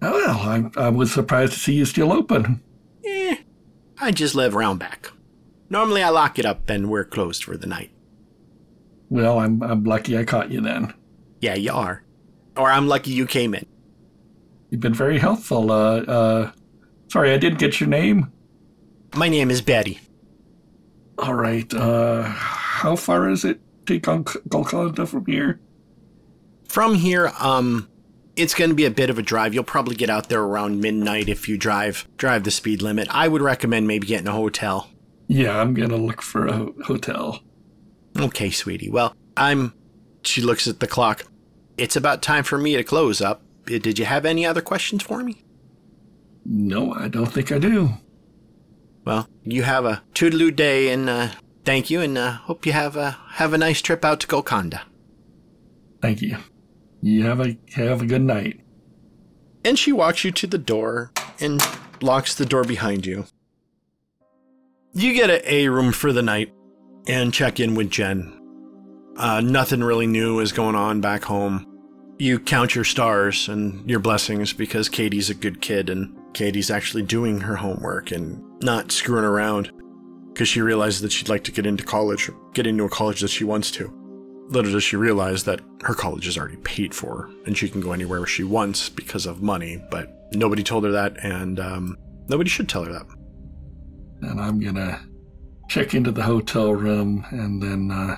Oh, 0.00 0.12
well, 0.12 0.38
I, 0.76 0.86
I 0.86 0.88
was 0.90 1.12
surprised 1.12 1.52
to 1.54 1.58
see 1.58 1.74
you 1.74 1.84
still 1.84 2.12
open. 2.12 2.62
Eh, 3.04 3.36
I 4.00 4.12
just 4.12 4.34
live 4.34 4.54
around 4.54 4.78
back. 4.78 5.10
Normally, 5.70 6.02
I 6.02 6.08
lock 6.10 6.38
it 6.38 6.46
up 6.46 6.70
and 6.70 6.88
we're 6.90 7.04
closed 7.04 7.44
for 7.44 7.56
the 7.56 7.66
night. 7.66 7.90
Well, 9.10 9.38
I'm 9.38 9.62
I'm 9.62 9.84
lucky 9.84 10.16
I 10.16 10.24
caught 10.24 10.50
you 10.50 10.60
then. 10.60 10.94
Yeah, 11.40 11.54
you 11.54 11.72
are. 11.72 12.04
Or 12.56 12.70
I'm 12.70 12.88
lucky 12.88 13.10
you 13.10 13.26
came 13.26 13.54
in. 13.54 13.66
You've 14.70 14.80
been 14.80 14.94
very 14.94 15.18
helpful. 15.18 15.70
Uh, 15.72 16.00
uh, 16.02 16.52
sorry, 17.08 17.32
I 17.32 17.38
didn't 17.38 17.58
get 17.58 17.80
your 17.80 17.88
name. 17.88 18.32
My 19.14 19.28
name 19.28 19.50
is 19.50 19.62
Betty. 19.62 20.00
All 21.18 21.34
right. 21.34 21.72
Uh, 21.72 22.22
how 22.22 22.94
far 22.96 23.28
is 23.30 23.44
it 23.44 23.60
to 23.86 23.98
Gol- 23.98 24.24
Golconda 24.48 25.06
from 25.06 25.24
here? 25.26 25.60
From 26.68 26.94
here, 26.94 27.32
um, 27.40 27.88
it's 28.36 28.54
going 28.54 28.70
to 28.70 28.76
be 28.76 28.84
a 28.84 28.90
bit 28.90 29.10
of 29.10 29.18
a 29.18 29.22
drive. 29.22 29.54
You'll 29.54 29.64
probably 29.64 29.96
get 29.96 30.10
out 30.10 30.28
there 30.28 30.42
around 30.42 30.80
midnight 30.80 31.28
if 31.28 31.48
you 31.48 31.56
drive 31.58 32.06
drive 32.16 32.44
the 32.44 32.50
speed 32.50 32.82
limit. 32.82 33.08
I 33.10 33.26
would 33.28 33.42
recommend 33.42 33.86
maybe 33.88 34.06
getting 34.06 34.28
a 34.28 34.32
hotel. 34.32 34.90
Yeah, 35.26 35.60
I'm 35.60 35.74
gonna 35.74 35.96
look 35.96 36.22
for 36.22 36.46
a 36.46 36.68
hotel. 36.84 37.40
Okay, 38.18 38.50
sweetie. 38.50 38.88
Well, 38.90 39.14
I'm. 39.36 39.74
She 40.22 40.40
looks 40.40 40.66
at 40.66 40.80
the 40.80 40.86
clock. 40.86 41.24
it's 41.76 41.96
about 41.96 42.22
time 42.22 42.44
for 42.44 42.58
me 42.58 42.76
to 42.76 42.82
close 42.84 43.20
up. 43.20 43.42
Uh, 43.66 43.78
Did 43.78 43.98
you 43.98 44.04
have 44.04 44.24
any 44.26 44.44
other 44.46 44.60
questions 44.62 45.02
for 45.02 45.22
me? 45.22 45.42
No, 46.44 46.92
I 46.94 47.08
don't 47.08 47.26
think 47.32 47.52
I 47.52 47.58
do. 47.58 47.90
Well, 49.04 49.28
you 49.42 49.62
have 49.62 49.84
a 49.84 50.02
toodaloo 50.14 50.54
day, 50.54 50.90
and 50.90 51.08
uh, 51.08 51.28
thank 51.64 51.88
you, 51.90 52.00
and 52.00 52.16
uh, 52.18 52.32
hope 52.32 52.64
you 52.66 52.72
have 52.72 52.96
a 52.96 53.12
have 53.32 53.52
a 53.52 53.58
nice 53.58 53.80
trip 53.82 54.04
out 54.04 54.20
to 54.20 54.26
Golconda. 54.26 54.82
Thank 56.00 56.22
you. 56.22 56.36
You 57.00 57.24
have 57.24 57.40
a 57.40 57.56
have 57.74 58.02
a 58.02 58.06
good 58.06 58.22
night. 58.22 58.60
And 59.64 59.78
she 59.78 59.92
walks 59.92 60.24
you 60.24 60.32
to 60.32 60.46
the 60.46 60.58
door 60.58 61.12
and 61.40 61.62
locks 62.00 62.34
the 62.34 62.46
door 62.46 62.64
behind 62.64 63.06
you. 63.06 63.26
You 64.94 65.12
get 65.12 65.30
a 65.30 65.54
A 65.54 65.68
room 65.68 65.92
for 65.92 66.12
the 66.12 66.22
night 66.22 66.52
and 67.06 67.32
check 67.32 67.60
in 67.60 67.74
with 67.74 67.90
Jen. 67.90 68.34
Uh, 69.16 69.40
nothing 69.40 69.82
really 69.82 70.06
new 70.06 70.40
is 70.40 70.52
going 70.52 70.74
on 70.74 71.00
back 71.00 71.24
home. 71.24 71.66
You 72.18 72.38
count 72.40 72.74
your 72.74 72.84
stars 72.84 73.48
and 73.48 73.88
your 73.88 74.00
blessings 74.00 74.52
because 74.52 74.88
Katie's 74.88 75.30
a 75.30 75.34
good 75.34 75.60
kid 75.60 75.90
and 75.90 76.16
Katie's 76.34 76.70
actually 76.70 77.02
doing 77.02 77.40
her 77.40 77.56
homework 77.56 78.10
and 78.10 78.42
not 78.62 78.90
screwing 78.90 79.24
around 79.24 79.70
because 80.32 80.48
she 80.48 80.60
realizes 80.60 81.00
that 81.00 81.12
she'd 81.12 81.28
like 81.28 81.44
to 81.44 81.52
get 81.52 81.66
into 81.66 81.84
college, 81.84 82.30
get 82.54 82.66
into 82.66 82.84
a 82.84 82.88
college 82.88 83.20
that 83.20 83.28
she 83.28 83.44
wants 83.44 83.70
to. 83.72 83.97
Little 84.48 84.72
does 84.72 84.82
she 84.82 84.96
realize 84.96 85.44
that 85.44 85.60
her 85.82 85.94
college 85.94 86.26
is 86.26 86.38
already 86.38 86.56
paid 86.56 86.94
for 86.94 87.30
and 87.46 87.56
she 87.56 87.68
can 87.68 87.80
go 87.80 87.92
anywhere 87.92 88.24
she 88.26 88.44
wants 88.44 88.88
because 88.88 89.26
of 89.26 89.42
money, 89.42 89.82
but 89.90 90.10
nobody 90.32 90.62
told 90.62 90.84
her 90.84 90.90
that 90.90 91.22
and 91.22 91.60
um, 91.60 91.96
nobody 92.28 92.48
should 92.48 92.68
tell 92.68 92.84
her 92.84 92.92
that. 92.92 93.06
And 94.22 94.40
I'm 94.40 94.58
gonna 94.58 95.00
check 95.68 95.94
into 95.94 96.10
the 96.10 96.22
hotel 96.22 96.72
room 96.72 97.24
and 97.30 97.62
then 97.62 97.90
uh, 97.90 98.16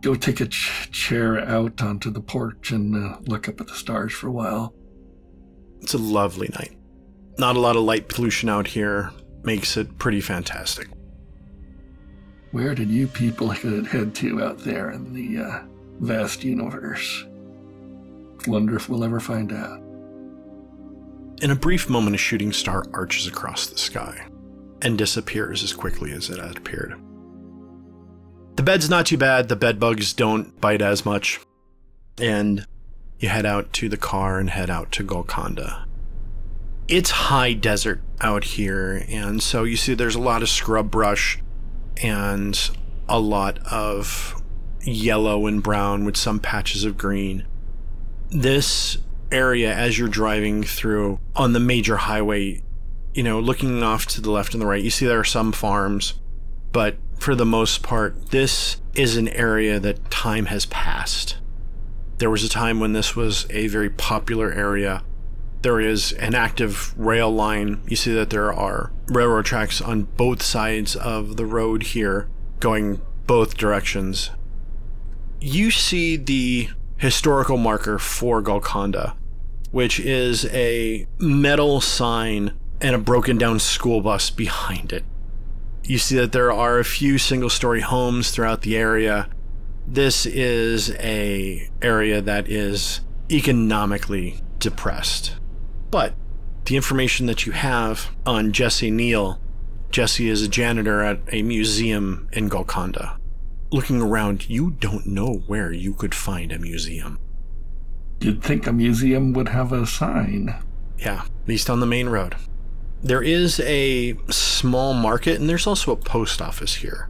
go 0.00 0.14
take 0.14 0.40
a 0.40 0.46
ch- 0.46 0.88
chair 0.92 1.40
out 1.40 1.82
onto 1.82 2.10
the 2.10 2.20
porch 2.20 2.70
and 2.70 2.94
uh, 2.94 3.18
look 3.26 3.48
up 3.48 3.60
at 3.60 3.66
the 3.66 3.74
stars 3.74 4.12
for 4.12 4.28
a 4.28 4.32
while. 4.32 4.72
It's 5.80 5.94
a 5.94 5.98
lovely 5.98 6.48
night. 6.54 6.76
Not 7.38 7.56
a 7.56 7.60
lot 7.60 7.76
of 7.76 7.82
light 7.82 8.08
pollution 8.08 8.48
out 8.48 8.68
here 8.68 9.10
makes 9.42 9.76
it 9.76 9.98
pretty 9.98 10.20
fantastic. 10.20 10.88
Where 12.56 12.74
did 12.74 12.88
you 12.88 13.06
people 13.06 13.50
head 13.50 14.14
to 14.14 14.42
out 14.42 14.60
there 14.60 14.90
in 14.90 15.12
the 15.12 15.44
uh, 15.44 15.62
vast 16.00 16.42
universe? 16.42 17.26
Wonder 18.46 18.76
if 18.76 18.88
we'll 18.88 19.04
ever 19.04 19.20
find 19.20 19.52
out. 19.52 19.78
In 21.42 21.50
a 21.50 21.54
brief 21.54 21.90
moment, 21.90 22.16
a 22.16 22.18
shooting 22.18 22.54
star 22.54 22.86
arches 22.94 23.26
across 23.26 23.66
the 23.66 23.76
sky 23.76 24.26
and 24.80 24.96
disappears 24.96 25.62
as 25.62 25.74
quickly 25.74 26.12
as 26.12 26.30
it 26.30 26.38
had 26.38 26.56
appeared. 26.56 26.98
The 28.54 28.62
bed's 28.62 28.88
not 28.88 29.04
too 29.04 29.18
bad, 29.18 29.50
the 29.50 29.54
bed 29.56 29.78
bugs 29.78 30.14
don't 30.14 30.58
bite 30.58 30.80
as 30.80 31.04
much, 31.04 31.38
and 32.18 32.66
you 33.18 33.28
head 33.28 33.44
out 33.44 33.70
to 33.74 33.90
the 33.90 33.98
car 33.98 34.38
and 34.38 34.48
head 34.48 34.70
out 34.70 34.90
to 34.92 35.02
Golconda. 35.02 35.86
It's 36.88 37.10
high 37.10 37.52
desert 37.52 38.00
out 38.22 38.44
here, 38.44 39.04
and 39.10 39.42
so 39.42 39.64
you 39.64 39.76
see 39.76 39.92
there's 39.92 40.14
a 40.14 40.20
lot 40.20 40.40
of 40.40 40.48
scrub 40.48 40.90
brush 40.90 41.42
and 42.02 42.70
a 43.08 43.18
lot 43.18 43.58
of 43.70 44.42
yellow 44.82 45.46
and 45.46 45.62
brown 45.62 46.04
with 46.04 46.16
some 46.16 46.40
patches 46.40 46.84
of 46.84 46.96
green. 46.96 47.44
This 48.30 48.98
area, 49.30 49.74
as 49.74 49.98
you're 49.98 50.08
driving 50.08 50.62
through 50.62 51.20
on 51.34 51.52
the 51.52 51.60
major 51.60 51.96
highway, 51.96 52.62
you 53.14 53.22
know, 53.22 53.40
looking 53.40 53.82
off 53.82 54.06
to 54.06 54.20
the 54.20 54.30
left 54.30 54.54
and 54.54 54.62
the 54.62 54.66
right, 54.66 54.82
you 54.82 54.90
see 54.90 55.06
there 55.06 55.20
are 55.20 55.24
some 55.24 55.52
farms, 55.52 56.14
but 56.72 56.96
for 57.18 57.34
the 57.34 57.46
most 57.46 57.82
part, 57.82 58.30
this 58.30 58.80
is 58.94 59.16
an 59.16 59.28
area 59.28 59.80
that 59.80 60.10
time 60.10 60.46
has 60.46 60.66
passed. 60.66 61.38
There 62.18 62.30
was 62.30 62.44
a 62.44 62.48
time 62.48 62.80
when 62.80 62.92
this 62.92 63.16
was 63.16 63.46
a 63.50 63.68
very 63.68 63.90
popular 63.90 64.52
area. 64.52 65.02
There 65.62 65.80
is 65.80 66.12
an 66.12 66.34
active 66.34 66.94
rail 66.96 67.30
line. 67.30 67.80
You 67.88 67.96
see 67.96 68.12
that 68.14 68.30
there 68.30 68.52
are 68.52 68.92
railroad 69.08 69.46
tracks 69.46 69.80
on 69.80 70.02
both 70.02 70.42
sides 70.42 70.94
of 70.94 71.36
the 71.36 71.46
road 71.46 71.82
here, 71.82 72.28
going 72.60 73.00
both 73.26 73.56
directions. 73.56 74.30
You 75.40 75.70
see 75.70 76.16
the 76.16 76.68
historical 76.98 77.56
marker 77.56 77.98
for 77.98 78.40
Golconda, 78.40 79.16
which 79.70 79.98
is 80.00 80.46
a 80.46 81.06
metal 81.18 81.80
sign 81.80 82.52
and 82.80 82.94
a 82.94 82.98
broken 82.98 83.38
down 83.38 83.58
school 83.58 84.00
bus 84.00 84.30
behind 84.30 84.92
it. 84.92 85.04
You 85.82 85.98
see 85.98 86.16
that 86.16 86.32
there 86.32 86.52
are 86.52 86.78
a 86.78 86.84
few 86.84 87.18
single 87.18 87.50
story 87.50 87.80
homes 87.80 88.30
throughout 88.30 88.62
the 88.62 88.76
area. 88.76 89.28
This 89.86 90.26
is 90.26 90.90
a 90.96 91.70
area 91.80 92.20
that 92.20 92.48
is 92.48 93.00
economically 93.30 94.40
depressed. 94.58 95.36
But 95.96 96.12
the 96.66 96.76
information 96.76 97.24
that 97.24 97.46
you 97.46 97.52
have 97.52 98.10
on 98.26 98.52
Jesse 98.52 98.90
Neal, 98.90 99.40
Jesse 99.90 100.28
is 100.28 100.42
a 100.42 100.48
janitor 100.48 101.00
at 101.00 101.20
a 101.32 101.40
museum 101.40 102.28
in 102.34 102.50
Golconda. 102.50 103.18
Looking 103.72 104.02
around, 104.02 104.46
you 104.46 104.72
don't 104.72 105.06
know 105.06 105.42
where 105.46 105.72
you 105.72 105.94
could 105.94 106.14
find 106.14 106.52
a 106.52 106.58
museum. 106.58 107.18
You'd 108.20 108.42
think 108.42 108.66
a 108.66 108.74
museum 108.74 109.32
would 109.32 109.48
have 109.48 109.72
a 109.72 109.86
sign. 109.86 110.54
Yeah, 110.98 111.22
at 111.22 111.48
least 111.48 111.70
on 111.70 111.80
the 111.80 111.86
main 111.86 112.10
road. 112.10 112.36
There 113.02 113.22
is 113.22 113.58
a 113.60 114.18
small 114.28 114.92
market 114.92 115.40
and 115.40 115.48
there's 115.48 115.66
also 115.66 115.92
a 115.92 115.96
post 115.96 116.42
office 116.42 116.74
here. 116.74 117.08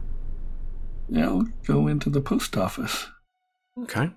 Yeah, 1.09 1.25
I'll 1.25 1.47
go 1.65 1.87
into 1.87 2.09
the 2.09 2.21
post 2.21 2.55
office. 2.55 3.05
Okay. 3.83 4.11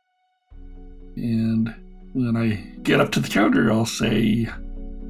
And 1.16 1.74
when 2.12 2.36
I 2.36 2.56
get 2.82 3.00
up 3.00 3.12
to 3.12 3.20
the 3.20 3.28
counter, 3.28 3.70
I'll 3.70 3.86
say, 3.86 4.48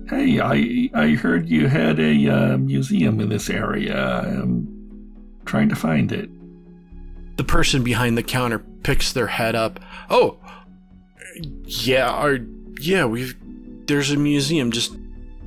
Hey, 0.08 0.40
I, 0.40 0.90
I 0.92 1.10
heard 1.10 1.48
you 1.48 1.68
had 1.68 2.00
a 2.00 2.28
uh, 2.28 2.58
museum 2.58 3.20
in 3.20 3.28
this 3.28 3.48
area. 3.48 3.96
I'm 3.96 4.66
trying 5.44 5.68
to 5.68 5.76
find 5.76 6.10
it. 6.10 6.28
The 7.36 7.44
person 7.44 7.84
behind 7.84 8.18
the 8.18 8.22
counter 8.24 8.58
picks 8.58 9.12
their 9.12 9.28
head 9.28 9.54
up. 9.54 9.78
Oh, 10.10 10.38
yeah, 11.64 12.10
our, 12.10 12.38
yeah, 12.80 13.04
we've, 13.04 13.36
there's 13.86 14.10
a 14.10 14.16
museum 14.16 14.72
just, 14.72 14.96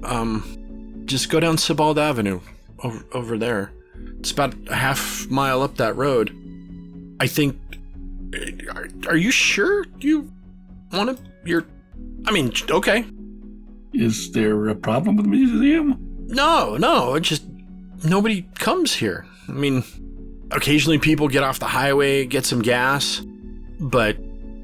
um, 0.03 1.03
just 1.05 1.29
go 1.29 1.41
down 1.41 1.57
Sebald 1.57 1.99
Avenue 1.99 2.39
over, 2.83 3.05
over 3.11 3.37
there. 3.37 3.73
It's 4.19 4.31
about 4.31 4.55
a 4.69 4.75
half 4.75 5.27
mile 5.29 5.61
up 5.61 5.75
that 5.75 5.97
road. 5.97 6.33
I 7.19 7.27
think, 7.27 7.59
are, 8.73 8.87
are 9.07 9.17
you 9.17 9.31
sure 9.31 9.85
you 9.99 10.31
want 10.93 11.17
to, 11.17 11.32
you're, 11.45 11.65
I 12.25 12.31
mean, 12.31 12.51
okay. 12.69 13.05
Is 13.93 14.31
there 14.31 14.69
a 14.69 14.75
problem 14.75 15.17
with 15.17 15.25
the 15.25 15.31
museum? 15.31 15.97
No, 16.27 16.77
no, 16.77 17.15
it 17.15 17.21
just 17.21 17.43
nobody 18.03 18.43
comes 18.55 18.93
here. 18.95 19.25
I 19.47 19.51
mean, 19.51 19.83
occasionally 20.51 20.97
people 20.99 21.27
get 21.27 21.43
off 21.43 21.59
the 21.59 21.67
highway, 21.67 22.25
get 22.25 22.45
some 22.45 22.61
gas, 22.61 23.21
but 23.79 24.17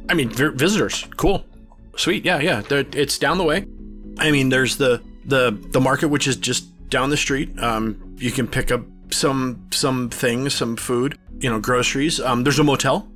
I 0.09 0.13
mean, 0.15 0.30
vi- 0.30 0.49
visitors, 0.55 1.05
cool, 1.17 1.45
sweet, 1.95 2.25
yeah, 2.25 2.39
yeah. 2.39 2.63
It's 2.69 3.19
down 3.19 3.38
the 3.38 3.43
way. 3.43 3.67
I 4.17 4.32
mean, 4.32 4.49
there's 4.49 4.77
the 4.77 5.01
the 5.25 5.51
the 5.71 5.80
market 5.80 6.07
which 6.07 6.27
is 6.27 6.36
just 6.36 6.89
down 6.89 7.09
the 7.09 7.17
street. 7.17 7.57
Um, 7.59 8.15
you 8.17 8.32
can 8.32 8.47
pick 8.47 8.71
up 8.71 8.82
some 9.11 9.67
some 9.71 10.09
things, 10.09 10.55
some 10.55 10.75
food, 10.75 11.17
you 11.39 11.49
know, 11.49 11.59
groceries. 11.59 12.19
Um, 12.19 12.43
there's 12.43 12.59
a 12.59 12.63
motel 12.63 13.07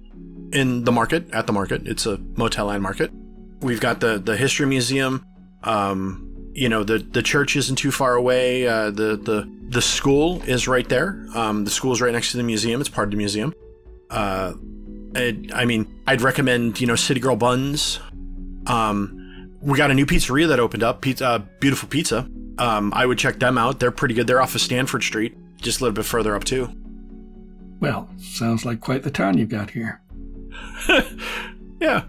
in 0.51 0.83
the 0.83 0.91
market 0.91 1.31
at 1.31 1.47
the 1.47 1.53
market. 1.53 1.87
It's 1.87 2.05
a 2.05 2.17
motel 2.37 2.69
and 2.69 2.83
market. 2.83 3.11
We've 3.63 3.79
got 3.79 3.99
the 3.99 4.19
the 4.19 4.35
history 4.37 4.65
museum. 4.65 5.25
Um, 5.63 6.51
you 6.53 6.69
know, 6.69 6.83
the 6.83 6.99
the 6.99 7.23
church 7.23 7.55
isn't 7.55 7.77
too 7.77 7.91
far 7.91 8.15
away. 8.15 8.67
Uh, 8.67 8.91
the 8.91 9.15
the 9.15 9.49
the 9.69 9.81
school 9.81 10.41
is 10.43 10.67
right 10.67 10.87
there. 10.87 11.25
Um, 11.33 11.65
the 11.65 11.71
school 11.71 11.93
is 11.93 12.01
right 12.01 12.11
next 12.11 12.31
to 12.31 12.37
the 12.37 12.43
museum. 12.43 12.81
It's 12.81 12.89
part 12.89 13.07
of 13.07 13.11
the 13.11 13.17
museum. 13.17 13.53
Uh, 14.09 14.53
it, 15.15 15.53
I 15.53 15.65
mean, 15.65 16.01
I'd 16.05 16.21
recommend 16.21 16.79
you 16.79 16.87
know 16.87 16.95
City 16.95 17.19
Girl 17.19 17.35
Buns. 17.35 17.99
Um, 18.67 19.51
we 19.61 19.77
got 19.77 19.91
a 19.91 19.93
new 19.93 20.05
pizzeria 20.05 20.47
that 20.49 20.59
opened 20.59 20.83
up. 20.83 21.01
Pizza, 21.01 21.25
uh, 21.25 21.39
beautiful 21.59 21.87
pizza. 21.89 22.27
Um, 22.57 22.93
I 22.93 23.05
would 23.05 23.17
check 23.17 23.39
them 23.39 23.57
out. 23.57 23.79
They're 23.79 23.91
pretty 23.91 24.13
good. 24.13 24.27
They're 24.27 24.41
off 24.41 24.53
of 24.53 24.61
Stanford 24.61 25.03
Street, 25.03 25.35
just 25.57 25.79
a 25.79 25.83
little 25.83 25.95
bit 25.95 26.05
further 26.05 26.35
up 26.35 26.43
too. 26.43 26.69
Well, 27.79 28.09
sounds 28.17 28.65
like 28.65 28.79
quite 28.79 29.03
the 29.03 29.11
town 29.11 29.37
you've 29.37 29.49
got 29.49 29.71
here. 29.71 30.01
Yeah, 31.83 32.03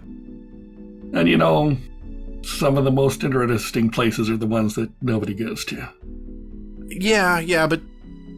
And 1.15 1.29
you 1.29 1.37
know, 1.37 1.77
some 2.43 2.77
of 2.77 2.83
the 2.83 2.91
most 2.91 3.23
interesting 3.23 3.89
places 3.89 4.29
are 4.29 4.37
the 4.37 4.45
ones 4.45 4.75
that 4.75 4.91
nobody 5.01 5.33
goes 5.33 5.63
to. 5.65 5.89
yeah, 6.87 7.39
yeah, 7.39 7.65
but 7.65 7.81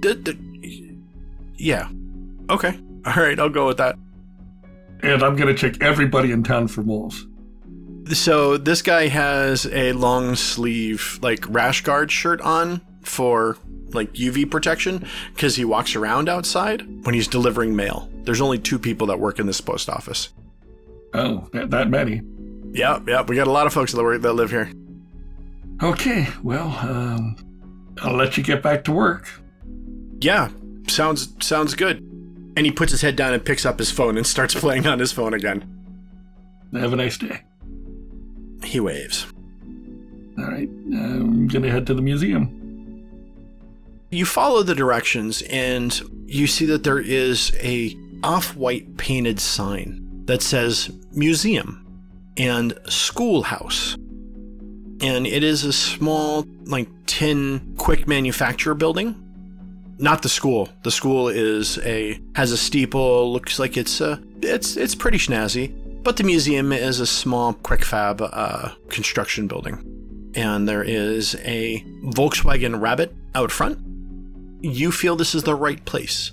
the, 0.01 0.13
the, 0.13 0.97
yeah, 1.55 1.89
okay, 2.49 2.79
all 3.05 3.13
right, 3.15 3.39
I'll 3.39 3.49
go 3.49 3.67
with 3.67 3.77
that. 3.77 3.97
And 5.01 5.23
I'm 5.23 5.35
going 5.35 5.53
to 5.53 5.55
check 5.55 5.81
everybody 5.81 6.31
in 6.31 6.43
town 6.43 6.67
for 6.67 6.83
moles. 6.83 7.27
So 8.13 8.57
this 8.57 8.81
guy 8.81 9.07
has 9.07 9.65
a 9.65 9.91
long 9.93 10.35
sleeve 10.35 11.19
like 11.21 11.45
rash 11.49 11.81
guard 11.81 12.11
shirt 12.11 12.39
on 12.41 12.81
for 13.01 13.57
like 13.89 14.13
UV 14.13 14.49
protection 14.49 15.05
because 15.33 15.55
he 15.55 15.65
walks 15.65 15.95
around 15.95 16.29
outside 16.29 16.83
when 17.05 17.15
he's 17.15 17.27
delivering 17.27 17.75
mail. 17.75 18.09
There's 18.23 18.41
only 18.41 18.59
two 18.59 18.79
people 18.79 19.07
that 19.07 19.19
work 19.19 19.39
in 19.39 19.47
this 19.47 19.61
post 19.61 19.89
office. 19.89 20.29
Oh, 21.13 21.49
that, 21.53 21.69
that 21.71 21.89
many. 21.89 22.21
Yep, 22.73 23.07
yep. 23.07 23.29
We 23.29 23.35
got 23.35 23.47
a 23.47 23.51
lot 23.51 23.67
of 23.67 23.73
folks 23.73 23.91
that 23.93 24.03
work- 24.03 24.21
that 24.21 24.33
live 24.33 24.51
here. 24.51 24.69
Okay, 25.81 26.27
well, 26.43 26.69
um, 26.81 27.35
I'll 28.01 28.15
let 28.15 28.37
you 28.37 28.43
get 28.43 28.63
back 28.63 28.83
to 28.85 28.91
work. 28.91 29.27
Yeah, 30.19 30.49
sounds 30.87 31.33
sounds 31.45 31.75
good. 31.75 31.99
And 32.55 32.65
he 32.65 32.71
puts 32.71 32.91
his 32.91 33.01
head 33.01 33.15
down 33.15 33.33
and 33.33 33.45
picks 33.45 33.65
up 33.65 33.77
his 33.77 33.91
phone 33.91 34.17
and 34.17 34.25
starts 34.25 34.55
playing 34.59 34.87
on 34.87 34.97
his 34.99 35.11
phone 35.11 35.33
again. 35.33 35.63
Have 36.73 36.93
a 36.93 36.95
nice 36.95 37.17
day. 37.17 37.41
He 38.63 38.79
waves. 38.79 39.27
All 40.37 40.45
right, 40.45 40.67
I'm 40.69 41.47
gonna 41.47 41.69
head 41.69 41.85
to 41.87 41.93
the 41.93 42.01
museum. 42.01 43.05
You 44.11 44.25
follow 44.25 44.63
the 44.63 44.75
directions 44.75 45.41
and 45.43 45.99
you 46.25 46.47
see 46.47 46.65
that 46.67 46.83
there 46.83 46.99
is 46.99 47.51
a 47.61 47.95
off-white 48.23 48.97
painted 48.97 49.39
sign 49.39 50.23
that 50.25 50.41
says 50.41 50.89
museum 51.13 51.85
and 52.37 52.77
schoolhouse. 52.87 53.95
And 54.99 55.27
it 55.27 55.43
is 55.43 55.63
a 55.63 55.73
small 55.73 56.45
like 56.65 56.89
tin 57.05 57.75
quick 57.77 58.07
manufacturer 58.07 58.73
building. 58.73 59.23
Not 59.99 60.21
the 60.21 60.29
school. 60.29 60.69
The 60.83 60.91
school 60.91 61.27
is 61.27 61.77
a 61.79 62.19
has 62.35 62.51
a 62.51 62.57
steeple, 62.57 63.31
looks 63.31 63.59
like 63.59 63.77
it's 63.77 64.01
a 64.01 64.21
it's 64.41 64.77
it's 64.77 64.95
pretty 64.95 65.17
snazzy, 65.17 65.73
but 66.03 66.17
the 66.17 66.23
museum 66.23 66.71
is 66.71 66.99
a 66.99 67.07
small 67.07 67.53
quick 67.53 67.83
fab 67.83 68.21
uh, 68.21 68.73
construction 68.89 69.47
building. 69.47 70.31
And 70.35 70.67
there 70.67 70.83
is 70.83 71.35
a 71.43 71.83
Volkswagen 72.03 72.79
Rabbit 72.79 73.15
out 73.33 73.51
front 73.51 73.79
you 74.61 74.91
feel 74.91 75.15
this 75.15 75.35
is 75.35 75.43
the 75.43 75.55
right 75.55 75.83
place 75.85 76.31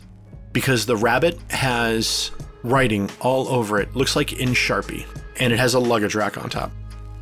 because 0.53 0.87
the 0.87 0.97
rabbit 0.97 1.39
has 1.51 2.31
writing 2.65 3.09
all 3.21 3.47
over 3.49 3.79
it. 3.79 3.95
Looks 3.95 4.17
like 4.17 4.33
in 4.33 4.49
Sharpie, 4.49 5.07
and 5.39 5.53
it 5.53 5.59
has 5.59 5.75
a 5.75 5.79
luggage 5.79 6.17
rack 6.17 6.37
on 6.43 6.51
top. 6.51 6.73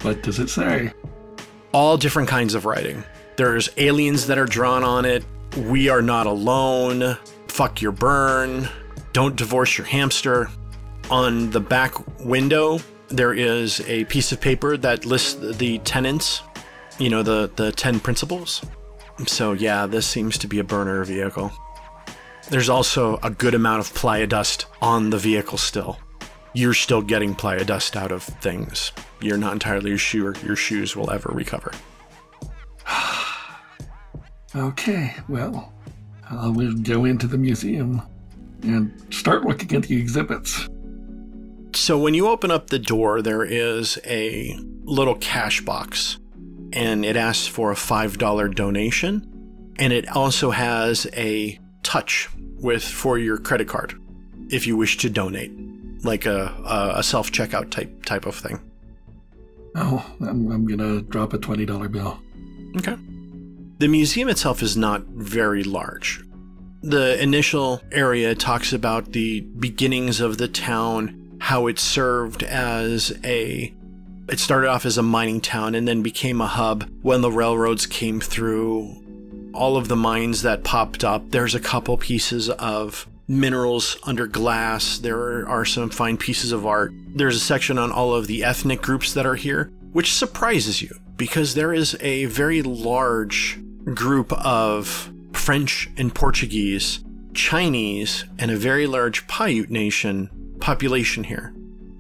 What 0.01 0.22
does 0.22 0.38
it 0.38 0.49
say? 0.49 0.93
All 1.72 1.99
different 1.99 2.28
kinds 2.28 2.55
of 2.55 2.64
writing. 2.64 3.05
There's 3.36 3.68
aliens 3.76 4.26
that 4.28 4.38
are 4.38 4.47
drawn 4.47 4.84
on 4.84 5.05
it. 5.05 5.24
We 5.57 5.88
are 5.88 6.03
not 6.03 6.26
alone. 6.26 7.18
Fuck 7.49 7.82
your 7.82 7.93
burn. 7.93 8.68
Don't 9.12 9.36
divorce 9.36 9.76
your 9.76 9.86
hamster. 9.86 10.49
On 11.11 11.51
the 11.51 11.61
back 11.61 11.95
window, 12.20 12.78
there 13.09 13.34
is 13.34 13.80
a 13.82 14.05
piece 14.07 14.32
of 14.32 14.40
paper 14.40 14.76
that 14.78 15.05
lists 15.05 15.34
the 15.34 15.78
tenants, 15.80 16.43
you 16.99 17.11
know, 17.11 17.22
the, 17.22 17.51
the 17.57 17.72
10 17.72 18.01
principles. 18.01 18.62
So, 19.26 19.53
yeah, 19.53 19.86
this 19.86 20.07
seems 20.07 20.38
to 20.38 20.47
be 20.47 20.59
a 20.59 20.64
burner 20.64 21.05
vehicle. 21.05 21.53
There's 22.53 22.68
also 22.68 23.18
a 23.22 23.30
good 23.30 23.55
amount 23.55 23.80
of 23.80 23.94
playa 23.94 24.26
dust 24.26 24.66
on 24.82 25.09
the 25.09 25.16
vehicle 25.16 25.57
still. 25.57 25.98
You're 26.53 26.74
still 26.74 27.00
getting 27.00 27.34
playa 27.34 27.64
dust 27.64 27.96
out 27.96 28.12
of 28.12 28.22
things. 28.22 28.92
You're 29.22 29.38
not 29.38 29.55
entirely 29.55 29.96
sure 29.96 30.34
your 30.44 30.55
shoes 30.55 30.94
will 30.94 31.11
ever 31.11 31.30
recover. 31.32 31.72
Okay, 34.55 35.14
well, 35.30 35.72
I 36.30 36.48
will 36.48 36.74
go 36.74 37.07
into 37.07 37.26
the 37.26 37.38
museum 37.38 38.03
and 38.62 38.92
start 39.09 39.46
looking 39.46 39.74
at 39.74 39.84
the 39.84 39.98
exhibits. 39.98 40.68
So 41.74 41.98
when 41.98 42.12
you 42.12 42.28
open 42.28 42.50
up 42.50 42.68
the 42.68 42.78
door, 42.78 43.22
there 43.22 43.44
is 43.44 43.98
a 44.05 44.55
little 44.82 45.14
cash 45.14 45.62
box, 45.62 46.18
and 46.74 47.03
it 47.03 47.16
asks 47.16 47.46
for 47.46 47.72
a 47.72 47.74
$5 47.74 48.55
donation, 48.55 49.72
and 49.78 49.90
it 49.90 50.07
also 50.14 50.50
has 50.50 51.07
a 51.14 51.59
touch 51.93 52.30
with 52.59 52.82
for 52.82 53.18
your 53.18 53.36
credit 53.36 53.68
card 53.68 54.01
if 54.49 54.66
you 54.66 54.78
wish 54.78 54.97
to 54.97 55.11
donate, 55.11 55.53
like 56.05 56.24
a, 56.24 56.95
a, 56.97 57.03
self 57.03 57.30
checkout 57.30 57.70
type 57.70 58.05
type 58.07 58.24
of 58.24 58.34
thing. 58.34 58.59
Oh, 59.74 60.03
I'm, 60.20 60.51
I'm 60.51 60.66
gonna 60.66 61.03
drop 61.03 61.34
a 61.34 61.38
$20 61.38 61.93
bill. 61.93 62.18
Okay. 62.78 62.97
The 63.78 63.88
museum 63.88 64.30
itself 64.30 64.62
is 64.62 64.74
not 64.74 65.03
very 65.09 65.64
large. 65.64 66.24
The 66.82 67.22
initial 67.22 67.82
area 67.93 68.34
talks 68.34 68.72
about 68.72 69.12
the 69.12 69.40
beginnings 69.40 70.20
of 70.20 70.38
the 70.38 70.49
town, 70.49 71.36
how 71.40 71.66
it 71.66 71.78
served 71.78 72.43
as 72.43 73.12
a. 73.22 73.74
It 74.30 74.38
started 74.38 74.68
off 74.68 74.86
as 74.86 74.97
a 74.97 75.03
mining 75.03 75.43
town 75.43 75.74
and 75.74 75.86
then 75.86 76.01
became 76.01 76.40
a 76.40 76.47
hub 76.47 76.88
when 77.03 77.20
the 77.20 77.30
railroads 77.30 77.86
came 77.86 78.18
through. 78.18 79.01
All 79.55 79.76
of 79.76 79.88
the 79.88 79.96
mines 79.96 80.42
that 80.42 80.64
popped 80.64 81.05
up, 81.05 81.30
there's 81.30 81.55
a 81.55 81.61
couple 81.61 81.96
pieces 81.96 82.48
of 82.50 83.07
minerals 83.28 83.96
under 84.05 84.26
glass. 84.26 84.98
There 84.98 85.46
are 85.48 85.64
some 85.64 85.90
fine 85.90 86.16
pieces 86.16 86.53
of 86.53 86.66
art. 86.66 86.92
There's 87.14 87.36
a 87.36 87.40
section 87.40 87.78
on 87.78 87.92
all 87.92 88.14
of 88.14 88.26
the 88.26 88.44
ethnic 88.44 88.82
groups 88.82 89.12
that 89.14 89.26
are 89.26 89.36
here, 89.36 89.70
which 89.92 90.14
surprises 90.14 90.82
you 90.82 90.98
because 91.16 91.55
there 91.55 91.72
is 91.72 91.96
a 92.00 92.24
very 92.26 92.62
large 92.62 93.59
group 93.94 94.32
of 94.32 95.12
French 95.32 95.88
and 95.96 96.14
Portuguese, 96.14 97.05
Chinese, 97.34 98.24
and 98.38 98.50
a 98.50 98.57
very 98.57 98.86
large 98.86 99.26
Paiute 99.26 99.70
nation 99.70 100.30
population 100.61 101.24
here. 101.24 101.55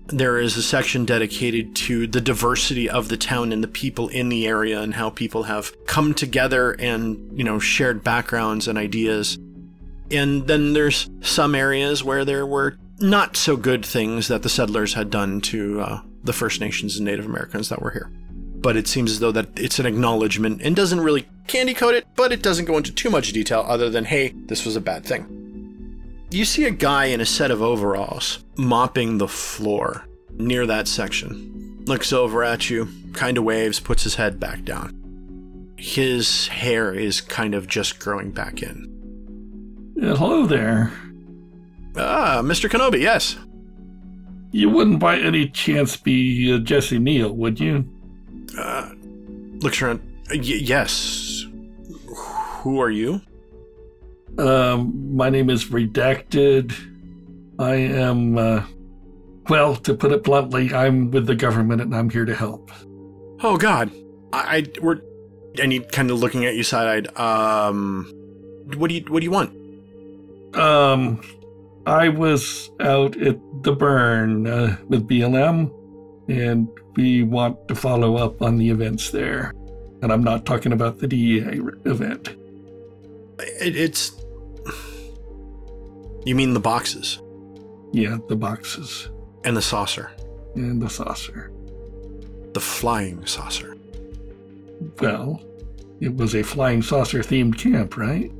There 0.06 0.38
is 0.38 0.56
a 0.56 0.62
section 0.62 1.04
dedicated 1.04 1.76
to 1.76 2.06
the 2.06 2.20
diversity 2.20 2.90
of 2.90 3.08
the 3.08 3.16
town 3.16 3.52
and 3.52 3.62
the 3.62 3.68
people 3.68 4.08
in 4.08 4.28
the 4.28 4.46
area 4.46 4.80
and 4.80 4.94
how 4.94 5.10
people 5.10 5.44
have 5.44 5.72
come 5.86 6.12
together 6.12 6.72
and, 6.72 7.38
you 7.38 7.44
know, 7.44 7.58
shared 7.58 8.02
backgrounds 8.02 8.68
and 8.68 8.76
ideas. 8.76 9.38
And 10.10 10.46
then 10.46 10.72
there's 10.72 11.08
some 11.20 11.54
areas 11.54 12.04
where 12.04 12.24
there 12.24 12.44
were 12.46 12.76
not 12.98 13.36
so 13.36 13.56
good 13.56 13.84
things 13.84 14.28
that 14.28 14.42
the 14.42 14.48
settlers 14.48 14.94
had 14.94 15.10
done 15.10 15.40
to 15.42 15.80
uh, 15.80 16.00
the 16.22 16.32
First 16.32 16.60
Nations 16.60 16.96
and 16.96 17.06
Native 17.06 17.26
Americans 17.26 17.68
that 17.68 17.80
were 17.80 17.90
here. 17.90 18.10
But 18.30 18.76
it 18.76 18.86
seems 18.86 19.10
as 19.12 19.20
though 19.20 19.32
that 19.32 19.48
it's 19.56 19.78
an 19.78 19.86
acknowledgement 19.86 20.62
and 20.62 20.76
doesn't 20.76 21.00
really 21.00 21.26
candy 21.46 21.74
coat 21.74 21.94
it, 21.94 22.06
but 22.16 22.32
it 22.32 22.42
doesn't 22.42 22.66
go 22.66 22.76
into 22.76 22.92
too 22.92 23.10
much 23.10 23.32
detail 23.32 23.64
other 23.66 23.88
than, 23.88 24.04
hey, 24.04 24.34
this 24.46 24.64
was 24.64 24.76
a 24.76 24.80
bad 24.80 25.04
thing. 25.04 25.41
You 26.32 26.46
see 26.46 26.64
a 26.64 26.70
guy 26.70 27.06
in 27.06 27.20
a 27.20 27.26
set 27.26 27.50
of 27.50 27.60
overalls 27.60 28.42
mopping 28.56 29.18
the 29.18 29.28
floor 29.28 30.06
near 30.32 30.66
that 30.66 30.88
section. 30.88 31.82
Looks 31.84 32.10
over 32.12 32.42
at 32.42 32.70
you, 32.70 32.88
kind 33.12 33.36
of 33.36 33.44
waves, 33.44 33.80
puts 33.80 34.04
his 34.04 34.14
head 34.14 34.40
back 34.40 34.64
down. 34.64 35.74
His 35.76 36.46
hair 36.48 36.94
is 36.94 37.20
kind 37.20 37.54
of 37.54 37.66
just 37.66 37.98
growing 37.98 38.30
back 38.30 38.62
in. 38.62 38.88
Uh, 40.02 40.16
hello 40.16 40.46
there. 40.46 40.90
Ah, 41.96 42.40
Mr. 42.42 42.70
Kenobi, 42.70 43.00
yes. 43.02 43.36
You 44.52 44.70
wouldn't 44.70 45.00
by 45.00 45.18
any 45.18 45.48
chance 45.48 45.96
be 45.96 46.54
uh, 46.54 46.58
Jesse 46.58 46.98
Neal, 46.98 47.34
would 47.34 47.60
you? 47.60 47.84
Uh, 48.56 48.90
looks 49.60 49.82
around. 49.82 50.00
Y- 50.30 50.38
yes. 50.40 51.44
Who 52.62 52.80
are 52.80 52.90
you? 52.90 53.20
Um, 54.38 55.14
my 55.16 55.30
name 55.30 55.50
is 55.50 55.66
Redacted. 55.66 56.74
I 57.58 57.74
am, 57.74 58.38
uh, 58.38 58.64
well, 59.48 59.76
to 59.76 59.94
put 59.94 60.12
it 60.12 60.24
bluntly, 60.24 60.72
I'm 60.72 61.10
with 61.10 61.26
the 61.26 61.34
government 61.34 61.82
and 61.82 61.94
I'm 61.94 62.08
here 62.08 62.24
to 62.24 62.34
help. 62.34 62.70
Oh 63.42 63.56
God, 63.56 63.90
I, 64.32 64.56
I 64.56 64.66
we're 64.80 65.00
and 65.60 65.92
kind 65.92 66.10
of 66.10 66.18
looking 66.18 66.44
at 66.44 66.54
you 66.54 66.62
side 66.62 67.08
eyed. 67.08 67.18
Um, 67.18 68.10
what 68.76 68.88
do 68.88 68.94
you 68.94 69.04
what 69.08 69.20
do 69.20 69.24
you 69.24 69.30
want? 69.30 69.54
Um, 70.56 71.20
I 71.86 72.08
was 72.08 72.70
out 72.80 73.16
at 73.20 73.38
the 73.62 73.72
burn 73.72 74.46
uh, 74.46 74.76
with 74.88 75.08
BLM, 75.08 75.70
and 76.28 76.68
we 76.96 77.22
want 77.22 77.68
to 77.68 77.74
follow 77.74 78.16
up 78.16 78.40
on 78.42 78.58
the 78.58 78.70
events 78.70 79.10
there. 79.10 79.52
And 80.02 80.12
I'm 80.12 80.24
not 80.24 80.46
talking 80.46 80.72
about 80.72 80.98
the 80.98 81.06
DEA 81.06 81.60
event. 81.84 82.28
It, 83.38 83.76
it's. 83.76 84.12
You 86.24 86.34
mean 86.34 86.54
the 86.54 86.60
boxes 86.60 87.20
Yeah, 87.92 88.18
the 88.28 88.36
boxes 88.36 89.08
and 89.44 89.56
the 89.56 89.62
saucer, 89.62 90.10
and 90.54 90.80
the 90.80 90.88
saucer. 90.88 91.50
the 92.52 92.60
flying 92.60 93.26
saucer. 93.26 93.76
Well, 95.00 95.42
it 96.00 96.14
was 96.16 96.34
a 96.34 96.42
flying 96.42 96.82
saucer 96.82 97.20
themed 97.20 97.58
camp, 97.58 97.96
right? 97.96 98.30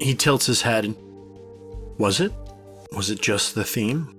He 0.00 0.14
tilts 0.14 0.46
his 0.46 0.62
head. 0.62 0.94
Was 1.98 2.20
it? 2.20 2.32
Was 2.92 3.10
it 3.10 3.20
just 3.20 3.54
the 3.54 3.64
theme? 3.64 4.14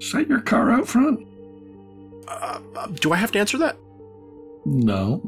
Is 0.00 0.12
that 0.12 0.28
your 0.28 0.40
car 0.42 0.70
out 0.70 0.86
front? 0.86 1.26
Uh, 2.28 2.60
uh, 2.76 2.86
do 2.88 3.12
I 3.12 3.16
have 3.16 3.32
to 3.32 3.38
answer 3.38 3.58
that? 3.58 3.76
No. 4.64 5.22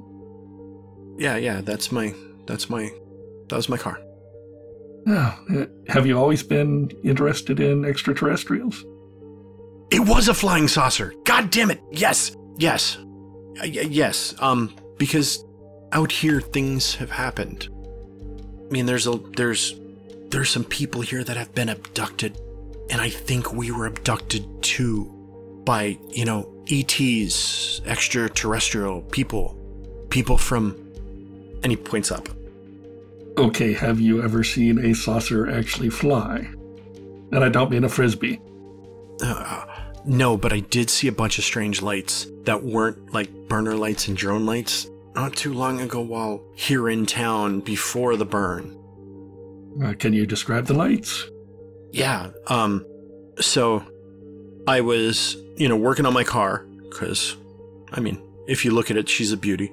Yeah, 1.19 1.37
yeah. 1.37 1.61
That's 1.63 1.91
my. 1.91 2.15
That's 2.47 2.69
my. 2.69 2.91
That 3.49 3.57
was 3.57 3.69
my 3.69 3.77
car. 3.79 3.99
Oh, 5.09 5.67
have 5.89 6.07
you 6.07 6.19
always 6.19 6.43
been 6.43 6.91
interested 7.03 7.61
in 7.61 7.85
extraterrestrials? 7.85 8.85
It 9.91 10.01
was 10.01 10.29
a 10.29 10.35
flying 10.35 10.69
saucer. 10.69 11.15
God 11.25 11.51
damn 11.51 11.71
it. 11.71 11.81
Yes. 11.91 12.37
Yes. 12.59 12.99
Uh, 12.99 13.63
y- 13.63 13.89
yes. 13.89 14.35
Um 14.41 14.75
because 14.99 15.45
out 15.93 16.13
here 16.13 16.41
things 16.41 16.95
have 16.97 17.11
happened. 17.11 17.69
I 18.69 18.73
mean 18.73 18.87
there's 18.87 19.07
a 19.07 19.19
there's 19.37 19.81
there's 20.29 20.51
some 20.51 20.65
people 20.65 21.01
here 21.01 21.25
that 21.25 21.37
have 21.39 21.55
been 21.55 21.71
abducted 21.71 22.39
and 22.91 23.01
I 23.01 23.09
think 23.11 23.53
we 23.53 23.71
were 23.71 23.87
abducted 23.87 24.47
too 24.63 25.15
by, 25.65 25.99
you 26.11 26.25
know, 26.25 26.51
ETs, 26.71 27.81
extraterrestrial 27.85 29.03
people, 29.03 29.57
people 30.11 30.39
from. 30.39 30.75
And 31.63 31.73
he 31.73 31.77
points 31.77 32.11
up. 32.11 32.29
Okay, 33.39 33.73
have 33.73 34.01
you 34.01 34.21
ever 34.21 34.43
seen 34.43 34.85
a 34.85 34.93
saucer 34.93 35.49
actually 35.49 35.91
fly? 35.91 36.39
And 37.31 37.45
I 37.45 37.49
don't 37.49 37.71
mean 37.71 37.85
a 37.85 37.89
frisbee. 37.89 38.41
Uh, 39.23 39.65
no, 40.05 40.37
but 40.37 40.53
I 40.53 40.59
did 40.59 40.91
see 40.91 41.07
a 41.07 41.13
bunch 41.13 41.39
of 41.39 41.45
strange 41.45 41.81
lights 41.81 42.27
that 42.47 42.65
weren't 42.65 43.15
like 43.15 43.31
burner 43.49 43.77
lights 43.77 44.09
and 44.09 44.17
drone 44.17 44.45
lights 44.45 44.89
not 45.15 45.37
too 45.37 45.53
long 45.53 45.81
ago 45.81 46.01
while 46.01 46.43
here 46.57 46.89
in 46.89 47.07
town 47.07 47.61
before 47.61 48.17
the 48.17 48.25
burn. 48.25 48.77
Uh, 49.85 49.93
can 49.93 50.13
you 50.13 50.27
describe 50.27 50.67
the 50.67 50.75
lights? 50.75 51.25
Yeah, 51.93 52.31
um, 52.49 52.85
so 53.39 53.85
I 54.67 54.81
was, 54.81 55.37
you 55.57 55.69
know, 55.69 55.77
working 55.77 56.07
on 56.07 56.13
my 56.13 56.25
car 56.25 56.67
because, 56.91 57.37
I 57.93 58.01
mean, 58.01 58.21
if 58.49 58.65
you 58.65 58.73
look 58.73 58.91
at 58.91 58.97
it, 58.97 59.09
she's 59.09 59.31
a 59.31 59.37
beauty. 59.37 59.73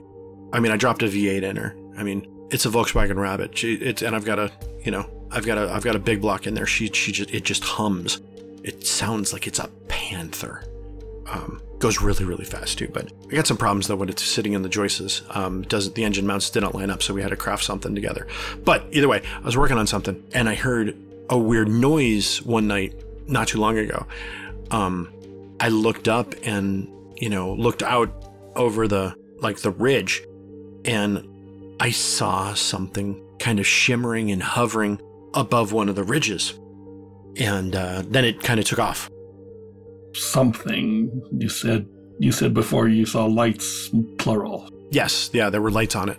I 0.54 0.60
mean, 0.60 0.72
I 0.72 0.78
dropped 0.78 1.02
a 1.02 1.08
V8 1.08 1.42
in 1.42 1.56
her. 1.56 1.76
I 1.98 2.04
mean, 2.04 2.28
it's 2.52 2.66
a 2.66 2.70
Volkswagen 2.70 3.18
Rabbit. 3.18 3.58
She, 3.58 3.76
it's, 3.76 4.02
and 4.02 4.16
I've 4.16 4.26
got 4.26 4.40
a, 4.40 4.52
you 4.84 4.92
know, 4.92 5.10
I've 5.32 5.46
got 5.46 5.58
a, 5.58 5.72
I've 5.72 5.84
got 5.84 5.96
a 5.96 6.00
big 6.00 6.22
block 6.22 6.48
in 6.48 6.54
there. 6.54 6.66
She, 6.66 6.88
she 6.88 7.12
just, 7.12 7.32
it 7.32 7.44
just 7.44 7.64
hums. 7.64 8.22
It 8.64 8.86
sounds 8.86 9.34
like 9.34 9.48
it's 9.48 9.60
a 9.60 9.68
panther. 9.88 10.64
Um, 11.28 11.62
goes 11.80 12.02
really, 12.02 12.26
really 12.26 12.46
fast 12.46 12.78
too. 12.78 12.88
But 12.88 13.12
I 13.32 13.36
got 13.36 13.48
some 13.48 13.58
problems 13.58 13.88
though 13.88 13.96
when 13.96 14.10
it's 14.10 14.24
sitting 14.24 14.54
in 14.54 14.62
the 14.62 14.70
joists. 14.70 15.22
Um, 15.30 15.64
doesn't 15.64 15.96
the 15.96 16.04
engine 16.04 16.26
mounts 16.26 16.50
didn't 16.50 16.74
line 16.74 16.90
up, 16.90 17.04
so 17.04 17.14
we 17.14 17.22
had 17.22 17.30
to 17.30 17.36
craft 17.36 17.64
something 17.64 17.96
together. 17.96 18.28
But 18.64 18.86
either 18.92 19.08
way, 19.08 19.24
I 19.38 19.46
was 19.46 19.58
working 19.58 19.78
on 19.78 19.88
something 19.88 20.24
and 20.34 20.48
I 20.48 20.56
heard 20.56 20.98
a 21.30 21.38
weird 21.38 21.68
noise 21.68 22.42
one 22.44 22.68
night 22.68 22.94
not 23.28 23.48
too 23.50 23.60
long 23.60 23.78
ago. 23.78 24.06
Um, 24.72 25.12
I 25.60 25.70
looked 25.70 26.08
up 26.08 26.34
and 26.44 26.88
you 27.18 27.30
know 27.30 27.54
looked 27.54 27.84
out 27.84 28.12
over 28.56 28.88
the 28.88 29.16
like 29.40 29.60
the 29.60 29.72
ridge, 29.72 30.24
and 30.86 31.28
I 31.80 31.92
saw 31.92 32.54
something 32.54 33.22
kind 33.40 33.60
of 33.60 33.68
shimmering 33.68 34.32
and 34.32 34.42
hovering 34.42 35.00
above 35.34 35.72
one 35.74 35.90
of 35.90 35.96
the 35.96 36.04
ridges, 36.04 36.58
and 37.38 37.76
uh, 37.76 38.04
then 38.08 38.24
it 38.26 38.42
kind 38.42 38.60
of 38.60 38.66
took 38.66 38.80
off. 38.80 39.10
Something 40.14 41.22
you 41.38 41.50
said. 41.50 41.86
You 42.20 42.32
said 42.32 42.54
before 42.54 42.88
you 42.88 43.06
saw 43.06 43.26
lights, 43.26 43.90
plural. 44.18 44.70
Yes, 44.90 45.30
yeah, 45.34 45.50
there 45.50 45.62
were 45.62 45.72
lights 45.72 45.98
on 45.98 46.08
it. 46.08 46.18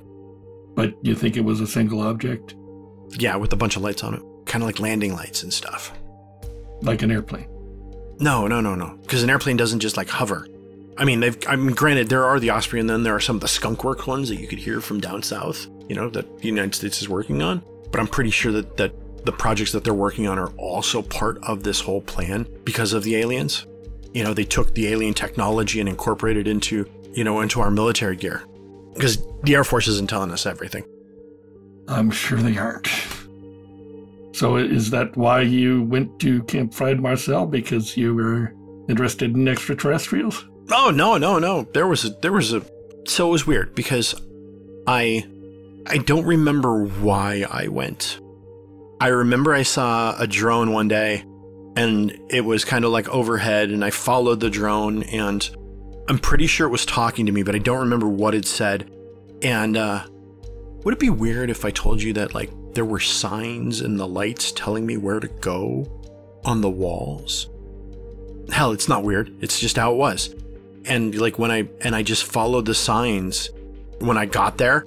But 0.74 0.92
you 1.02 1.14
think 1.14 1.38
it 1.38 1.44
was 1.44 1.62
a 1.62 1.66
single 1.66 2.02
object, 2.02 2.54
Yeah, 3.18 3.36
with 3.36 3.50
a 3.54 3.56
bunch 3.56 3.76
of 3.76 3.82
lights 3.82 4.04
on 4.04 4.12
it, 4.12 4.20
kind 4.44 4.62
of 4.62 4.66
like 4.66 4.78
landing 4.78 5.14
lights 5.14 5.42
and 5.42 5.50
stuff. 5.52 5.92
like 6.82 7.00
an 7.00 7.10
airplane? 7.10 7.48
No, 8.20 8.46
no, 8.46 8.60
no, 8.60 8.74
no. 8.74 8.98
Because 9.00 9.22
an 9.22 9.30
airplane 9.30 9.56
doesn't 9.56 9.80
just 9.80 9.96
like 9.96 10.10
hover. 10.10 10.46
I 10.98 11.04
mean, 11.04 11.20
they've. 11.20 11.36
I 11.46 11.56
mean, 11.56 11.74
granted, 11.74 12.08
there 12.08 12.24
are 12.24 12.40
the 12.40 12.50
Osprey, 12.50 12.80
and 12.80 12.88
then 12.88 13.02
there 13.02 13.14
are 13.14 13.20
some 13.20 13.36
of 13.36 13.42
the 13.42 13.48
skunkworks 13.48 14.06
ones 14.06 14.28
that 14.28 14.36
you 14.36 14.46
could 14.46 14.58
hear 14.58 14.80
from 14.80 15.00
down 15.00 15.22
south. 15.22 15.66
You 15.88 15.94
know 15.94 16.08
that 16.10 16.38
the 16.38 16.48
United 16.48 16.74
States 16.74 17.00
is 17.02 17.08
working 17.08 17.42
on. 17.42 17.62
But 17.90 18.00
I'm 18.00 18.08
pretty 18.08 18.30
sure 18.30 18.52
that 18.52 18.76
that 18.76 18.92
the 19.24 19.32
projects 19.32 19.72
that 19.72 19.84
they're 19.84 19.94
working 19.94 20.26
on 20.26 20.38
are 20.38 20.50
also 20.56 21.02
part 21.02 21.38
of 21.42 21.62
this 21.62 21.80
whole 21.80 22.00
plan 22.00 22.46
because 22.64 22.92
of 22.92 23.02
the 23.02 23.16
aliens. 23.16 23.66
You 24.14 24.24
know, 24.24 24.32
they 24.32 24.44
took 24.44 24.74
the 24.74 24.88
alien 24.88 25.14
technology 25.14 25.80
and 25.80 25.88
incorporated 25.88 26.48
into 26.48 26.88
you 27.12 27.24
know 27.24 27.40
into 27.40 27.60
our 27.60 27.70
military 27.70 28.16
gear. 28.16 28.42
Because 28.94 29.18
the 29.42 29.54
Air 29.54 29.64
Force 29.64 29.88
isn't 29.88 30.08
telling 30.08 30.30
us 30.30 30.46
everything. 30.46 30.84
I'm 31.88 32.10
sure 32.10 32.38
they 32.38 32.56
aren't. 32.56 32.88
So 34.32 34.56
is 34.56 34.90
that 34.90 35.16
why 35.16 35.42
you 35.42 35.82
went 35.82 36.18
to 36.20 36.42
Camp 36.44 36.74
Fried 36.74 37.00
Marcel? 37.00 37.46
Because 37.46 37.96
you 37.96 38.14
were 38.14 38.52
interested 38.88 39.34
in 39.34 39.48
extraterrestrials? 39.48 40.46
Oh 40.70 40.90
no, 40.90 41.16
no, 41.16 41.38
no. 41.38 41.62
There 41.72 41.86
was 41.86 42.04
a 42.04 42.10
there 42.10 42.32
was 42.32 42.52
a 42.52 42.62
so 43.06 43.28
it 43.28 43.30
was 43.30 43.46
weird 43.46 43.74
because 43.74 44.14
I 44.86 45.24
I 45.86 45.98
don't 45.98 46.24
remember 46.24 46.84
why 46.84 47.44
I 47.48 47.68
went. 47.68 48.18
I 49.00 49.08
remember 49.08 49.54
I 49.54 49.62
saw 49.62 50.16
a 50.18 50.26
drone 50.26 50.72
one 50.72 50.88
day 50.88 51.24
and 51.76 52.18
it 52.30 52.44
was 52.44 52.64
kind 52.64 52.84
of 52.84 52.90
like 52.90 53.08
overhead 53.08 53.70
and 53.70 53.84
I 53.84 53.90
followed 53.90 54.40
the 54.40 54.50
drone 54.50 55.02
and 55.04 55.48
I'm 56.08 56.18
pretty 56.18 56.46
sure 56.46 56.66
it 56.66 56.70
was 56.70 56.86
talking 56.86 57.26
to 57.26 57.32
me, 57.32 57.42
but 57.42 57.54
I 57.54 57.58
don't 57.58 57.80
remember 57.80 58.08
what 58.08 58.34
it 58.34 58.46
said. 58.46 58.90
And 59.42 59.76
uh 59.76 60.04
would 60.82 60.94
it 60.94 61.00
be 61.00 61.10
weird 61.10 61.50
if 61.50 61.64
I 61.64 61.70
told 61.70 62.02
you 62.02 62.12
that 62.14 62.34
like 62.34 62.50
there 62.72 62.84
were 62.84 63.00
signs 63.00 63.80
in 63.82 63.96
the 63.96 64.08
lights 64.08 64.50
telling 64.52 64.84
me 64.84 64.96
where 64.96 65.20
to 65.20 65.28
go 65.28 65.86
on 66.44 66.60
the 66.60 66.70
walls? 66.70 67.50
Hell, 68.50 68.72
it's 68.72 68.88
not 68.88 69.04
weird. 69.04 69.32
It's 69.40 69.60
just 69.60 69.76
how 69.76 69.92
it 69.92 69.96
was 69.96 70.34
and 70.88 71.14
like 71.14 71.38
when 71.38 71.50
I 71.50 71.68
and 71.80 71.94
I 71.94 72.02
just 72.02 72.24
followed 72.24 72.66
the 72.66 72.74
signs 72.74 73.50
when 73.98 74.18
I 74.18 74.26
got 74.26 74.58
there, 74.58 74.86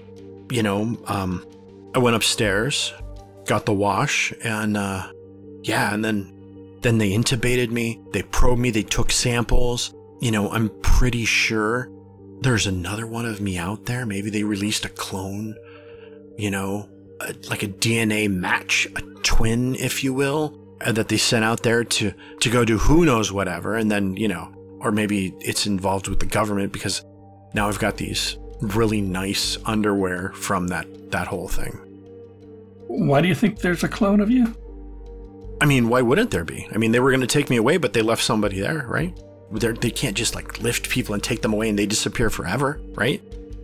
you 0.51 0.63
know, 0.63 0.97
um, 1.05 1.45
I 1.95 1.99
went 1.99 2.15
upstairs, 2.15 2.93
got 3.45 3.65
the 3.65 3.73
wash, 3.73 4.33
and 4.43 4.77
uh, 4.77 5.11
yeah, 5.63 5.93
and 5.93 6.03
then 6.03 6.35
then 6.81 6.97
they 6.97 7.11
intubated 7.11 7.71
me, 7.71 8.01
they 8.11 8.23
probed 8.23 8.59
me, 8.59 8.71
they 8.71 8.83
took 8.83 9.11
samples. 9.11 9.93
You 10.21 10.31
know, 10.31 10.49
I'm 10.51 10.69
pretty 10.81 11.25
sure 11.25 11.89
there's 12.41 12.67
another 12.67 13.07
one 13.07 13.25
of 13.25 13.41
me 13.41 13.57
out 13.57 13.85
there. 13.85 14.05
Maybe 14.05 14.29
they 14.29 14.43
released 14.43 14.85
a 14.85 14.89
clone, 14.89 15.55
you 16.37 16.51
know, 16.51 16.89
a, 17.21 17.33
like 17.49 17.63
a 17.63 17.67
DNA 17.67 18.29
match, 18.29 18.87
a 18.95 19.01
twin, 19.23 19.75
if 19.75 20.03
you 20.03 20.13
will, 20.13 20.57
uh, 20.81 20.91
that 20.91 21.09
they 21.09 21.17
sent 21.17 21.43
out 21.43 21.63
there 21.63 21.83
to 21.83 22.13
to 22.39 22.49
go 22.49 22.63
do 22.63 22.77
who 22.77 23.05
knows 23.05 23.31
whatever, 23.31 23.75
and 23.75 23.91
then 23.91 24.15
you 24.15 24.27
know 24.27 24.53
or 24.79 24.91
maybe 24.91 25.33
it's 25.39 25.65
involved 25.65 26.07
with 26.07 26.19
the 26.19 26.25
government 26.25 26.71
because 26.73 27.03
now 27.53 27.67
I've 27.67 27.79
got 27.79 27.97
these 27.97 28.37
really 28.61 29.01
nice 29.01 29.57
underwear 29.65 30.31
from 30.33 30.67
that 30.67 31.11
that 31.11 31.27
whole 31.27 31.47
thing. 31.47 31.73
Why 32.87 33.21
do 33.21 33.27
you 33.27 33.35
think 33.35 33.59
there's 33.59 33.83
a 33.83 33.87
clone 33.87 34.19
of 34.19 34.29
you? 34.29 34.55
I 35.61 35.65
mean, 35.65 35.89
why 35.89 36.01
wouldn't 36.01 36.31
there 36.31 36.45
be? 36.45 36.67
I 36.73 36.77
mean, 36.77 36.91
they 36.91 36.99
were 36.99 37.11
going 37.11 37.21
to 37.21 37.27
take 37.27 37.49
me 37.49 37.57
away, 37.57 37.77
but 37.77 37.93
they 37.93 38.01
left 38.01 38.23
somebody 38.23 38.59
there, 38.59 38.85
right? 38.87 39.17
They're, 39.51 39.73
they 39.73 39.91
can't 39.91 40.15
just 40.15 40.35
like 40.35 40.61
lift 40.61 40.89
people 40.89 41.13
and 41.13 41.23
take 41.23 41.41
them 41.41 41.53
away 41.53 41.69
and 41.69 41.77
they 41.77 41.85
disappear 41.85 42.29
forever, 42.29 42.79
right? 42.93 43.21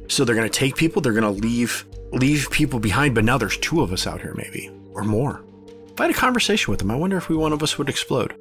So 0.07 0.25
they're 0.25 0.35
going 0.35 0.49
to 0.49 0.59
take 0.59 0.75
people, 0.75 1.01
they're 1.01 1.13
going 1.13 1.23
to 1.23 1.41
leave 1.47 1.85
leave 2.11 2.49
people 2.51 2.79
behind, 2.79 3.15
but 3.15 3.23
now 3.23 3.37
there's 3.37 3.57
two 3.57 3.81
of 3.81 3.91
us 3.91 4.07
out 4.07 4.21
here, 4.21 4.33
maybe 4.35 4.71
or 4.93 5.03
more. 5.03 5.43
If 5.91 5.99
I 5.99 6.05
had 6.05 6.11
a 6.11 6.17
conversation 6.17 6.71
with 6.71 6.79
them, 6.79 6.91
I 6.91 6.95
wonder 6.95 7.17
if 7.17 7.29
we 7.29 7.35
one 7.35 7.53
of 7.53 7.63
us 7.63 7.77
would 7.77 7.89
explode. 7.89 8.35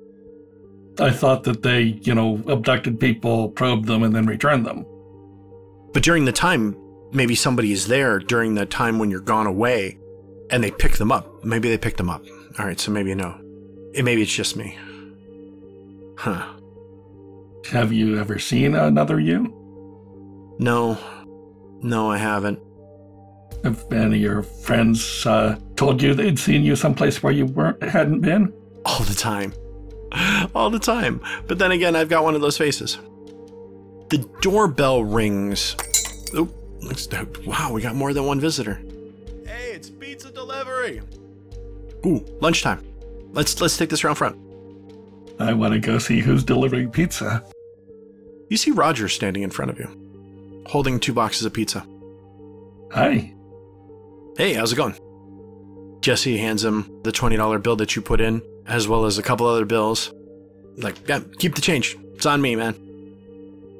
I 0.98 1.10
thought 1.10 1.44
that 1.44 1.62
they, 1.62 1.98
you 2.02 2.14
know, 2.14 2.42
abducted 2.46 3.00
people, 3.00 3.48
probed 3.50 3.86
them, 3.86 4.02
and 4.02 4.14
then 4.14 4.26
returned 4.26 4.64
them. 4.64 4.86
But 5.92 6.02
during 6.02 6.24
the 6.24 6.32
time, 6.32 6.76
maybe 7.12 7.34
somebody 7.34 7.72
is 7.72 7.86
there 7.86 8.18
during 8.18 8.54
the 8.54 8.66
time 8.66 8.98
when 8.98 9.10
you're 9.10 9.20
gone 9.20 9.46
away 9.46 9.98
and 10.50 10.62
they 10.62 10.70
pick 10.70 10.92
them 10.98 11.10
up. 11.10 11.44
Maybe 11.44 11.68
they 11.68 11.78
picked 11.78 11.96
them 11.96 12.10
up. 12.10 12.22
All 12.58 12.66
right, 12.66 12.78
so 12.78 12.92
maybe 12.92 13.14
no. 13.14 13.40
It, 13.92 14.04
maybe 14.04 14.22
it's 14.22 14.34
just 14.34 14.56
me. 14.56 14.78
Huh. 16.16 16.46
Have 17.70 17.92
you 17.92 18.18
ever 18.18 18.38
seen 18.38 18.74
another 18.74 19.18
you? 19.18 20.56
No. 20.58 20.98
No, 21.82 22.10
I 22.10 22.18
haven't. 22.18 22.60
Have 23.64 23.90
any 23.92 24.16
of 24.16 24.20
your 24.20 24.42
friends 24.42 25.24
uh, 25.26 25.58
told 25.76 26.02
you 26.02 26.14
they'd 26.14 26.38
seen 26.38 26.62
you 26.62 26.76
someplace 26.76 27.22
where 27.22 27.32
you 27.32 27.46
weren't 27.46 27.82
hadn't 27.82 28.20
been? 28.20 28.52
All 28.84 29.00
the 29.00 29.14
time. 29.14 29.54
All 30.54 30.70
the 30.70 30.78
time. 30.78 31.20
But 31.46 31.58
then 31.58 31.72
again, 31.72 31.96
I've 31.96 32.08
got 32.08 32.24
one 32.24 32.34
of 32.34 32.40
those 32.40 32.56
faces. 32.56 32.98
The 34.10 34.18
doorbell 34.40 35.04
rings. 35.04 35.76
Oh, 36.34 36.48
wow, 37.46 37.72
we 37.72 37.82
got 37.82 37.94
more 37.94 38.12
than 38.12 38.26
one 38.26 38.40
visitor. 38.40 38.80
Hey, 39.46 39.72
it's 39.72 39.90
pizza 39.90 40.30
delivery. 40.30 41.00
Ooh, 42.06 42.24
lunchtime. 42.40 42.84
Let's 43.32 43.60
let's 43.60 43.76
take 43.76 43.90
this 43.90 44.04
around 44.04 44.16
front. 44.16 44.36
I 45.40 45.52
want 45.52 45.74
to 45.74 45.80
go 45.80 45.98
see 45.98 46.20
who's 46.20 46.44
delivering 46.44 46.90
pizza. 46.90 47.44
You 48.48 48.56
see 48.56 48.70
Roger 48.70 49.08
standing 49.08 49.42
in 49.42 49.50
front 49.50 49.70
of 49.70 49.78
you, 49.78 50.62
holding 50.66 51.00
two 51.00 51.12
boxes 51.12 51.44
of 51.44 51.52
pizza. 51.52 51.84
Hi. 52.92 53.32
Hey, 54.36 54.52
how's 54.52 54.72
it 54.72 54.76
going? 54.76 54.94
Jesse 56.00 56.36
hands 56.36 56.62
him 56.62 57.00
the 57.02 57.10
$20 57.10 57.62
bill 57.62 57.76
that 57.76 57.96
you 57.96 58.02
put 58.02 58.20
in, 58.20 58.42
as 58.66 58.88
well 58.88 59.04
as 59.04 59.18
a 59.18 59.22
couple 59.22 59.46
other 59.46 59.64
bills. 59.64 60.12
Like, 60.76 60.96
yeah, 61.08 61.20
keep 61.38 61.54
the 61.54 61.60
change. 61.60 61.96
It's 62.14 62.26
on 62.26 62.40
me, 62.40 62.56
man. 62.56 62.74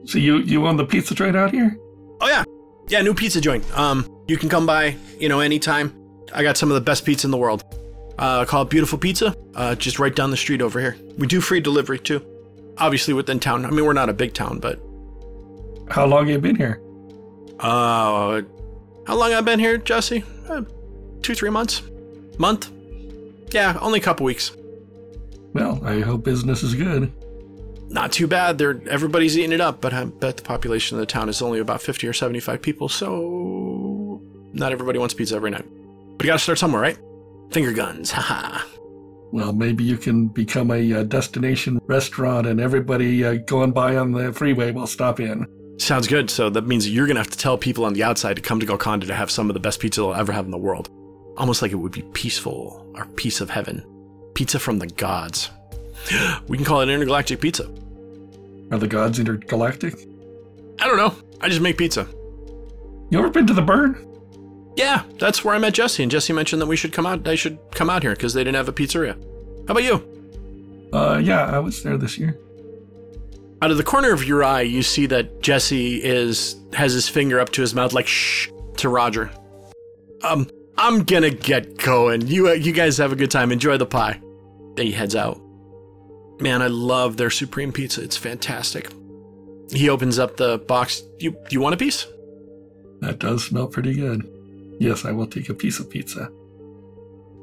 So 0.07 0.18
you 0.18 0.39
you 0.39 0.66
own 0.66 0.76
the 0.76 0.85
pizza 0.85 1.14
joint 1.14 1.37
out 1.37 1.51
here? 1.51 1.76
Oh 2.20 2.28
yeah, 2.28 2.45
yeah, 2.89 3.01
new 3.03 3.14
pizza 3.14 3.41
joint. 3.41 3.64
Um, 3.76 4.07
you 4.28 4.37
can 4.37 4.49
come 4.49 4.66
by, 4.66 4.97
you 5.18 5.28
know, 5.28 5.41
anytime. 5.41 5.93
I 6.35 6.43
got 6.43 6.57
some 6.57 6.70
of 6.70 6.74
the 6.74 6.80
best 6.80 7.05
pizza 7.05 7.26
in 7.26 7.30
the 7.30 7.37
world. 7.39 7.62
Uh, 8.18 8.45
called 8.45 8.70
Beautiful 8.70 8.97
Pizza. 8.99 9.35
Uh, 9.55 9.74
just 9.74 9.99
right 9.99 10.14
down 10.14 10.30
the 10.30 10.37
street 10.37 10.62
over 10.62 10.78
here. 10.80 10.97
We 11.18 11.26
do 11.26 11.41
free 11.41 11.61
delivery 11.61 11.99
too. 11.99 12.24
Obviously 12.78 13.12
within 13.14 13.41
town. 13.41 13.64
I 13.64 13.70
mean, 13.70 13.85
we're 13.85 13.93
not 13.93 14.09
a 14.09 14.12
big 14.12 14.35
town, 14.35 14.59
but 14.61 14.78
How 15.91 16.07
long 16.07 16.26
have 16.26 16.35
you 16.37 16.39
been 16.41 16.57
here? 16.57 16.80
uh, 17.61 18.43
how 19.07 19.16
long 19.16 19.32
I've 19.32 19.45
been 19.45 19.59
here, 19.61 19.78
Jesse? 19.78 20.24
Uh, 20.49 20.62
two, 21.22 21.35
three 21.35 21.51
months, 21.51 21.82
month. 22.39 22.70
Yeah, 23.53 23.78
only 23.80 23.99
a 24.01 24.03
couple 24.03 24.24
weeks. 24.26 24.53
Well, 25.55 25.81
I 25.85 26.01
hope 26.01 26.25
business 26.25 26.63
is 26.63 26.75
good. 26.75 27.11
not 27.89 28.13
too 28.13 28.27
bad. 28.27 28.59
They're 28.59 28.81
everybody's 28.89 29.39
eating 29.39 29.53
it 29.53 29.61
up, 29.61 29.81
but 29.81 29.93
I 29.95 30.05
bet 30.05 30.37
the 30.37 30.43
population 30.43 30.97
of 30.97 31.01
the 31.01 31.07
town 31.07 31.29
is 31.29 31.41
only 31.41 31.61
about 31.61 31.81
50 31.81 32.07
or 32.09 32.13
75 32.13 32.61
people, 32.61 32.89
so 32.89 34.21
not 34.53 34.73
everybody 34.73 34.99
wants 34.99 35.15
pizza 35.15 35.37
every 35.37 35.51
night. 35.51 35.65
But 36.19 36.25
you 36.27 36.31
gotta 36.31 36.39
start 36.41 36.59
somewhere, 36.59 36.83
right? 36.83 36.99
Finger 37.51 37.73
guns, 37.73 38.11
haha. 38.17 38.61
Well, 39.33 39.53
maybe 39.53 39.83
you 39.85 39.97
can 39.97 40.29
become 40.29 40.71
a, 40.71 40.93
uh 40.93 41.03
destination 41.05 41.81
restaurant 41.87 42.47
and 42.47 42.61
everybody 42.61 43.25
uh, 43.25 43.35
going 43.47 43.73
by 43.73 43.97
on 43.97 44.13
the 44.13 44.33
freeway 44.33 44.71
will 44.73 44.87
stop 44.87 45.19
in. 45.21 45.47
Sounds 45.79 46.07
good. 46.07 46.31
So 46.31 46.51
that 46.51 46.67
means 46.67 46.89
you're 46.89 47.07
gonna 47.07 47.21
have 47.21 47.31
to 47.31 47.39
tell 47.39 47.59
people 47.59 47.85
on 47.85 47.95
the 47.95 48.03
outside 48.05 48.37
to 48.37 48.43
come 48.43 48.61
to 48.61 48.67
Golconda 48.67 49.07
to 49.07 49.15
have 49.15 49.31
some 49.31 49.51
of 49.51 49.55
the 49.55 49.61
best 49.61 49.81
pizza 49.81 50.01
they'll 50.01 50.15
ever 50.15 50.33
have 50.33 50.45
in 50.45 50.51
the 50.53 50.59
world. 50.59 50.89
Almost 51.37 51.63
like 51.63 51.73
it 51.73 51.77
would 51.77 51.91
be 51.93 52.03
peaceful, 52.13 52.87
or 52.95 53.07
piece 53.17 53.41
of 53.41 53.51
heaven. 53.51 53.85
Pizza 54.35 54.59
from 54.59 54.78
the 54.78 54.87
gods. 54.87 55.51
We 56.49 56.59
can 56.59 56.66
call 56.66 56.80
it 56.82 56.89
intergalactic 56.89 57.41
pizza. 57.41 57.70
Are 58.70 58.78
the 58.78 58.89
gods 58.89 59.18
intergalactic? 59.18 59.95
I 60.80 60.87
don't 60.87 60.97
know. 60.97 61.14
I 61.41 61.49
just 61.49 61.61
make 61.61 61.78
pizza. 61.78 62.07
You 63.11 63.18
ever 63.18 63.30
been 63.30 63.47
to 63.47 63.55
the 63.55 63.62
burn? 63.62 64.07
Yeah, 64.76 65.05
that's 65.18 65.45
where 65.45 65.55
I 65.55 65.59
met 65.59 65.74
Jesse, 65.74 66.03
and 66.03 66.11
Jesse 66.11 66.32
mentioned 66.32 66.61
that 66.61 66.66
we 66.66 66.76
should 66.76 66.93
come 66.93 67.07
out. 67.07 67.26
I 67.28 67.37
should 67.37 67.59
come 67.70 67.89
out 67.89 68.03
here 68.03 68.12
because 68.12 68.35
they 68.35 68.43
didn't 68.43 68.57
have 68.57 68.68
a 68.68 68.72
pizzeria. 68.72 69.14
How 69.68 69.72
about 69.72 69.85
you? 69.85 70.91
Uh, 70.93 71.18
yeah, 71.22 71.45
I 71.45 71.59
was 71.59 71.82
there 71.82 71.97
this 71.97 72.18
year. 72.18 72.39
Out 73.62 73.70
of 73.70 73.76
the 73.76 73.85
corner 73.85 74.12
of 74.12 74.24
your 74.24 74.43
eye, 74.43 74.62
you 74.62 74.82
see 74.82 75.07
that 75.07 75.41
Jesse 75.43 76.03
is 76.03 76.57
has 76.72 76.93
his 76.93 77.09
finger 77.09 77.39
up 77.39 77.51
to 77.51 77.61
his 77.61 77.74
mouth, 77.74 77.93
like 77.93 78.07
shh 78.07 78.49
to 78.78 78.89
Roger. 78.89 79.30
Um, 80.22 80.49
I'm 80.77 81.05
gonna 81.05 81.31
get 81.31 81.79
going. 81.79 82.27
You 82.27 82.49
uh, 82.49 82.53
you 82.53 82.72
guys 82.72 82.99
have 82.99 83.12
a 83.12 83.16
good 83.16 83.31
time. 83.31 83.53
Enjoy 83.53 83.77
the 83.77 83.87
pie. 83.87 84.20
Then 84.77 84.87
he 84.87 84.93
heads 84.93 85.14
out. 85.14 85.41
Man, 86.41 86.62
I 86.62 86.66
love 86.66 87.16
their 87.16 87.31
supreme 87.31 87.72
pizza. 87.72 88.03
It's 88.03 88.16
fantastic. 88.16 88.91
He 89.70 89.89
opens 89.89 90.18
up 90.18 90.37
the 90.37 90.59
box. 90.59 91.03
You 91.18 91.37
you 91.51 91.61
want 91.61 91.75
a 91.75 91.79
piece? 91.79 92.07
That 93.01 93.18
does 93.18 93.45
smell 93.45 93.68
pretty 93.68 93.95
good. 93.95 94.29
Yes, 94.81 95.05
I 95.05 95.12
will 95.12 95.27
take 95.27 95.49
a 95.49 95.55
piece 95.55 95.79
of 95.79 95.89
pizza. 95.89 96.31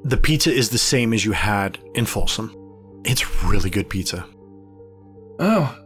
The 0.04 0.18
pizza 0.18 0.52
is 0.52 0.70
the 0.70 0.78
same 0.78 1.14
as 1.14 1.24
you 1.24 1.32
had 1.32 1.78
in 1.96 2.06
Folsom. 2.06 2.56
It's 3.06 3.44
really 3.44 3.70
good 3.70 3.90
pizza. 3.90 4.26
Oh, 5.40 5.78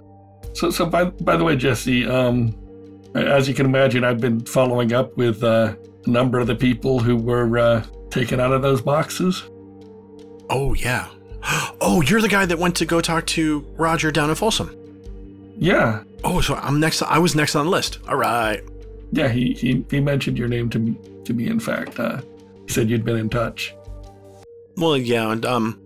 so 0.54 0.72
so 0.72 0.86
by 0.86 1.06
by 1.06 1.38
the 1.38 1.44
way, 1.44 1.56
Jesse, 1.56 2.08
um, 2.08 2.56
as 3.14 3.48
you 3.48 3.54
can 3.54 3.66
imagine, 3.66 4.04
I've 4.04 4.20
been 4.20 4.44
following 4.46 4.94
up 4.94 5.16
with 5.16 5.44
uh, 5.44 5.76
number 6.08 6.40
of 6.40 6.48
the 6.48 6.56
people 6.56 7.00
who 7.00 7.16
were 7.16 7.58
uh, 7.58 7.86
taken 8.10 8.40
out 8.40 8.52
of 8.52 8.62
those 8.62 8.82
boxes. 8.82 9.44
Oh 10.50 10.74
yeah. 10.74 11.10
Oh, 11.82 12.02
you're 12.02 12.22
the 12.22 12.28
guy 12.30 12.46
that 12.46 12.58
went 12.58 12.76
to 12.78 12.86
go 12.86 13.02
talk 13.02 13.26
to 13.28 13.60
Roger 13.78 14.12
down 14.12 14.30
in 14.30 14.36
Folsom. 14.36 14.76
Yeah, 15.58 16.04
Oh, 16.24 16.42
so 16.42 16.56
I'm 16.56 16.80
next. 16.80 17.04
I 17.04 17.20
was 17.20 17.36
next 17.36 17.56
on 17.56 17.66
the 17.66 17.72
list. 17.72 18.00
All 18.08 18.16
right. 18.16 18.62
yeah, 19.12 19.28
he 19.30 19.54
he, 19.54 19.86
he 19.92 20.00
mentioned 20.00 20.38
your 20.40 20.48
name 20.48 20.70
to 20.72 20.80
me. 20.80 20.98
To 21.26 21.34
me, 21.34 21.48
in 21.48 21.60
fact, 21.60 22.00
uh, 22.00 22.22
he 22.66 22.74
said 22.74 22.90
you'd 22.90 23.06
been 23.06 23.18
in 23.18 23.30
touch. 23.30 23.76
Well, 24.76 24.98
yeah, 24.98 25.32
and 25.32 25.46
um, 25.46 25.80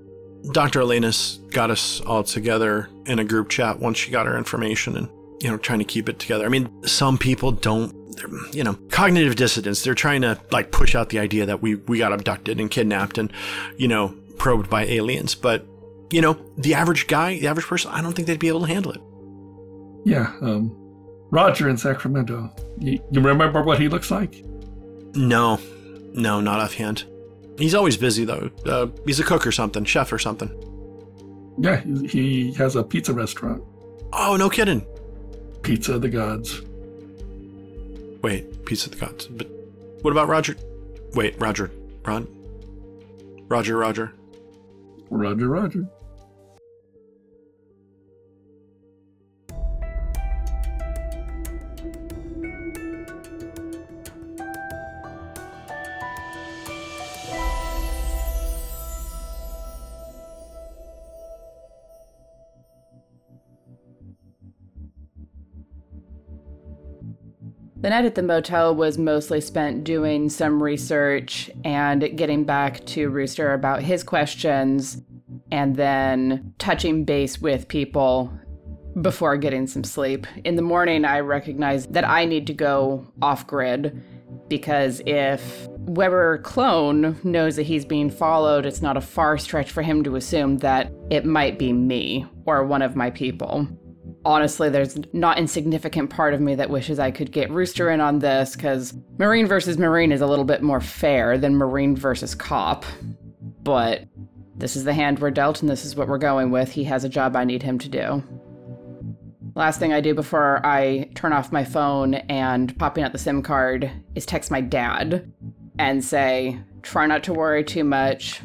Dr. 0.54 0.80
Elena's 0.80 1.40
got 1.50 1.70
us 1.72 2.00
all 2.02 2.24
together 2.24 2.90
in 3.06 3.20
a 3.20 3.26
group 3.26 3.50
chat 3.50 3.80
once 3.80 3.98
she 3.98 4.12
got 4.12 4.28
our 4.28 4.38
information, 4.38 4.96
and 4.96 5.10
you 5.42 5.50
know, 5.50 5.58
trying 5.58 5.80
to 5.80 5.86
keep 5.86 6.08
it 6.08 6.20
together. 6.20 6.46
I 6.46 6.50
mean, 6.50 6.70
some 6.86 7.18
people 7.18 7.52
don't. 7.52 7.94
You 8.52 8.64
know, 8.64 8.74
cognitive 8.90 9.36
dissonance. 9.36 9.84
They're 9.84 9.96
trying 9.96 10.22
to 10.22 10.40
like 10.52 10.72
push 10.72 10.96
out 10.96 11.10
the 11.10 11.20
idea 11.20 11.46
that 11.46 11.62
we 11.62 11.76
we 11.76 11.98
got 12.00 12.14
abducted 12.14 12.60
and 12.60 12.70
kidnapped 12.70 13.18
and 13.18 13.32
you 13.78 13.88
know 13.88 14.16
probed 14.38 14.70
by 14.70 14.86
aliens, 14.86 15.36
but 15.36 15.66
you 16.12 16.22
know, 16.22 16.38
the 16.58 16.74
average 16.74 17.08
guy, 17.08 17.40
the 17.40 17.48
average 17.48 17.68
person, 17.68 17.92
I 17.92 18.02
don't 18.02 18.14
think 18.14 18.28
they'd 18.28 18.40
be 18.40 18.48
able 18.48 18.62
to 18.62 18.68
handle 18.68 18.92
it. 18.92 19.02
Yeah, 20.06 20.34
um, 20.42 20.76
Roger 21.30 21.70
in 21.70 21.78
Sacramento. 21.78 22.52
You, 22.80 23.00
you 23.12 23.22
remember 23.22 23.62
what 23.62 23.80
he 23.80 23.88
looks 23.88 24.10
like? 24.10 24.44
No, 25.14 25.60
no, 26.14 26.42
not 26.42 26.60
offhand. 26.60 27.06
He's 27.58 27.76
always 27.76 27.98
busy 27.98 28.26
though. 28.26 28.50
Uh, 28.66 28.88
he's 29.06 29.20
a 29.20 29.24
cook 29.24 29.46
or 29.46 29.52
something, 29.52 29.84
chef 29.84 30.12
or 30.12 30.20
something. 30.20 30.50
Yeah, 31.60 31.82
he, 31.82 32.08
he 32.08 32.54
has 32.54 32.76
a 32.76 32.84
pizza 32.84 33.14
restaurant. 33.14 33.62
Oh, 34.14 34.38
no 34.38 34.50
kidding. 34.50 34.86
Pizza 35.62 35.96
of 35.96 36.02
the 36.02 36.10
gods. 36.10 36.62
Wait, 38.22 38.66
Pizza 38.66 38.90
of 38.90 39.00
the 39.00 39.06
Gods. 39.06 39.28
But 39.28 39.48
what 40.02 40.12
about 40.12 40.28
Roger? 40.28 40.56
Wait, 41.14 41.40
Roger. 41.40 41.72
Rod? 42.06 42.28
Roger, 43.48 43.78
Roger. 43.78 44.14
Roger, 45.10 45.50
Roger. 45.50 45.90
The 67.82 67.90
night 67.90 68.04
at 68.04 68.16
the 68.16 68.24
motel 68.24 68.76
was 68.76 68.98
mostly 68.98 69.40
spent 69.40 69.86
doing 69.86 70.28
some 70.28 70.62
research 70.62 71.50
and 71.64 72.18
getting 72.18 72.44
back 72.44 72.86
to 72.88 73.10
Rooster 73.10 73.54
about 73.54 73.82
his 73.82 74.04
questions 74.04 75.02
and 75.50 75.78
then 75.78 76.54
touching 76.58 77.06
base 77.06 77.40
with 77.40 77.70
people 77.70 78.34
before 79.02 79.38
getting 79.38 79.66
some 79.66 79.86
sleep. 79.86 80.28
In 80.44 80.58
the 80.58 80.62
morning, 80.62 81.06
I 81.06 81.22
recognized 81.22 81.94
that 81.94 82.06
I 82.06 82.26
need 82.26 82.48
to 82.48 82.54
go 82.54 83.08
off 83.22 83.48
grid 83.48 84.04
because 84.50 85.02
if 85.06 85.66
Weber 85.70 86.40
clone 86.40 87.18
knows 87.24 87.56
that 87.56 87.64
he's 87.64 87.86
being 87.86 88.10
followed, 88.10 88.66
it's 88.66 88.82
not 88.82 88.98
a 88.98 89.02
far 89.02 89.38
stretch 89.38 89.72
for 89.72 89.84
him 89.84 90.04
to 90.04 90.18
assume 90.18 90.58
that 90.58 90.92
it 91.10 91.24
might 91.24 91.58
be 91.58 91.72
me 91.72 92.26
or 92.46 92.66
one 92.66 92.82
of 92.82 92.98
my 92.98 93.10
people 93.10 93.70
honestly, 94.26 94.70
there's 94.70 94.98
not 95.14 95.38
insignificant 95.38 96.10
part 96.10 96.34
of 96.34 96.42
me 96.42 96.56
that 96.56 96.70
wishes 96.70 97.00
I 97.00 97.12
could 97.12 97.32
get 97.32 97.50
Rooster 97.52 97.90
in 97.90 98.02
on 98.02 98.20
this 98.20 98.56
because 98.56 98.94
Marine 99.18 99.48
versus 99.48 99.78
Marine 99.78 100.12
is 100.12 100.22
a 100.22 100.28
little 100.28 100.46
bit 100.46 100.62
more 100.62 100.82
fair 100.82 101.38
than 101.38 101.56
Marine 101.56 101.96
versus 101.96 102.36
Cop. 102.36 102.86
But 103.64 104.06
this 104.56 104.76
is 104.76 104.84
the 104.84 104.94
hand 104.94 105.20
we're 105.20 105.32
dealt, 105.32 105.62
and 105.62 105.70
this 105.70 105.86
is 105.86 105.96
what 105.96 106.08
we're 106.08 106.18
going 106.18 106.52
with. 106.52 106.72
He 106.72 106.84
has 106.86 107.04
a 107.04 107.10
job 107.10 107.36
I 107.36 107.46
need 107.46 107.64
him 107.64 107.80
to 107.80 107.90
do. 107.90 108.24
Last 109.56 109.80
thing 109.80 109.94
I 109.94 110.02
do 110.02 110.14
before 110.14 110.66
I 110.66 111.10
turn 111.16 111.34
off 111.34 111.52
my 111.52 111.64
phone 111.64 112.16
and 112.16 112.78
popping 112.78 113.04
out 113.04 113.12
the 113.12 113.18
SIM 113.18 113.42
card 113.42 113.92
is 114.16 114.26
text 114.26 114.52
my 114.52 114.62
dad 114.62 115.32
and 115.78 116.04
say, 116.04 116.60
try 116.82 117.06
not 117.08 117.24
to 117.24 117.34
worry 117.34 117.64
too 117.64 117.84
much, 117.84 118.42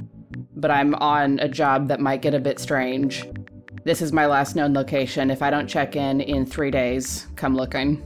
but 0.57 0.71
I'm 0.71 0.95
on 0.97 1.39
a 1.41 1.49
job 1.49 1.89
that 1.89 2.01
might 2.01 2.23
get 2.23 2.35
a 2.35 2.41
bit 2.41 2.59
strange. 2.59 3.25
This 3.85 4.01
is 4.01 4.15
my 4.15 4.25
last 4.25 4.57
known 4.57 4.73
location. 4.73 5.31
If 5.31 5.43
I 5.43 5.51
don't 5.51 5.69
check 5.69 5.95
in 5.95 6.23
in 6.23 6.47
three 6.47 6.71
days, 6.71 7.27
come 7.37 7.55
looking. 7.55 8.03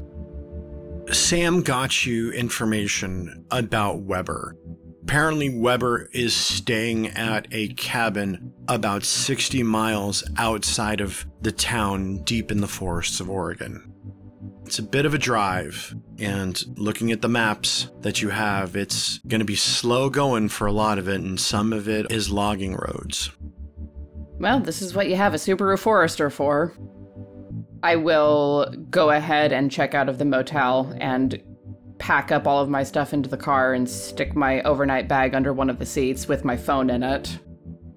Sam 1.13 1.63
got 1.63 2.05
you 2.05 2.33
information 2.33 3.45
about 3.53 4.01
Weber. 4.01 4.57
Apparently, 5.05 5.57
Weber 5.57 6.11
is 6.13 6.35
staying 6.35 7.07
at 7.09 7.47
a 7.53 7.69
cabin 7.69 8.53
about 8.67 9.05
60 9.05 9.63
miles 9.63 10.25
outside 10.37 11.01
of 11.01 11.25
the 11.41 11.53
town, 11.53 12.25
deep 12.25 12.51
in 12.51 12.61
the 12.61 12.67
forests 12.67 13.21
of 13.21 13.31
Oregon. 13.31 13.95
It's 14.67 14.81
a 14.81 14.83
bit 14.83 15.07
of 15.07 15.15
a 15.15 15.19
drive, 15.19 15.95
and 16.19 16.63
looking 16.77 17.11
at 17.11 17.23
the 17.23 17.29
maps 17.29 17.89
that 18.01 18.21
you 18.21 18.29
have, 18.31 18.77
it's 18.77 19.19
going 19.29 19.39
to 19.39 19.47
be 19.47 19.57
slow 19.57 20.11
going 20.11 20.51
for 20.51 20.67
a 20.67 20.73
lot 20.73 20.99
of 20.99 21.09
it, 21.09 21.21
and 21.21 21.41
some 21.41 21.73
of 21.73 21.89
it 21.89 22.11
is 22.13 22.31
logging 22.31 22.75
roads. 22.75 23.31
Well, 24.39 24.61
this 24.61 24.83
is 24.83 24.95
what 24.95 25.09
you 25.09 25.17
have 25.17 25.35
a 25.35 25.37
Subaru 25.37 25.79
Forester 25.79 26.31
for. 26.31 26.73
I 27.83 27.97
will 27.97 28.73
go 28.91 29.11
ahead 29.11 29.53
and 29.53 29.71
check 29.71 29.95
out 29.95 30.09
of 30.09 30.19
the 30.19 30.25
motel 30.25 30.95
and 31.01 31.43
pack 31.99 32.31
up 32.31 32.47
all 32.47 32.63
of 32.63 32.69
my 32.69 32.85
stuff 32.85 33.13
into 33.13 33.29
the 33.29 33.37
car 33.37 33.75
and 33.75 33.89
stick 33.89 34.37
my 34.37 34.63
overnight 34.63 35.09
bag 35.09 35.35
under 35.35 35.53
one 35.53 35.69
of 35.69 35.81
the 35.81 35.87
seats 35.87 36.29
with 36.29 36.45
my 36.45 36.57
phone 36.57 36.91
in 36.91 37.03
it. 37.03 37.39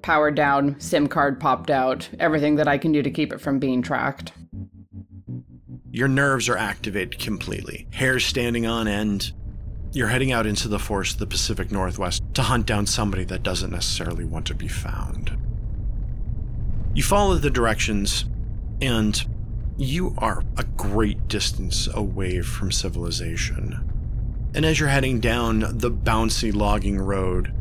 Powered 0.02 0.36
down, 0.36 0.80
SIM 0.80 1.08
card 1.08 1.40
popped 1.40 1.70
out, 1.70 2.10
everything 2.20 2.56
that 2.56 2.68
I 2.68 2.80
can 2.80 2.92
do 2.92 3.04
to 3.04 3.12
keep 3.12 3.32
it 3.32 3.40
from 3.40 3.60
being 3.60 3.84
tracked. 3.84 4.32
Your 5.92 6.08
nerves 6.08 6.50
are 6.50 6.58
activated 6.58 7.20
completely, 7.20 7.88
hair 7.92 8.20
standing 8.20 8.66
on 8.66 8.88
end. 8.88 9.34
You're 9.92 10.08
heading 10.08 10.32
out 10.32 10.48
into 10.48 10.68
the 10.68 10.80
forest 10.80 11.14
of 11.14 11.20
the 11.20 11.28
Pacific 11.28 11.72
Northwest 11.72 12.24
to 12.34 12.42
hunt 12.42 12.66
down 12.66 12.88
somebody 12.88 13.26
that 13.26 13.44
doesn't 13.44 13.72
necessarily 13.72 14.26
want 14.26 14.48
to 14.48 14.56
be 14.56 14.68
found. 14.68 15.38
You 16.94 17.04
follow 17.04 17.36
the 17.36 17.50
directions, 17.50 18.26
and 18.82 19.24
you 19.78 20.14
are 20.18 20.44
a 20.58 20.64
great 20.64 21.28
distance 21.28 21.88
away 21.94 22.42
from 22.42 22.72
civilization. 22.72 23.88
And 24.54 24.66
as 24.66 24.80
you're 24.80 24.90
heading 24.90 25.20
down 25.20 25.60
the 25.78 25.92
bouncy 25.92 26.54
logging 26.54 27.00
road, 27.00 27.54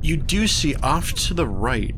you 0.00 0.16
do 0.16 0.46
see 0.46 0.74
off 0.76 1.12
to 1.14 1.34
the 1.34 1.46
right 1.46 1.94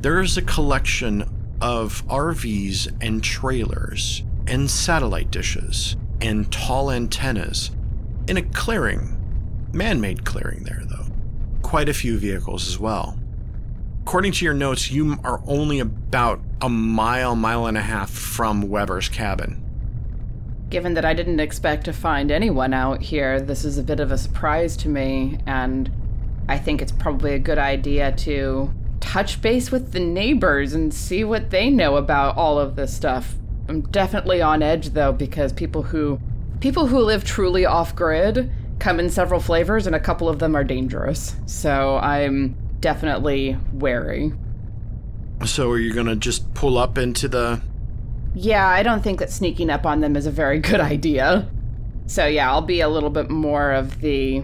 there 0.00 0.20
is 0.20 0.36
a 0.36 0.42
collection 0.42 1.22
of 1.60 2.06
RVs 2.06 2.96
and 3.00 3.22
trailers 3.22 4.22
and 4.46 4.70
satellite 4.70 5.32
dishes 5.32 5.96
and 6.20 6.50
tall 6.52 6.92
antennas 6.92 7.72
in 8.28 8.36
a 8.36 8.42
clearing. 8.42 9.16
Man 9.72 10.00
made 10.00 10.24
clearing 10.24 10.62
there, 10.62 10.82
though. 10.84 11.06
Quite 11.62 11.88
a 11.88 11.94
few 11.94 12.16
vehicles 12.16 12.68
as 12.68 12.78
well. 12.78 13.18
According 14.08 14.32
to 14.32 14.44
your 14.46 14.54
notes, 14.54 14.90
you 14.90 15.18
are 15.22 15.42
only 15.46 15.80
about 15.80 16.40
a 16.62 16.68
mile, 16.70 17.36
mile 17.36 17.66
and 17.66 17.76
a 17.76 17.82
half 17.82 18.08
from 18.08 18.62
Weber's 18.62 19.06
cabin. 19.06 19.62
Given 20.70 20.94
that 20.94 21.04
I 21.04 21.12
didn't 21.12 21.40
expect 21.40 21.84
to 21.84 21.92
find 21.92 22.30
anyone 22.30 22.72
out 22.72 23.02
here, 23.02 23.38
this 23.38 23.66
is 23.66 23.76
a 23.76 23.82
bit 23.82 24.00
of 24.00 24.10
a 24.10 24.16
surprise 24.16 24.78
to 24.78 24.88
me, 24.88 25.38
and 25.46 25.90
I 26.48 26.56
think 26.56 26.80
it's 26.80 26.90
probably 26.90 27.34
a 27.34 27.38
good 27.38 27.58
idea 27.58 28.12
to 28.12 28.72
touch 28.98 29.42
base 29.42 29.70
with 29.70 29.92
the 29.92 30.00
neighbors 30.00 30.72
and 30.72 30.94
see 30.94 31.22
what 31.22 31.50
they 31.50 31.68
know 31.68 31.96
about 31.96 32.34
all 32.38 32.58
of 32.58 32.76
this 32.76 32.96
stuff. 32.96 33.34
I'm 33.68 33.82
definitely 33.82 34.40
on 34.40 34.62
edge 34.62 34.88
though 34.94 35.12
because 35.12 35.52
people 35.52 35.82
who 35.82 36.18
people 36.60 36.86
who 36.86 37.00
live 37.00 37.24
truly 37.24 37.66
off 37.66 37.94
grid 37.94 38.50
come 38.78 39.00
in 39.00 39.10
several 39.10 39.38
flavors 39.38 39.86
and 39.86 39.94
a 39.94 40.00
couple 40.00 40.30
of 40.30 40.38
them 40.38 40.56
are 40.56 40.64
dangerous. 40.64 41.36
So 41.44 41.98
I'm 41.98 42.56
definitely 42.80 43.56
wary. 43.72 44.32
So 45.44 45.70
are 45.70 45.78
you 45.78 45.92
gonna 45.92 46.16
just 46.16 46.52
pull 46.54 46.78
up 46.78 46.98
into 46.98 47.28
the 47.28 47.60
Yeah, 48.34 48.66
I 48.66 48.82
don't 48.82 49.02
think 49.02 49.18
that 49.20 49.30
sneaking 49.30 49.70
up 49.70 49.86
on 49.86 50.00
them 50.00 50.16
is 50.16 50.26
a 50.26 50.30
very 50.30 50.58
good 50.70 50.80
idea. 50.80 51.48
So 52.06 52.26
yeah, 52.26 52.50
I'll 52.50 52.62
be 52.62 52.80
a 52.80 52.88
little 52.88 53.10
bit 53.10 53.30
more 53.30 53.72
of 53.72 54.00
the 54.00 54.42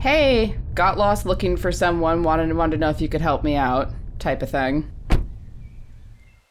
hey, 0.00 0.56
got 0.74 0.98
lost 0.98 1.26
looking 1.26 1.56
for 1.56 1.70
someone, 1.70 2.22
wanted 2.22 2.52
wanted 2.54 2.76
to 2.76 2.80
know 2.80 2.90
if 2.90 3.00
you 3.00 3.08
could 3.08 3.20
help 3.20 3.44
me 3.44 3.54
out 3.56 3.90
type 4.18 4.42
of 4.42 4.50
thing. 4.50 4.90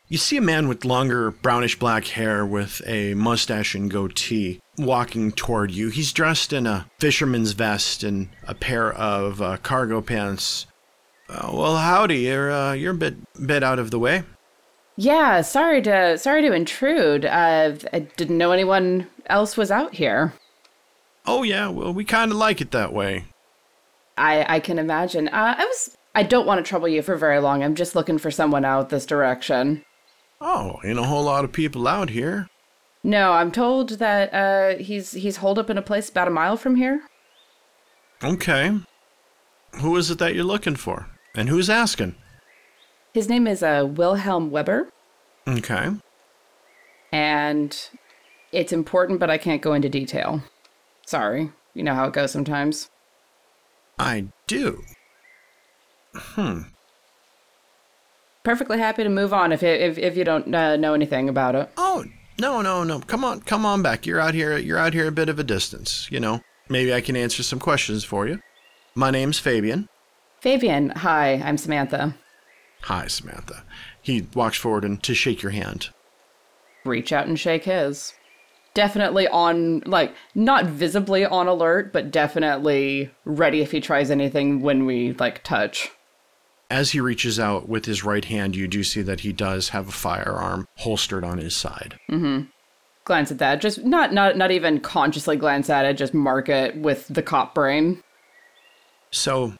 You 0.07 0.17
see 0.17 0.35
a 0.35 0.41
man 0.41 0.67
with 0.67 0.83
longer 0.83 1.31
brownish 1.31 1.79
black 1.79 2.05
hair 2.05 2.45
with 2.45 2.81
a 2.85 3.13
mustache 3.13 3.75
and 3.75 3.89
goatee 3.89 4.59
walking 4.77 5.31
toward 5.31 5.71
you. 5.71 5.89
He's 5.89 6.11
dressed 6.11 6.51
in 6.51 6.67
a 6.67 6.85
fisherman's 6.99 7.53
vest 7.53 8.03
and 8.03 8.27
a 8.45 8.53
pair 8.53 8.91
of 8.91 9.41
uh, 9.41 9.55
cargo 9.57 10.01
pants. 10.01 10.67
Uh, 11.31 11.49
well, 11.53 11.77
howdy. 11.77 12.19
You're 12.19 12.51
uh, 12.51 12.73
you're 12.73 12.91
a 12.91 12.97
bit 12.97 13.15
bit 13.45 13.63
out 13.63 13.79
of 13.79 13.89
the 13.89 13.99
way. 13.99 14.23
Yeah, 14.97 15.41
sorry 15.41 15.81
to 15.83 16.17
sorry 16.17 16.41
to 16.41 16.51
intrude. 16.51 17.25
Uh, 17.25 17.75
I 17.93 17.99
didn't 18.17 18.37
know 18.37 18.51
anyone 18.51 19.07
else 19.27 19.55
was 19.55 19.71
out 19.71 19.95
here. 19.95 20.33
Oh 21.25 21.43
yeah, 21.43 21.69
well 21.69 21.93
we 21.93 22.03
kind 22.03 22.31
of 22.31 22.37
like 22.37 22.59
it 22.59 22.71
that 22.71 22.93
way. 22.93 23.25
I 24.17 24.55
I 24.55 24.59
can 24.59 24.77
imagine. 24.77 25.29
Uh, 25.29 25.55
I 25.57 25.65
was 25.65 25.97
I 26.13 26.23
don't 26.23 26.45
want 26.45 26.63
to 26.63 26.69
trouble 26.69 26.89
you 26.89 27.01
for 27.01 27.15
very 27.15 27.39
long. 27.39 27.63
I'm 27.63 27.75
just 27.75 27.95
looking 27.95 28.17
for 28.17 28.29
someone 28.29 28.65
out 28.65 28.89
this 28.89 29.05
direction. 29.05 29.85
Oh, 30.41 30.79
ain't 30.83 30.99
a 30.99 31.03
whole 31.03 31.23
lot 31.23 31.45
of 31.45 31.53
people 31.53 31.87
out 31.87 32.09
here. 32.09 32.49
No, 33.03 33.31
I'm 33.33 33.51
told 33.51 33.99
that 33.99 34.33
uh, 34.33 34.83
he's 34.83 35.13
he's 35.13 35.37
holed 35.37 35.57
up 35.57 35.69
in 35.69 35.77
a 35.77 35.81
place 35.81 36.09
about 36.09 36.27
a 36.27 36.31
mile 36.31 36.57
from 36.57 36.75
here. 36.75 37.03
Okay. 38.21 38.77
Who 39.75 39.95
is 39.95 40.11
it 40.11 40.19
that 40.19 40.35
you're 40.35 40.43
looking 40.43 40.75
for? 40.75 41.07
And 41.35 41.49
who's 41.49 41.69
asking? 41.69 42.15
His 43.13 43.29
name 43.29 43.47
is 43.47 43.61
uh, 43.63 43.85
Wilhelm 43.89 44.51
Weber, 44.51 44.89
Okay. 45.47 45.89
and 47.11 47.89
it's 48.51 48.71
important, 48.73 49.19
but 49.19 49.29
I 49.29 49.37
can't 49.37 49.61
go 49.61 49.73
into 49.73 49.89
detail. 49.89 50.43
Sorry, 51.05 51.51
you 51.73 51.83
know 51.83 51.93
how 51.95 52.05
it 52.07 52.13
goes 52.13 52.31
sometimes. 52.31 52.89
I 53.99 54.27
do. 54.47 54.83
Hmm. 56.15 56.61
Perfectly 58.43 58.77
happy 58.79 59.03
to 59.03 59.09
move 59.09 59.33
on 59.33 59.51
if 59.51 59.61
if 59.61 59.97
if 59.97 60.17
you 60.17 60.23
don't 60.23 60.53
uh, 60.55 60.75
know 60.77 60.93
anything 60.93 61.29
about 61.29 61.55
it. 61.55 61.69
Oh, 61.77 62.05
no, 62.39 62.61
no, 62.61 62.83
no. 62.83 62.99
Come 63.01 63.23
on, 63.23 63.41
come 63.41 63.65
on 63.65 63.81
back. 63.81 64.05
You're 64.05 64.19
out 64.19 64.33
here 64.33 64.57
you're 64.57 64.79
out 64.79 64.93
here 64.93 65.07
a 65.07 65.11
bit 65.11 65.29
of 65.29 65.37
a 65.37 65.43
distance, 65.43 66.07
you 66.11 66.19
know. 66.19 66.41
Maybe 66.69 66.93
I 66.93 67.01
can 67.01 67.15
answer 67.15 67.43
some 67.43 67.59
questions 67.59 68.03
for 68.03 68.27
you. 68.27 68.41
My 68.95 69.11
name's 69.11 69.37
Fabian. 69.37 69.89
Fabian, 70.41 70.89
hi, 70.89 71.33
I'm 71.33 71.57
Samantha. 71.57 72.15
Hi, 72.83 73.07
Samantha. 73.07 73.63
He 74.01 74.27
walks 74.33 74.57
forward 74.57 74.83
and 74.83 75.01
to 75.03 75.13
shake 75.13 75.41
your 75.41 75.51
hand. 75.51 75.89
reach 76.83 77.13
out 77.13 77.27
and 77.27 77.39
shake 77.39 77.65
his. 77.65 78.15
Definitely 78.73 79.27
on, 79.27 79.81
like, 79.81 80.15
not 80.33 80.65
visibly 80.65 81.23
on 81.23 81.47
alert, 81.47 81.93
but 81.93 82.09
definitely 82.09 83.11
ready 83.23 83.61
if 83.61 83.69
he 83.69 83.79
tries 83.79 84.09
anything 84.09 84.61
when 84.61 84.87
we, 84.87 85.13
like, 85.13 85.43
touch. 85.43 85.91
As 86.71 86.89
he 86.91 86.99
reaches 86.99 87.39
out 87.39 87.69
with 87.69 87.85
his 87.85 88.03
right 88.03 88.25
hand, 88.25 88.55
you 88.55 88.67
do 88.67 88.83
see 88.83 89.03
that 89.03 89.19
he 89.19 89.31
does 89.31 89.69
have 89.69 89.89
a 89.89 89.91
firearm 89.91 90.67
holstered 90.77 91.23
on 91.23 91.37
his 91.37 91.55
side. 91.55 91.99
Mhm. 92.09 92.47
Glance 93.03 93.29
at 93.29 93.37
that. 93.37 93.61
Just 93.61 93.83
not, 93.83 94.11
not, 94.11 94.35
not 94.37 94.49
even 94.49 94.79
consciously 94.79 95.35
glance 95.35 95.69
at 95.69 95.85
it, 95.85 95.97
just 95.97 96.15
mark 96.15 96.49
it 96.49 96.77
with 96.77 97.07
the 97.09 97.21
cop 97.21 97.53
brain. 97.53 98.01
So, 99.11 99.53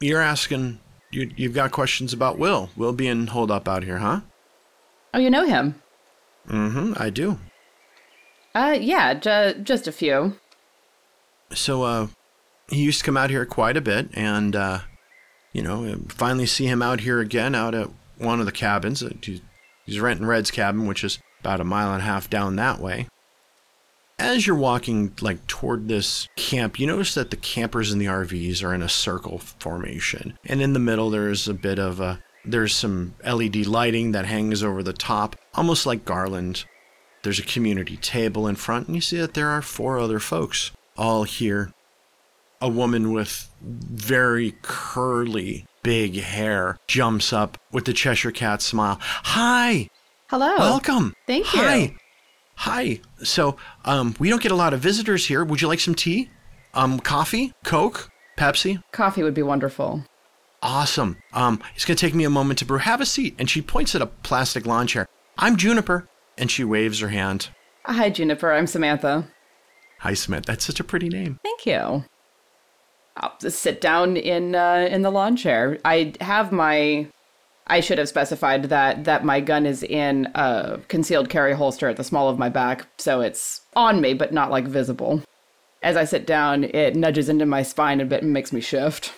you're 0.00 0.20
asking, 0.20 0.80
you, 1.10 1.30
you've 1.36 1.54
got 1.54 1.72
questions 1.72 2.12
about 2.12 2.38
Will. 2.38 2.70
Will 2.76 2.92
being 2.92 3.28
holed 3.28 3.50
up 3.50 3.68
out 3.68 3.82
here, 3.84 3.98
huh? 3.98 4.20
Oh, 5.14 5.18
you 5.18 5.30
know 5.30 5.44
him? 5.46 5.74
Mm-hmm, 6.48 6.94
I 6.96 7.10
do. 7.10 7.38
Uh, 8.54 8.76
yeah, 8.80 9.14
ju- 9.14 9.54
just 9.62 9.86
a 9.86 9.92
few. 9.92 10.36
So, 11.52 11.82
uh, 11.82 12.06
he 12.70 12.82
used 12.82 12.98
to 13.00 13.04
come 13.04 13.16
out 13.16 13.30
here 13.30 13.44
quite 13.46 13.76
a 13.76 13.80
bit, 13.80 14.08
and, 14.14 14.54
uh, 14.54 14.80
you 15.52 15.62
know, 15.62 15.98
finally 16.08 16.46
see 16.46 16.66
him 16.66 16.82
out 16.82 17.00
here 17.00 17.20
again 17.20 17.54
out 17.54 17.74
at 17.74 17.88
one 18.18 18.40
of 18.40 18.46
the 18.46 18.52
cabins. 18.52 19.02
Uh, 19.02 19.10
He's 19.22 19.40
he's 19.86 20.00
renting 20.00 20.26
Red's 20.26 20.50
cabin, 20.50 20.86
which 20.86 21.02
is 21.02 21.18
about 21.40 21.60
a 21.60 21.64
mile 21.64 21.92
and 21.92 22.02
a 22.02 22.04
half 22.04 22.28
down 22.28 22.56
that 22.56 22.78
way. 22.80 23.06
As 24.20 24.46
you're 24.46 24.56
walking, 24.56 25.12
like, 25.20 25.46
toward 25.46 25.86
this 25.86 26.28
camp, 26.34 26.80
you 26.80 26.88
notice 26.88 27.14
that 27.14 27.30
the 27.30 27.36
campers 27.36 27.92
in 27.92 27.98
the 27.98 28.06
RVs 28.06 28.64
are 28.64 28.74
in 28.74 28.82
a 28.82 28.88
circle 28.88 29.38
formation. 29.38 30.36
And 30.44 30.60
in 30.60 30.72
the 30.72 30.80
middle, 30.80 31.08
there's 31.08 31.46
a 31.46 31.54
bit 31.54 31.78
of 31.78 32.00
a, 32.00 32.18
there's 32.44 32.74
some 32.74 33.14
LED 33.24 33.66
lighting 33.66 34.10
that 34.12 34.26
hangs 34.26 34.62
over 34.62 34.82
the 34.82 34.92
top, 34.92 35.36
almost 35.54 35.86
like 35.86 36.04
garland. 36.04 36.64
There's 37.22 37.38
a 37.38 37.44
community 37.44 37.96
table 37.96 38.48
in 38.48 38.56
front, 38.56 38.88
and 38.88 38.96
you 38.96 39.00
see 39.00 39.18
that 39.18 39.34
there 39.34 39.48
are 39.50 39.62
four 39.62 40.00
other 40.00 40.18
folks 40.18 40.72
all 40.96 41.22
here. 41.22 41.72
A 42.60 42.68
woman 42.68 43.12
with 43.12 43.48
very 43.62 44.56
curly, 44.62 45.64
big 45.84 46.16
hair 46.16 46.78
jumps 46.88 47.32
up 47.32 47.56
with 47.70 47.84
the 47.84 47.92
Cheshire 47.92 48.32
Cat 48.32 48.62
smile. 48.62 48.98
Hi, 49.00 49.88
Hello. 50.28 50.56
welcome. 50.56 51.14
Thank 51.28 51.52
you. 51.54 51.60
Hi, 51.60 51.96
hi. 52.58 53.00
So, 53.22 53.56
um, 53.84 54.14
we 54.18 54.28
don't 54.28 54.42
get 54.42 54.52
a 54.52 54.56
lot 54.56 54.74
of 54.74 54.80
visitors 54.80 55.26
here. 55.26 55.44
Would 55.44 55.62
you 55.62 55.68
like 55.68 55.80
some 55.80 55.94
tea? 55.94 56.30
Um, 56.74 57.00
coffee, 57.00 57.52
Coke, 57.64 58.10
Pepsi? 58.36 58.82
Coffee 58.92 59.22
would 59.22 59.34
be 59.34 59.42
wonderful. 59.42 60.04
Awesome. 60.62 61.16
Um, 61.32 61.60
it's 61.74 61.84
gonna 61.84 61.96
take 61.96 62.14
me 62.14 62.24
a 62.24 62.30
moment 62.30 62.58
to 62.58 62.64
brew. 62.64 62.78
Have 62.78 63.00
a 63.00 63.06
seat. 63.06 63.34
And 63.38 63.48
she 63.48 63.62
points 63.62 63.94
at 63.94 64.02
a 64.02 64.06
plastic 64.06 64.66
lawn 64.66 64.86
chair. 64.86 65.06
I'm 65.36 65.56
Juniper. 65.56 66.08
And 66.36 66.50
she 66.50 66.64
waves 66.64 67.00
her 67.00 67.08
hand. 67.08 67.48
Hi, 67.84 68.10
Juniper. 68.10 68.52
I'm 68.52 68.66
Samantha. 68.66 69.28
Hi, 70.00 70.14
Samantha. 70.14 70.52
That's 70.52 70.64
such 70.64 70.78
a 70.78 70.84
pretty 70.84 71.08
name. 71.08 71.40
Thank 71.42 71.66
you. 71.66 72.04
I'll 73.16 73.34
just 73.40 73.60
sit 73.60 73.80
down 73.80 74.16
in 74.16 74.54
uh, 74.54 74.88
in 74.90 75.02
the 75.02 75.10
lawn 75.10 75.36
chair. 75.36 75.78
I 75.84 76.14
have 76.20 76.52
my. 76.52 77.08
I 77.68 77.80
should 77.80 77.98
have 77.98 78.08
specified 78.08 78.64
that 78.64 79.04
that 79.04 79.24
my 79.24 79.40
gun 79.40 79.66
is 79.66 79.82
in 79.82 80.26
a 80.34 80.80
concealed 80.88 81.28
carry 81.28 81.54
holster 81.54 81.88
at 81.88 81.96
the 81.96 82.04
small 82.04 82.28
of 82.28 82.38
my 82.38 82.48
back, 82.48 82.86
so 82.98 83.20
it's 83.20 83.62
on 83.76 84.00
me 84.00 84.14
but 84.14 84.32
not 84.32 84.50
like 84.50 84.66
visible. 84.66 85.22
As 85.82 85.96
I 85.96 86.04
sit 86.04 86.26
down, 86.26 86.64
it 86.64 86.96
nudges 86.96 87.28
into 87.28 87.46
my 87.46 87.62
spine 87.62 88.00
a 88.00 88.04
bit 88.04 88.22
and 88.22 88.32
makes 88.32 88.52
me 88.52 88.60
shift. 88.60 89.12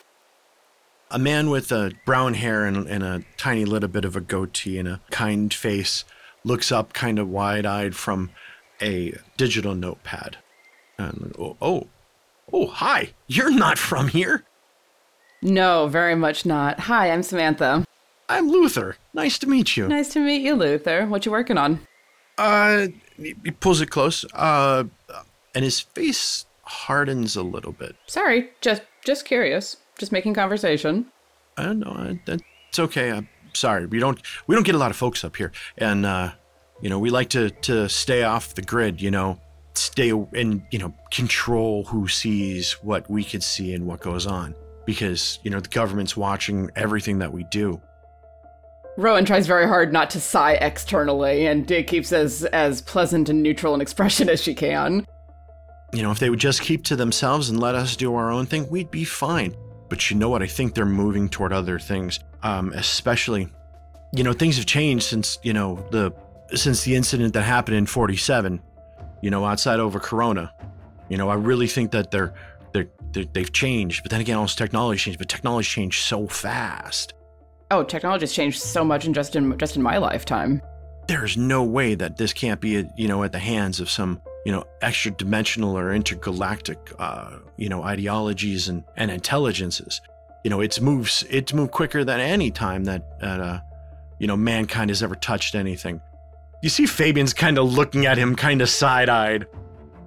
A 1.11 1.19
man 1.19 1.51
with 1.51 1.73
uh, 1.73 1.91
brown 2.05 2.35
hair 2.35 2.67
and, 2.67 2.87
and 2.87 3.03
a 3.03 3.25
tiny 3.37 3.65
little 3.65 3.89
bit 3.89 4.05
of 4.05 4.15
a 4.15 4.21
goatee 4.21 4.79
and 4.79 4.87
a 4.87 5.01
kind 5.11 5.53
face 5.53 6.05
looks 6.45 6.71
up 6.71 6.93
kind 6.93 7.19
of 7.19 7.29
wide 7.29 7.67
eyed 7.67 7.97
from 7.97 8.31
a 8.81 9.15
digital 9.37 9.75
notepad. 9.75 10.37
And, 10.99 11.35
oh, 11.39 11.57
oh, 11.61 11.89
oh, 12.53 12.67
hi. 12.67 13.11
You're 13.27 13.51
not 13.51 13.79
from 13.79 14.09
here. 14.09 14.45
No, 15.43 15.89
very 15.89 16.15
much 16.15 16.45
not. 16.45 16.81
Hi, 16.81 17.11
I'm 17.11 17.23
Samantha. 17.23 17.85
I'm 18.31 18.49
Luther. 18.49 18.97
Nice 19.13 19.39
to 19.41 19.49
meet 19.49 19.77
you. 19.77 19.89
Nice 19.89 20.11
to 20.11 20.21
meet 20.21 20.41
you, 20.43 20.55
Luther. 20.55 21.05
What 21.07 21.27
you 21.27 21.33
working 21.33 21.59
on? 21.59 21.81
Uh, 22.39 22.87
he 23.17 23.35
pulls 23.59 23.81
it 23.81 23.91
close. 23.91 24.25
Uh, 24.33 24.85
and 25.53 25.65
his 25.65 25.81
face 25.81 26.47
hardens 26.63 27.35
a 27.35 27.43
little 27.43 27.73
bit. 27.73 27.97
Sorry, 28.07 28.51
just 28.61 28.83
just 29.05 29.25
curious. 29.25 29.79
Just 29.99 30.13
making 30.13 30.35
conversation. 30.35 31.07
I 31.57 31.65
don't 31.65 31.81
know. 31.81 31.91
I, 31.91 32.21
that's 32.25 32.79
okay. 32.79 33.11
I'm 33.11 33.29
sorry. 33.53 33.87
We 33.87 33.99
don't 33.99 34.21
we 34.47 34.55
don't 34.55 34.65
get 34.65 34.77
a 34.77 34.79
lot 34.79 34.93
of 34.93 34.97
folks 34.97 35.25
up 35.25 35.37
here, 35.37 35.51
and 35.77 36.07
uh, 36.07 36.31
you 36.81 36.89
know 36.89 37.01
we 37.01 37.11
like 37.11 37.31
to 37.31 37.51
to 37.51 37.89
stay 37.89 38.23
off 38.23 38.55
the 38.55 38.63
grid. 38.63 39.03
You 39.03 39.11
know, 39.11 39.41
stay 39.75 40.11
and 40.11 40.63
you 40.71 40.79
know 40.79 40.95
control 41.11 41.83
who 41.85 42.07
sees 42.07 42.75
what 42.83 43.11
we 43.11 43.25
could 43.25 43.43
see 43.43 43.75
and 43.75 43.89
what 43.89 44.01
goes 44.01 44.25
on, 44.25 44.55
because 44.87 45.41
you 45.43 45.51
know 45.51 45.59
the 45.59 45.69
government's 45.69 46.17
watching 46.17 46.71
everything 46.77 47.19
that 47.19 47.33
we 47.33 47.43
do. 47.51 47.81
Rowan 48.97 49.25
tries 49.25 49.47
very 49.47 49.67
hard 49.67 49.93
not 49.93 50.11
to 50.11 50.21
sigh 50.21 50.55
externally 50.55 51.47
and 51.47 51.67
keeps 51.87 52.13
as 52.13 52.45
as 52.47 52.83
pleasant 52.83 53.29
and 53.29 53.43
neutral 53.43 53.75
an 53.75 53.81
expression 53.81 54.29
as 54.29 54.43
she 54.43 54.55
can. 54.55 55.07
You 55.93 56.03
know, 56.03 56.11
if 56.11 56.19
they 56.19 56.31
would 56.31 56.39
just 56.39 56.61
keep 56.61 56.85
to 56.85 56.97
themselves 56.97 57.51
and 57.51 57.59
let 57.59 57.75
us 57.75 57.97
do 57.97 58.15
our 58.15 58.31
own 58.31 58.47
thing, 58.47 58.69
we'd 58.69 58.91
be 58.91 59.05
fine. 59.05 59.55
But 59.89 60.11
you 60.11 60.17
know 60.17 60.29
what? 60.29 60.43
I 60.43 60.47
think 60.47 60.75
they're 60.75 60.87
moving 60.87 61.29
toward 61.29 61.53
other 61.53 61.79
things, 61.79 62.21
um, 62.45 62.73
especially, 62.75 63.49
you 64.15 64.23
know, 64.23 64.33
things 64.33 64.57
have 64.57 64.67
changed 64.67 65.05
since 65.05 65.39
you 65.43 65.53
know 65.53 65.85
the 65.91 66.13
since 66.55 66.85
the 66.85 66.95
incident 66.95 67.35
that 67.35 67.43
happened 67.43 67.77
in 67.77 67.87
'47. 67.87 68.61
You 69.23 69.31
know, 69.31 69.45
outside 69.45 69.81
over 69.81 70.01
Corona. 70.01 70.53
You 71.09 71.17
know, 71.17 71.29
I 71.29 71.35
really 71.35 71.67
think 71.67 71.91
that 71.91 72.11
they're 72.11 72.35
they're, 72.73 72.89
they're 73.13 73.25
they've 73.25 73.53
changed. 73.53 74.03
But 74.03 74.11
then 74.11 74.21
again, 74.21 74.37
also 74.37 74.57
technology 74.57 74.99
changed. 74.99 75.19
But 75.19 75.29
technology 75.29 75.69
changed 75.69 76.05
so 76.05 76.27
fast. 76.27 77.15
Oh, 77.71 77.85
technology's 77.85 78.33
changed 78.33 78.61
so 78.61 78.85
much 78.85 79.07
in 79.07 79.15
just 79.15 79.37
in 79.37 79.57
just 79.59 79.77
in 79.77 79.83
my 79.83 79.99
lifetime. 79.99 80.63
There's 81.07 81.37
no 81.37 81.65
way 81.65 81.95
that 81.97 82.17
this 82.17 82.33
can't 82.33 82.61
be, 82.61 82.87
you 82.97 83.09
know, 83.09 83.23
at 83.25 83.33
the 83.33 83.39
hands 83.39 83.81
of 83.81 83.91
some 83.91 84.21
you 84.45 84.53
know, 84.53 84.65
extra 84.81 85.11
dimensional 85.11 85.77
or 85.77 85.93
intergalactic, 85.93 86.79
uh, 86.99 87.39
you 87.57 87.69
know, 87.69 87.83
ideologies 87.83 88.69
and, 88.69 88.85
and 88.97 89.11
intelligences. 89.11 90.01
You 90.45 90.51
know, 90.51 90.61
it's 90.61 90.81
moves, 90.81 91.25
it's 91.29 91.53
moved 91.53 91.73
quicker 91.73 92.05
than 92.05 92.21
any 92.21 92.51
time 92.51 92.85
that, 92.85 93.03
uh, 93.21 93.61
you 94.19 94.27
know, 94.27 94.37
mankind 94.37 94.91
has 94.91 95.03
ever 95.03 95.15
touched 95.15 95.55
anything. 95.55 96.01
You 96.63 96.69
see 96.69 96.87
Fabian's 96.87 97.35
kind 97.35 97.59
of 97.59 97.73
looking 97.73 98.07
at 98.07 98.19
him 98.19 98.35
kind 98.35 98.63
of 98.63 98.69
side 98.69 99.09
eyed. 99.09 99.47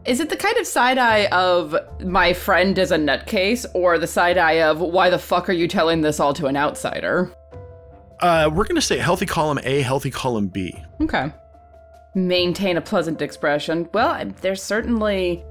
Is 0.05 0.19
it 0.19 0.29
the 0.29 0.35
kind 0.35 0.57
of 0.57 0.67
side 0.67 0.97
eye 0.97 1.27
of 1.27 1.75
my 2.01 2.33
friend 2.33 2.77
is 2.77 2.91
a 2.91 2.97
nutcase 2.97 3.65
or 3.73 3.97
the 3.97 4.07
side 4.07 4.37
eye 4.37 4.61
of 4.61 4.79
why 4.79 5.09
the 5.09 5.19
fuck 5.19 5.47
are 5.47 5.53
you 5.53 5.67
telling 5.67 6.01
this 6.01 6.19
all 6.19 6.33
to 6.33 6.47
an 6.47 6.57
outsider? 6.57 7.31
Uh, 8.19 8.49
we're 8.53 8.63
going 8.65 8.75
to 8.75 8.81
say 8.81 8.97
healthy 8.97 9.25
column 9.25 9.59
A, 9.63 9.81
healthy 9.81 10.11
column 10.11 10.47
B. 10.47 10.83
Okay 11.01 11.31
maintain 12.15 12.77
a 12.77 12.81
pleasant 12.81 13.21
expression. 13.21 13.89
Well, 13.93 14.25
there's 14.41 14.61
certainly 14.61 15.43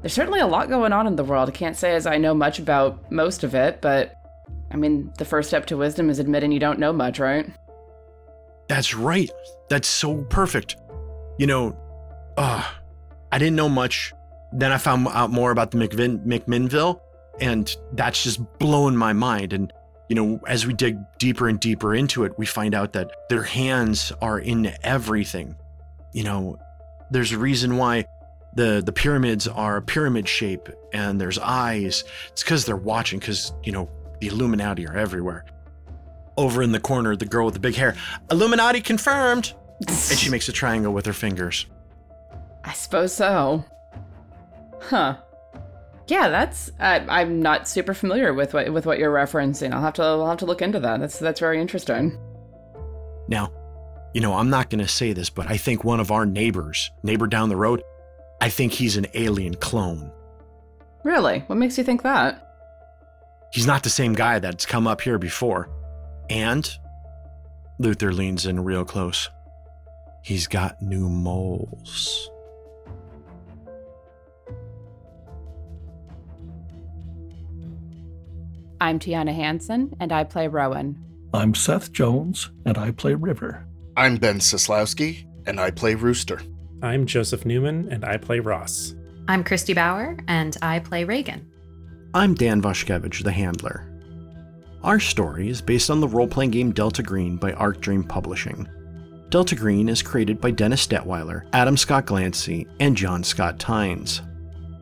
there's 0.00 0.12
certainly 0.12 0.40
a 0.40 0.46
lot 0.46 0.68
going 0.68 0.92
on 0.92 1.06
in 1.06 1.16
the 1.16 1.24
world. 1.24 1.48
I 1.48 1.52
can't 1.52 1.76
say 1.76 1.94
as 1.94 2.06
I 2.06 2.18
know 2.18 2.34
much 2.34 2.58
about 2.58 3.10
most 3.10 3.42
of 3.42 3.54
it, 3.54 3.80
but 3.80 4.14
I 4.70 4.76
mean, 4.76 5.12
the 5.18 5.24
first 5.24 5.48
step 5.48 5.66
to 5.66 5.76
wisdom 5.76 6.08
is 6.10 6.18
admitting 6.18 6.52
you 6.52 6.60
don't 6.60 6.78
know 6.78 6.92
much, 6.92 7.18
right? 7.18 7.50
That's 8.68 8.94
right. 8.94 9.30
That's 9.68 9.88
so 9.88 10.22
perfect. 10.24 10.76
You 11.38 11.46
know, 11.46 11.76
uh, 12.36 12.68
I 13.32 13.38
didn't 13.38 13.56
know 13.56 13.68
much. 13.68 14.12
Then 14.52 14.72
I 14.72 14.78
found 14.78 15.08
out 15.08 15.30
more 15.30 15.50
about 15.50 15.70
the 15.70 15.78
McVin- 15.78 16.24
McMinnville, 16.24 17.00
and 17.40 17.74
that's 17.92 18.22
just 18.22 18.40
blowing 18.58 18.96
my 18.96 19.12
mind. 19.12 19.52
And, 19.52 19.72
you 20.08 20.16
know, 20.16 20.40
as 20.46 20.66
we 20.66 20.72
dig 20.72 20.98
deeper 21.18 21.48
and 21.48 21.60
deeper 21.60 21.94
into 21.94 22.24
it, 22.24 22.38
we 22.38 22.46
find 22.46 22.74
out 22.74 22.92
that 22.94 23.10
their 23.28 23.42
hands 23.42 24.12
are 24.20 24.38
in 24.38 24.72
everything 24.82 25.54
you 26.12 26.24
know, 26.24 26.58
there's 27.10 27.32
a 27.32 27.38
reason 27.38 27.76
why 27.76 28.06
the 28.54 28.82
the 28.84 28.92
pyramids 28.92 29.46
are 29.46 29.76
a 29.76 29.82
pyramid 29.82 30.28
shape 30.28 30.68
and 30.92 31.20
there's 31.20 31.38
eyes. 31.38 32.04
It's 32.28 32.42
because 32.42 32.64
they're 32.64 32.76
watching. 32.76 33.18
Because 33.18 33.52
you 33.62 33.72
know 33.72 33.88
the 34.20 34.28
Illuminati 34.28 34.86
are 34.86 34.96
everywhere. 34.96 35.44
Over 36.36 36.62
in 36.62 36.72
the 36.72 36.80
corner, 36.80 37.16
the 37.16 37.26
girl 37.26 37.46
with 37.46 37.54
the 37.54 37.60
big 37.60 37.74
hair, 37.74 37.96
Illuminati 38.30 38.80
confirmed, 38.80 39.52
and 39.88 40.18
she 40.18 40.30
makes 40.30 40.48
a 40.48 40.52
triangle 40.52 40.92
with 40.92 41.06
her 41.06 41.12
fingers. 41.12 41.66
I 42.64 42.72
suppose 42.72 43.12
so. 43.14 43.64
Huh. 44.80 45.18
Yeah, 46.08 46.28
that's 46.28 46.70
I, 46.80 47.20
am 47.20 47.42
not 47.42 47.68
super 47.68 47.92
familiar 47.92 48.32
with 48.32 48.54
what 48.54 48.72
with 48.72 48.86
what 48.86 48.98
you're 48.98 49.12
referencing. 49.12 49.72
I'll 49.72 49.82
have 49.82 49.94
to 49.94 50.02
I'll 50.02 50.26
have 50.26 50.38
to 50.38 50.46
look 50.46 50.62
into 50.62 50.80
that. 50.80 51.00
That's 51.00 51.18
that's 51.18 51.40
very 51.40 51.60
interesting. 51.60 52.18
Now, 53.28 53.52
you 54.14 54.22
know, 54.22 54.32
I'm 54.34 54.48
not 54.48 54.70
going 54.70 54.80
to 54.80 54.88
say 54.88 55.12
this, 55.12 55.28
but 55.28 55.50
I 55.50 55.58
think 55.58 55.84
one 55.84 56.00
of 56.00 56.10
our 56.10 56.24
neighbors, 56.24 56.90
neighbor 57.02 57.26
down 57.26 57.50
the 57.50 57.56
road, 57.56 57.82
I 58.40 58.48
think 58.48 58.72
he's 58.72 58.96
an 58.96 59.06
alien 59.12 59.54
clone. 59.56 60.10
Really? 61.04 61.40
What 61.40 61.56
makes 61.56 61.76
you 61.76 61.84
think 61.84 62.02
that? 62.02 62.44
He's 63.52 63.66
not 63.66 63.82
the 63.82 63.90
same 63.90 64.14
guy 64.14 64.38
that's 64.38 64.66
come 64.66 64.86
up 64.86 65.02
here 65.02 65.18
before. 65.18 65.68
And 66.30 66.68
Luther 67.78 68.12
leans 68.12 68.46
in 68.46 68.64
real 68.64 68.84
close. 68.84 69.28
He's 70.22 70.46
got 70.46 70.80
new 70.82 71.08
moles. 71.08 72.30
I'm 78.80 79.00
Tiana 79.00 79.34
Hansen, 79.34 79.92
and 79.98 80.12
I 80.12 80.22
play 80.22 80.46
Rowan. 80.46 80.96
I'm 81.34 81.52
Seth 81.54 81.92
Jones, 81.92 82.50
and 82.64 82.78
I 82.78 82.92
play 82.92 83.14
River. 83.14 83.66
I'm 83.96 84.16
Ben 84.16 84.38
Sislowski, 84.38 85.26
and 85.46 85.58
I 85.58 85.72
play 85.72 85.96
Rooster. 85.96 86.40
I'm 86.80 87.04
Joseph 87.04 87.44
Newman, 87.44 87.88
and 87.90 88.04
I 88.04 88.18
play 88.18 88.38
Ross. 88.38 88.94
I'm 89.26 89.42
Christy 89.42 89.74
Bauer, 89.74 90.16
and 90.28 90.56
I 90.62 90.78
play 90.78 91.02
Reagan. 91.02 91.50
I'm 92.14 92.34
Dan 92.34 92.62
Vashkevich, 92.62 93.24
the 93.24 93.32
handler. 93.32 93.84
Our 94.84 95.00
story 95.00 95.48
is 95.48 95.60
based 95.60 95.90
on 95.90 96.00
the 96.00 96.06
role 96.06 96.28
playing 96.28 96.52
game 96.52 96.70
Delta 96.70 97.02
Green 97.02 97.36
by 97.36 97.54
Arc 97.54 97.80
Dream 97.80 98.04
Publishing. 98.04 98.68
Delta 99.28 99.56
Green 99.56 99.88
is 99.88 100.02
created 100.02 100.40
by 100.40 100.52
Dennis 100.52 100.86
Detwiller, 100.86 101.48
Adam 101.52 101.76
Scott 101.76 102.06
Glancy, 102.06 102.68
and 102.78 102.96
John 102.96 103.24
Scott 103.24 103.58
Tynes. 103.58 104.22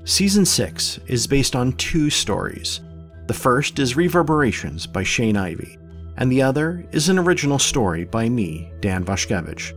Season 0.05 0.45
6 0.45 1.01
is 1.07 1.27
based 1.27 1.57
on 1.57 1.73
two 1.73 2.11
stories. 2.11 2.81
The 3.27 3.35
first 3.35 3.79
is 3.81 3.97
Reverberations 3.97 4.87
by 4.87 5.03
Shane 5.03 5.37
Ivey, 5.37 5.77
and 6.17 6.31
the 6.31 6.43
other 6.43 6.87
is 6.93 7.09
an 7.09 7.19
original 7.19 7.59
story 7.59 8.05
by 8.05 8.29
me, 8.29 8.71
Dan 8.81 9.05
Vashkevich. 9.05 9.73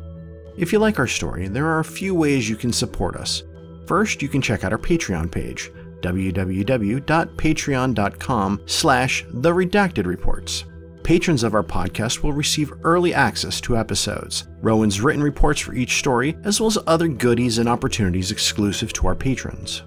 If 0.55 0.71
you 0.71 0.77
like 0.77 0.99
our 0.99 1.07
story, 1.07 1.47
there 1.47 1.65
are 1.65 1.79
a 1.79 1.83
few 1.83 2.13
ways 2.13 2.47
you 2.47 2.55
can 2.55 2.71
support 2.71 3.15
us. 3.15 3.41
First, 3.87 4.21
you 4.21 4.27
can 4.27 4.41
check 4.41 4.63
out 4.63 4.71
our 4.71 4.77
Patreon 4.77 5.31
page, 5.31 5.71
www.patreon.com 6.01 8.61
slash 8.67 9.25
the 9.29 9.51
redacted 9.51 10.05
reports. 10.05 10.65
Patrons 11.01 11.43
of 11.43 11.55
our 11.55 11.63
podcast 11.63 12.21
will 12.21 12.33
receive 12.33 12.71
early 12.83 13.15
access 13.15 13.59
to 13.61 13.77
episodes, 13.77 14.47
Rowan's 14.61 15.01
written 15.01 15.23
reports 15.23 15.59
for 15.59 15.73
each 15.73 15.97
story, 15.97 16.37
as 16.43 16.59
well 16.59 16.67
as 16.67 16.77
other 16.85 17.07
goodies 17.07 17.57
and 17.57 17.67
opportunities 17.67 18.31
exclusive 18.31 18.93
to 18.93 19.07
our 19.07 19.15
patrons. 19.15 19.81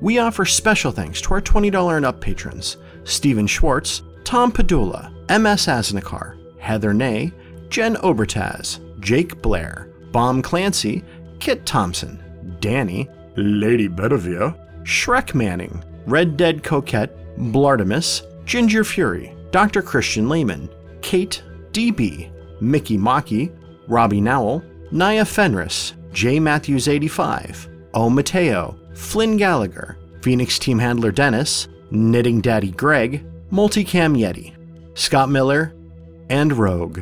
We 0.00 0.18
offer 0.18 0.44
special 0.44 0.92
thanks 0.92 1.20
to 1.22 1.34
our 1.34 1.40
$20 1.40 1.96
and 1.96 2.06
up 2.06 2.20
patrons 2.20 2.76
Stephen 3.04 3.46
Schwartz, 3.46 4.02
Tom 4.24 4.50
Padula, 4.50 5.10
MS 5.28 5.66
Asnikar, 5.66 6.38
Heather 6.58 6.94
Ney, 6.94 7.32
Jen 7.68 7.96
Obertaz, 7.96 8.80
Jake 9.00 9.40
Blair, 9.42 9.90
Bomb 10.12 10.42
Clancy, 10.42 11.04
Kit 11.40 11.66
Thompson, 11.66 12.22
Danny, 12.60 13.08
Lady 13.36 13.88
Bedivere, 13.88 14.54
Shrek 14.84 15.34
Manning, 15.34 15.82
Red 16.06 16.36
Dead 16.36 16.62
Coquette, 16.62 17.14
Blartimus, 17.36 18.22
Ginger 18.44 18.84
Fury, 18.84 19.34
Dr. 19.50 19.82
Christian 19.82 20.28
Lehman, 20.28 20.68
Kate 21.02 21.42
DB, 21.72 22.30
Mickey 22.60 22.96
Maki, 22.96 23.54
Robbie 23.88 24.20
Nowell, 24.20 24.62
Naya 24.90 25.24
Fenris, 25.24 25.94
J. 26.12 26.38
Matthews 26.38 26.88
85, 26.88 27.68
O. 27.94 28.08
Mateo, 28.08 28.78
Flynn 28.94 29.36
Gallagher, 29.36 29.98
Phoenix 30.22 30.58
Team 30.58 30.78
Handler 30.78 31.12
Dennis, 31.12 31.68
Knitting 31.90 32.40
Daddy 32.40 32.70
Greg, 32.72 33.24
Multicam 33.50 34.18
Yeti. 34.18 34.54
Scott 34.94 35.28
Miller, 35.28 35.74
and 36.30 36.52
Rogue. 36.52 37.00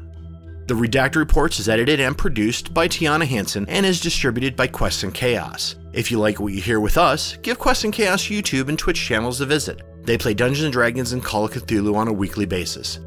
The 0.66 0.74
Redacted 0.74 1.16
Reports 1.16 1.60
is 1.60 1.68
edited 1.68 2.00
and 2.00 2.16
produced 2.16 2.72
by 2.72 2.88
Tiana 2.88 3.26
Hansen 3.26 3.66
and 3.68 3.84
is 3.84 4.00
distributed 4.00 4.56
by 4.56 4.68
Quest 4.68 5.02
and 5.02 5.12
Chaos. 5.12 5.74
If 5.92 6.10
you 6.10 6.18
like 6.18 6.40
what 6.40 6.54
you 6.54 6.62
hear 6.62 6.80
with 6.80 6.96
us, 6.96 7.36
give 7.42 7.58
Quest 7.58 7.84
and 7.84 7.92
Chaos 7.92 8.22
YouTube 8.22 8.70
and 8.70 8.78
Twitch 8.78 8.98
channels 8.98 9.42
a 9.42 9.46
visit. 9.46 9.82
They 10.04 10.16
play 10.16 10.32
Dungeons 10.32 10.70
& 10.70 10.72
Dragons 10.72 11.12
and 11.12 11.22
Call 11.22 11.44
of 11.44 11.52
Cthulhu 11.52 11.94
on 11.94 12.08
a 12.08 12.12
weekly 12.12 12.46
basis. 12.46 13.00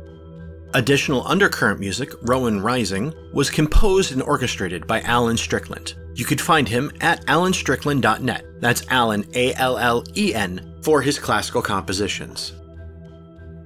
Additional 0.75 1.25
undercurrent 1.25 1.79
music, 1.79 2.11
Rowan 2.21 2.61
Rising, 2.61 3.11
was 3.33 3.49
composed 3.49 4.11
and 4.11 4.21
orchestrated 4.21 4.85
by 4.85 5.01
Allen 5.01 5.37
Strickland. 5.37 5.95
You 6.17 6.25
could 6.25 6.41
find 6.41 6.67
him 6.67 6.91
at 6.99 7.23
allenstrickland.net. 7.27 8.59
That's 8.59 8.83
Allen, 8.89 9.23
A 9.35 9.53
L 9.53 9.77
L 9.77 10.03
E 10.15 10.33
N, 10.33 10.73
for 10.81 10.99
his 11.03 11.19
classical 11.19 11.61
compositions. 11.61 12.53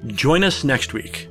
Join 0.07 0.43
us 0.43 0.65
next 0.65 0.91
week 0.93 1.29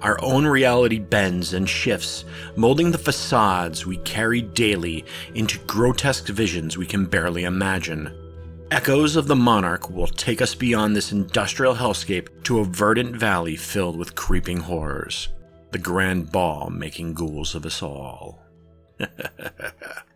Our 0.00 0.18
own 0.22 0.46
reality 0.46 0.98
bends 0.98 1.52
and 1.52 1.68
shifts, 1.68 2.24
molding 2.56 2.90
the 2.90 2.98
facades 2.98 3.84
we 3.84 3.98
carry 3.98 4.40
daily 4.40 5.04
into 5.34 5.58
grotesque 5.66 6.28
visions 6.28 6.78
we 6.78 6.86
can 6.86 7.04
barely 7.04 7.44
imagine. 7.44 8.10
Echoes 8.70 9.16
of 9.16 9.26
the 9.26 9.36
Monarch 9.36 9.90
will 9.90 10.06
take 10.06 10.40
us 10.40 10.54
beyond 10.54 10.96
this 10.96 11.12
industrial 11.12 11.74
hellscape 11.74 12.42
to 12.44 12.60
a 12.60 12.64
verdant 12.64 13.14
valley 13.14 13.56
filled 13.56 13.98
with 13.98 14.14
creeping 14.14 14.60
horrors. 14.60 15.28
The 15.72 15.78
grand 15.78 16.32
ball 16.32 16.70
making 16.70 17.12
ghouls 17.12 17.54
of 17.54 17.66
us 17.66 17.82
all. 17.82 18.42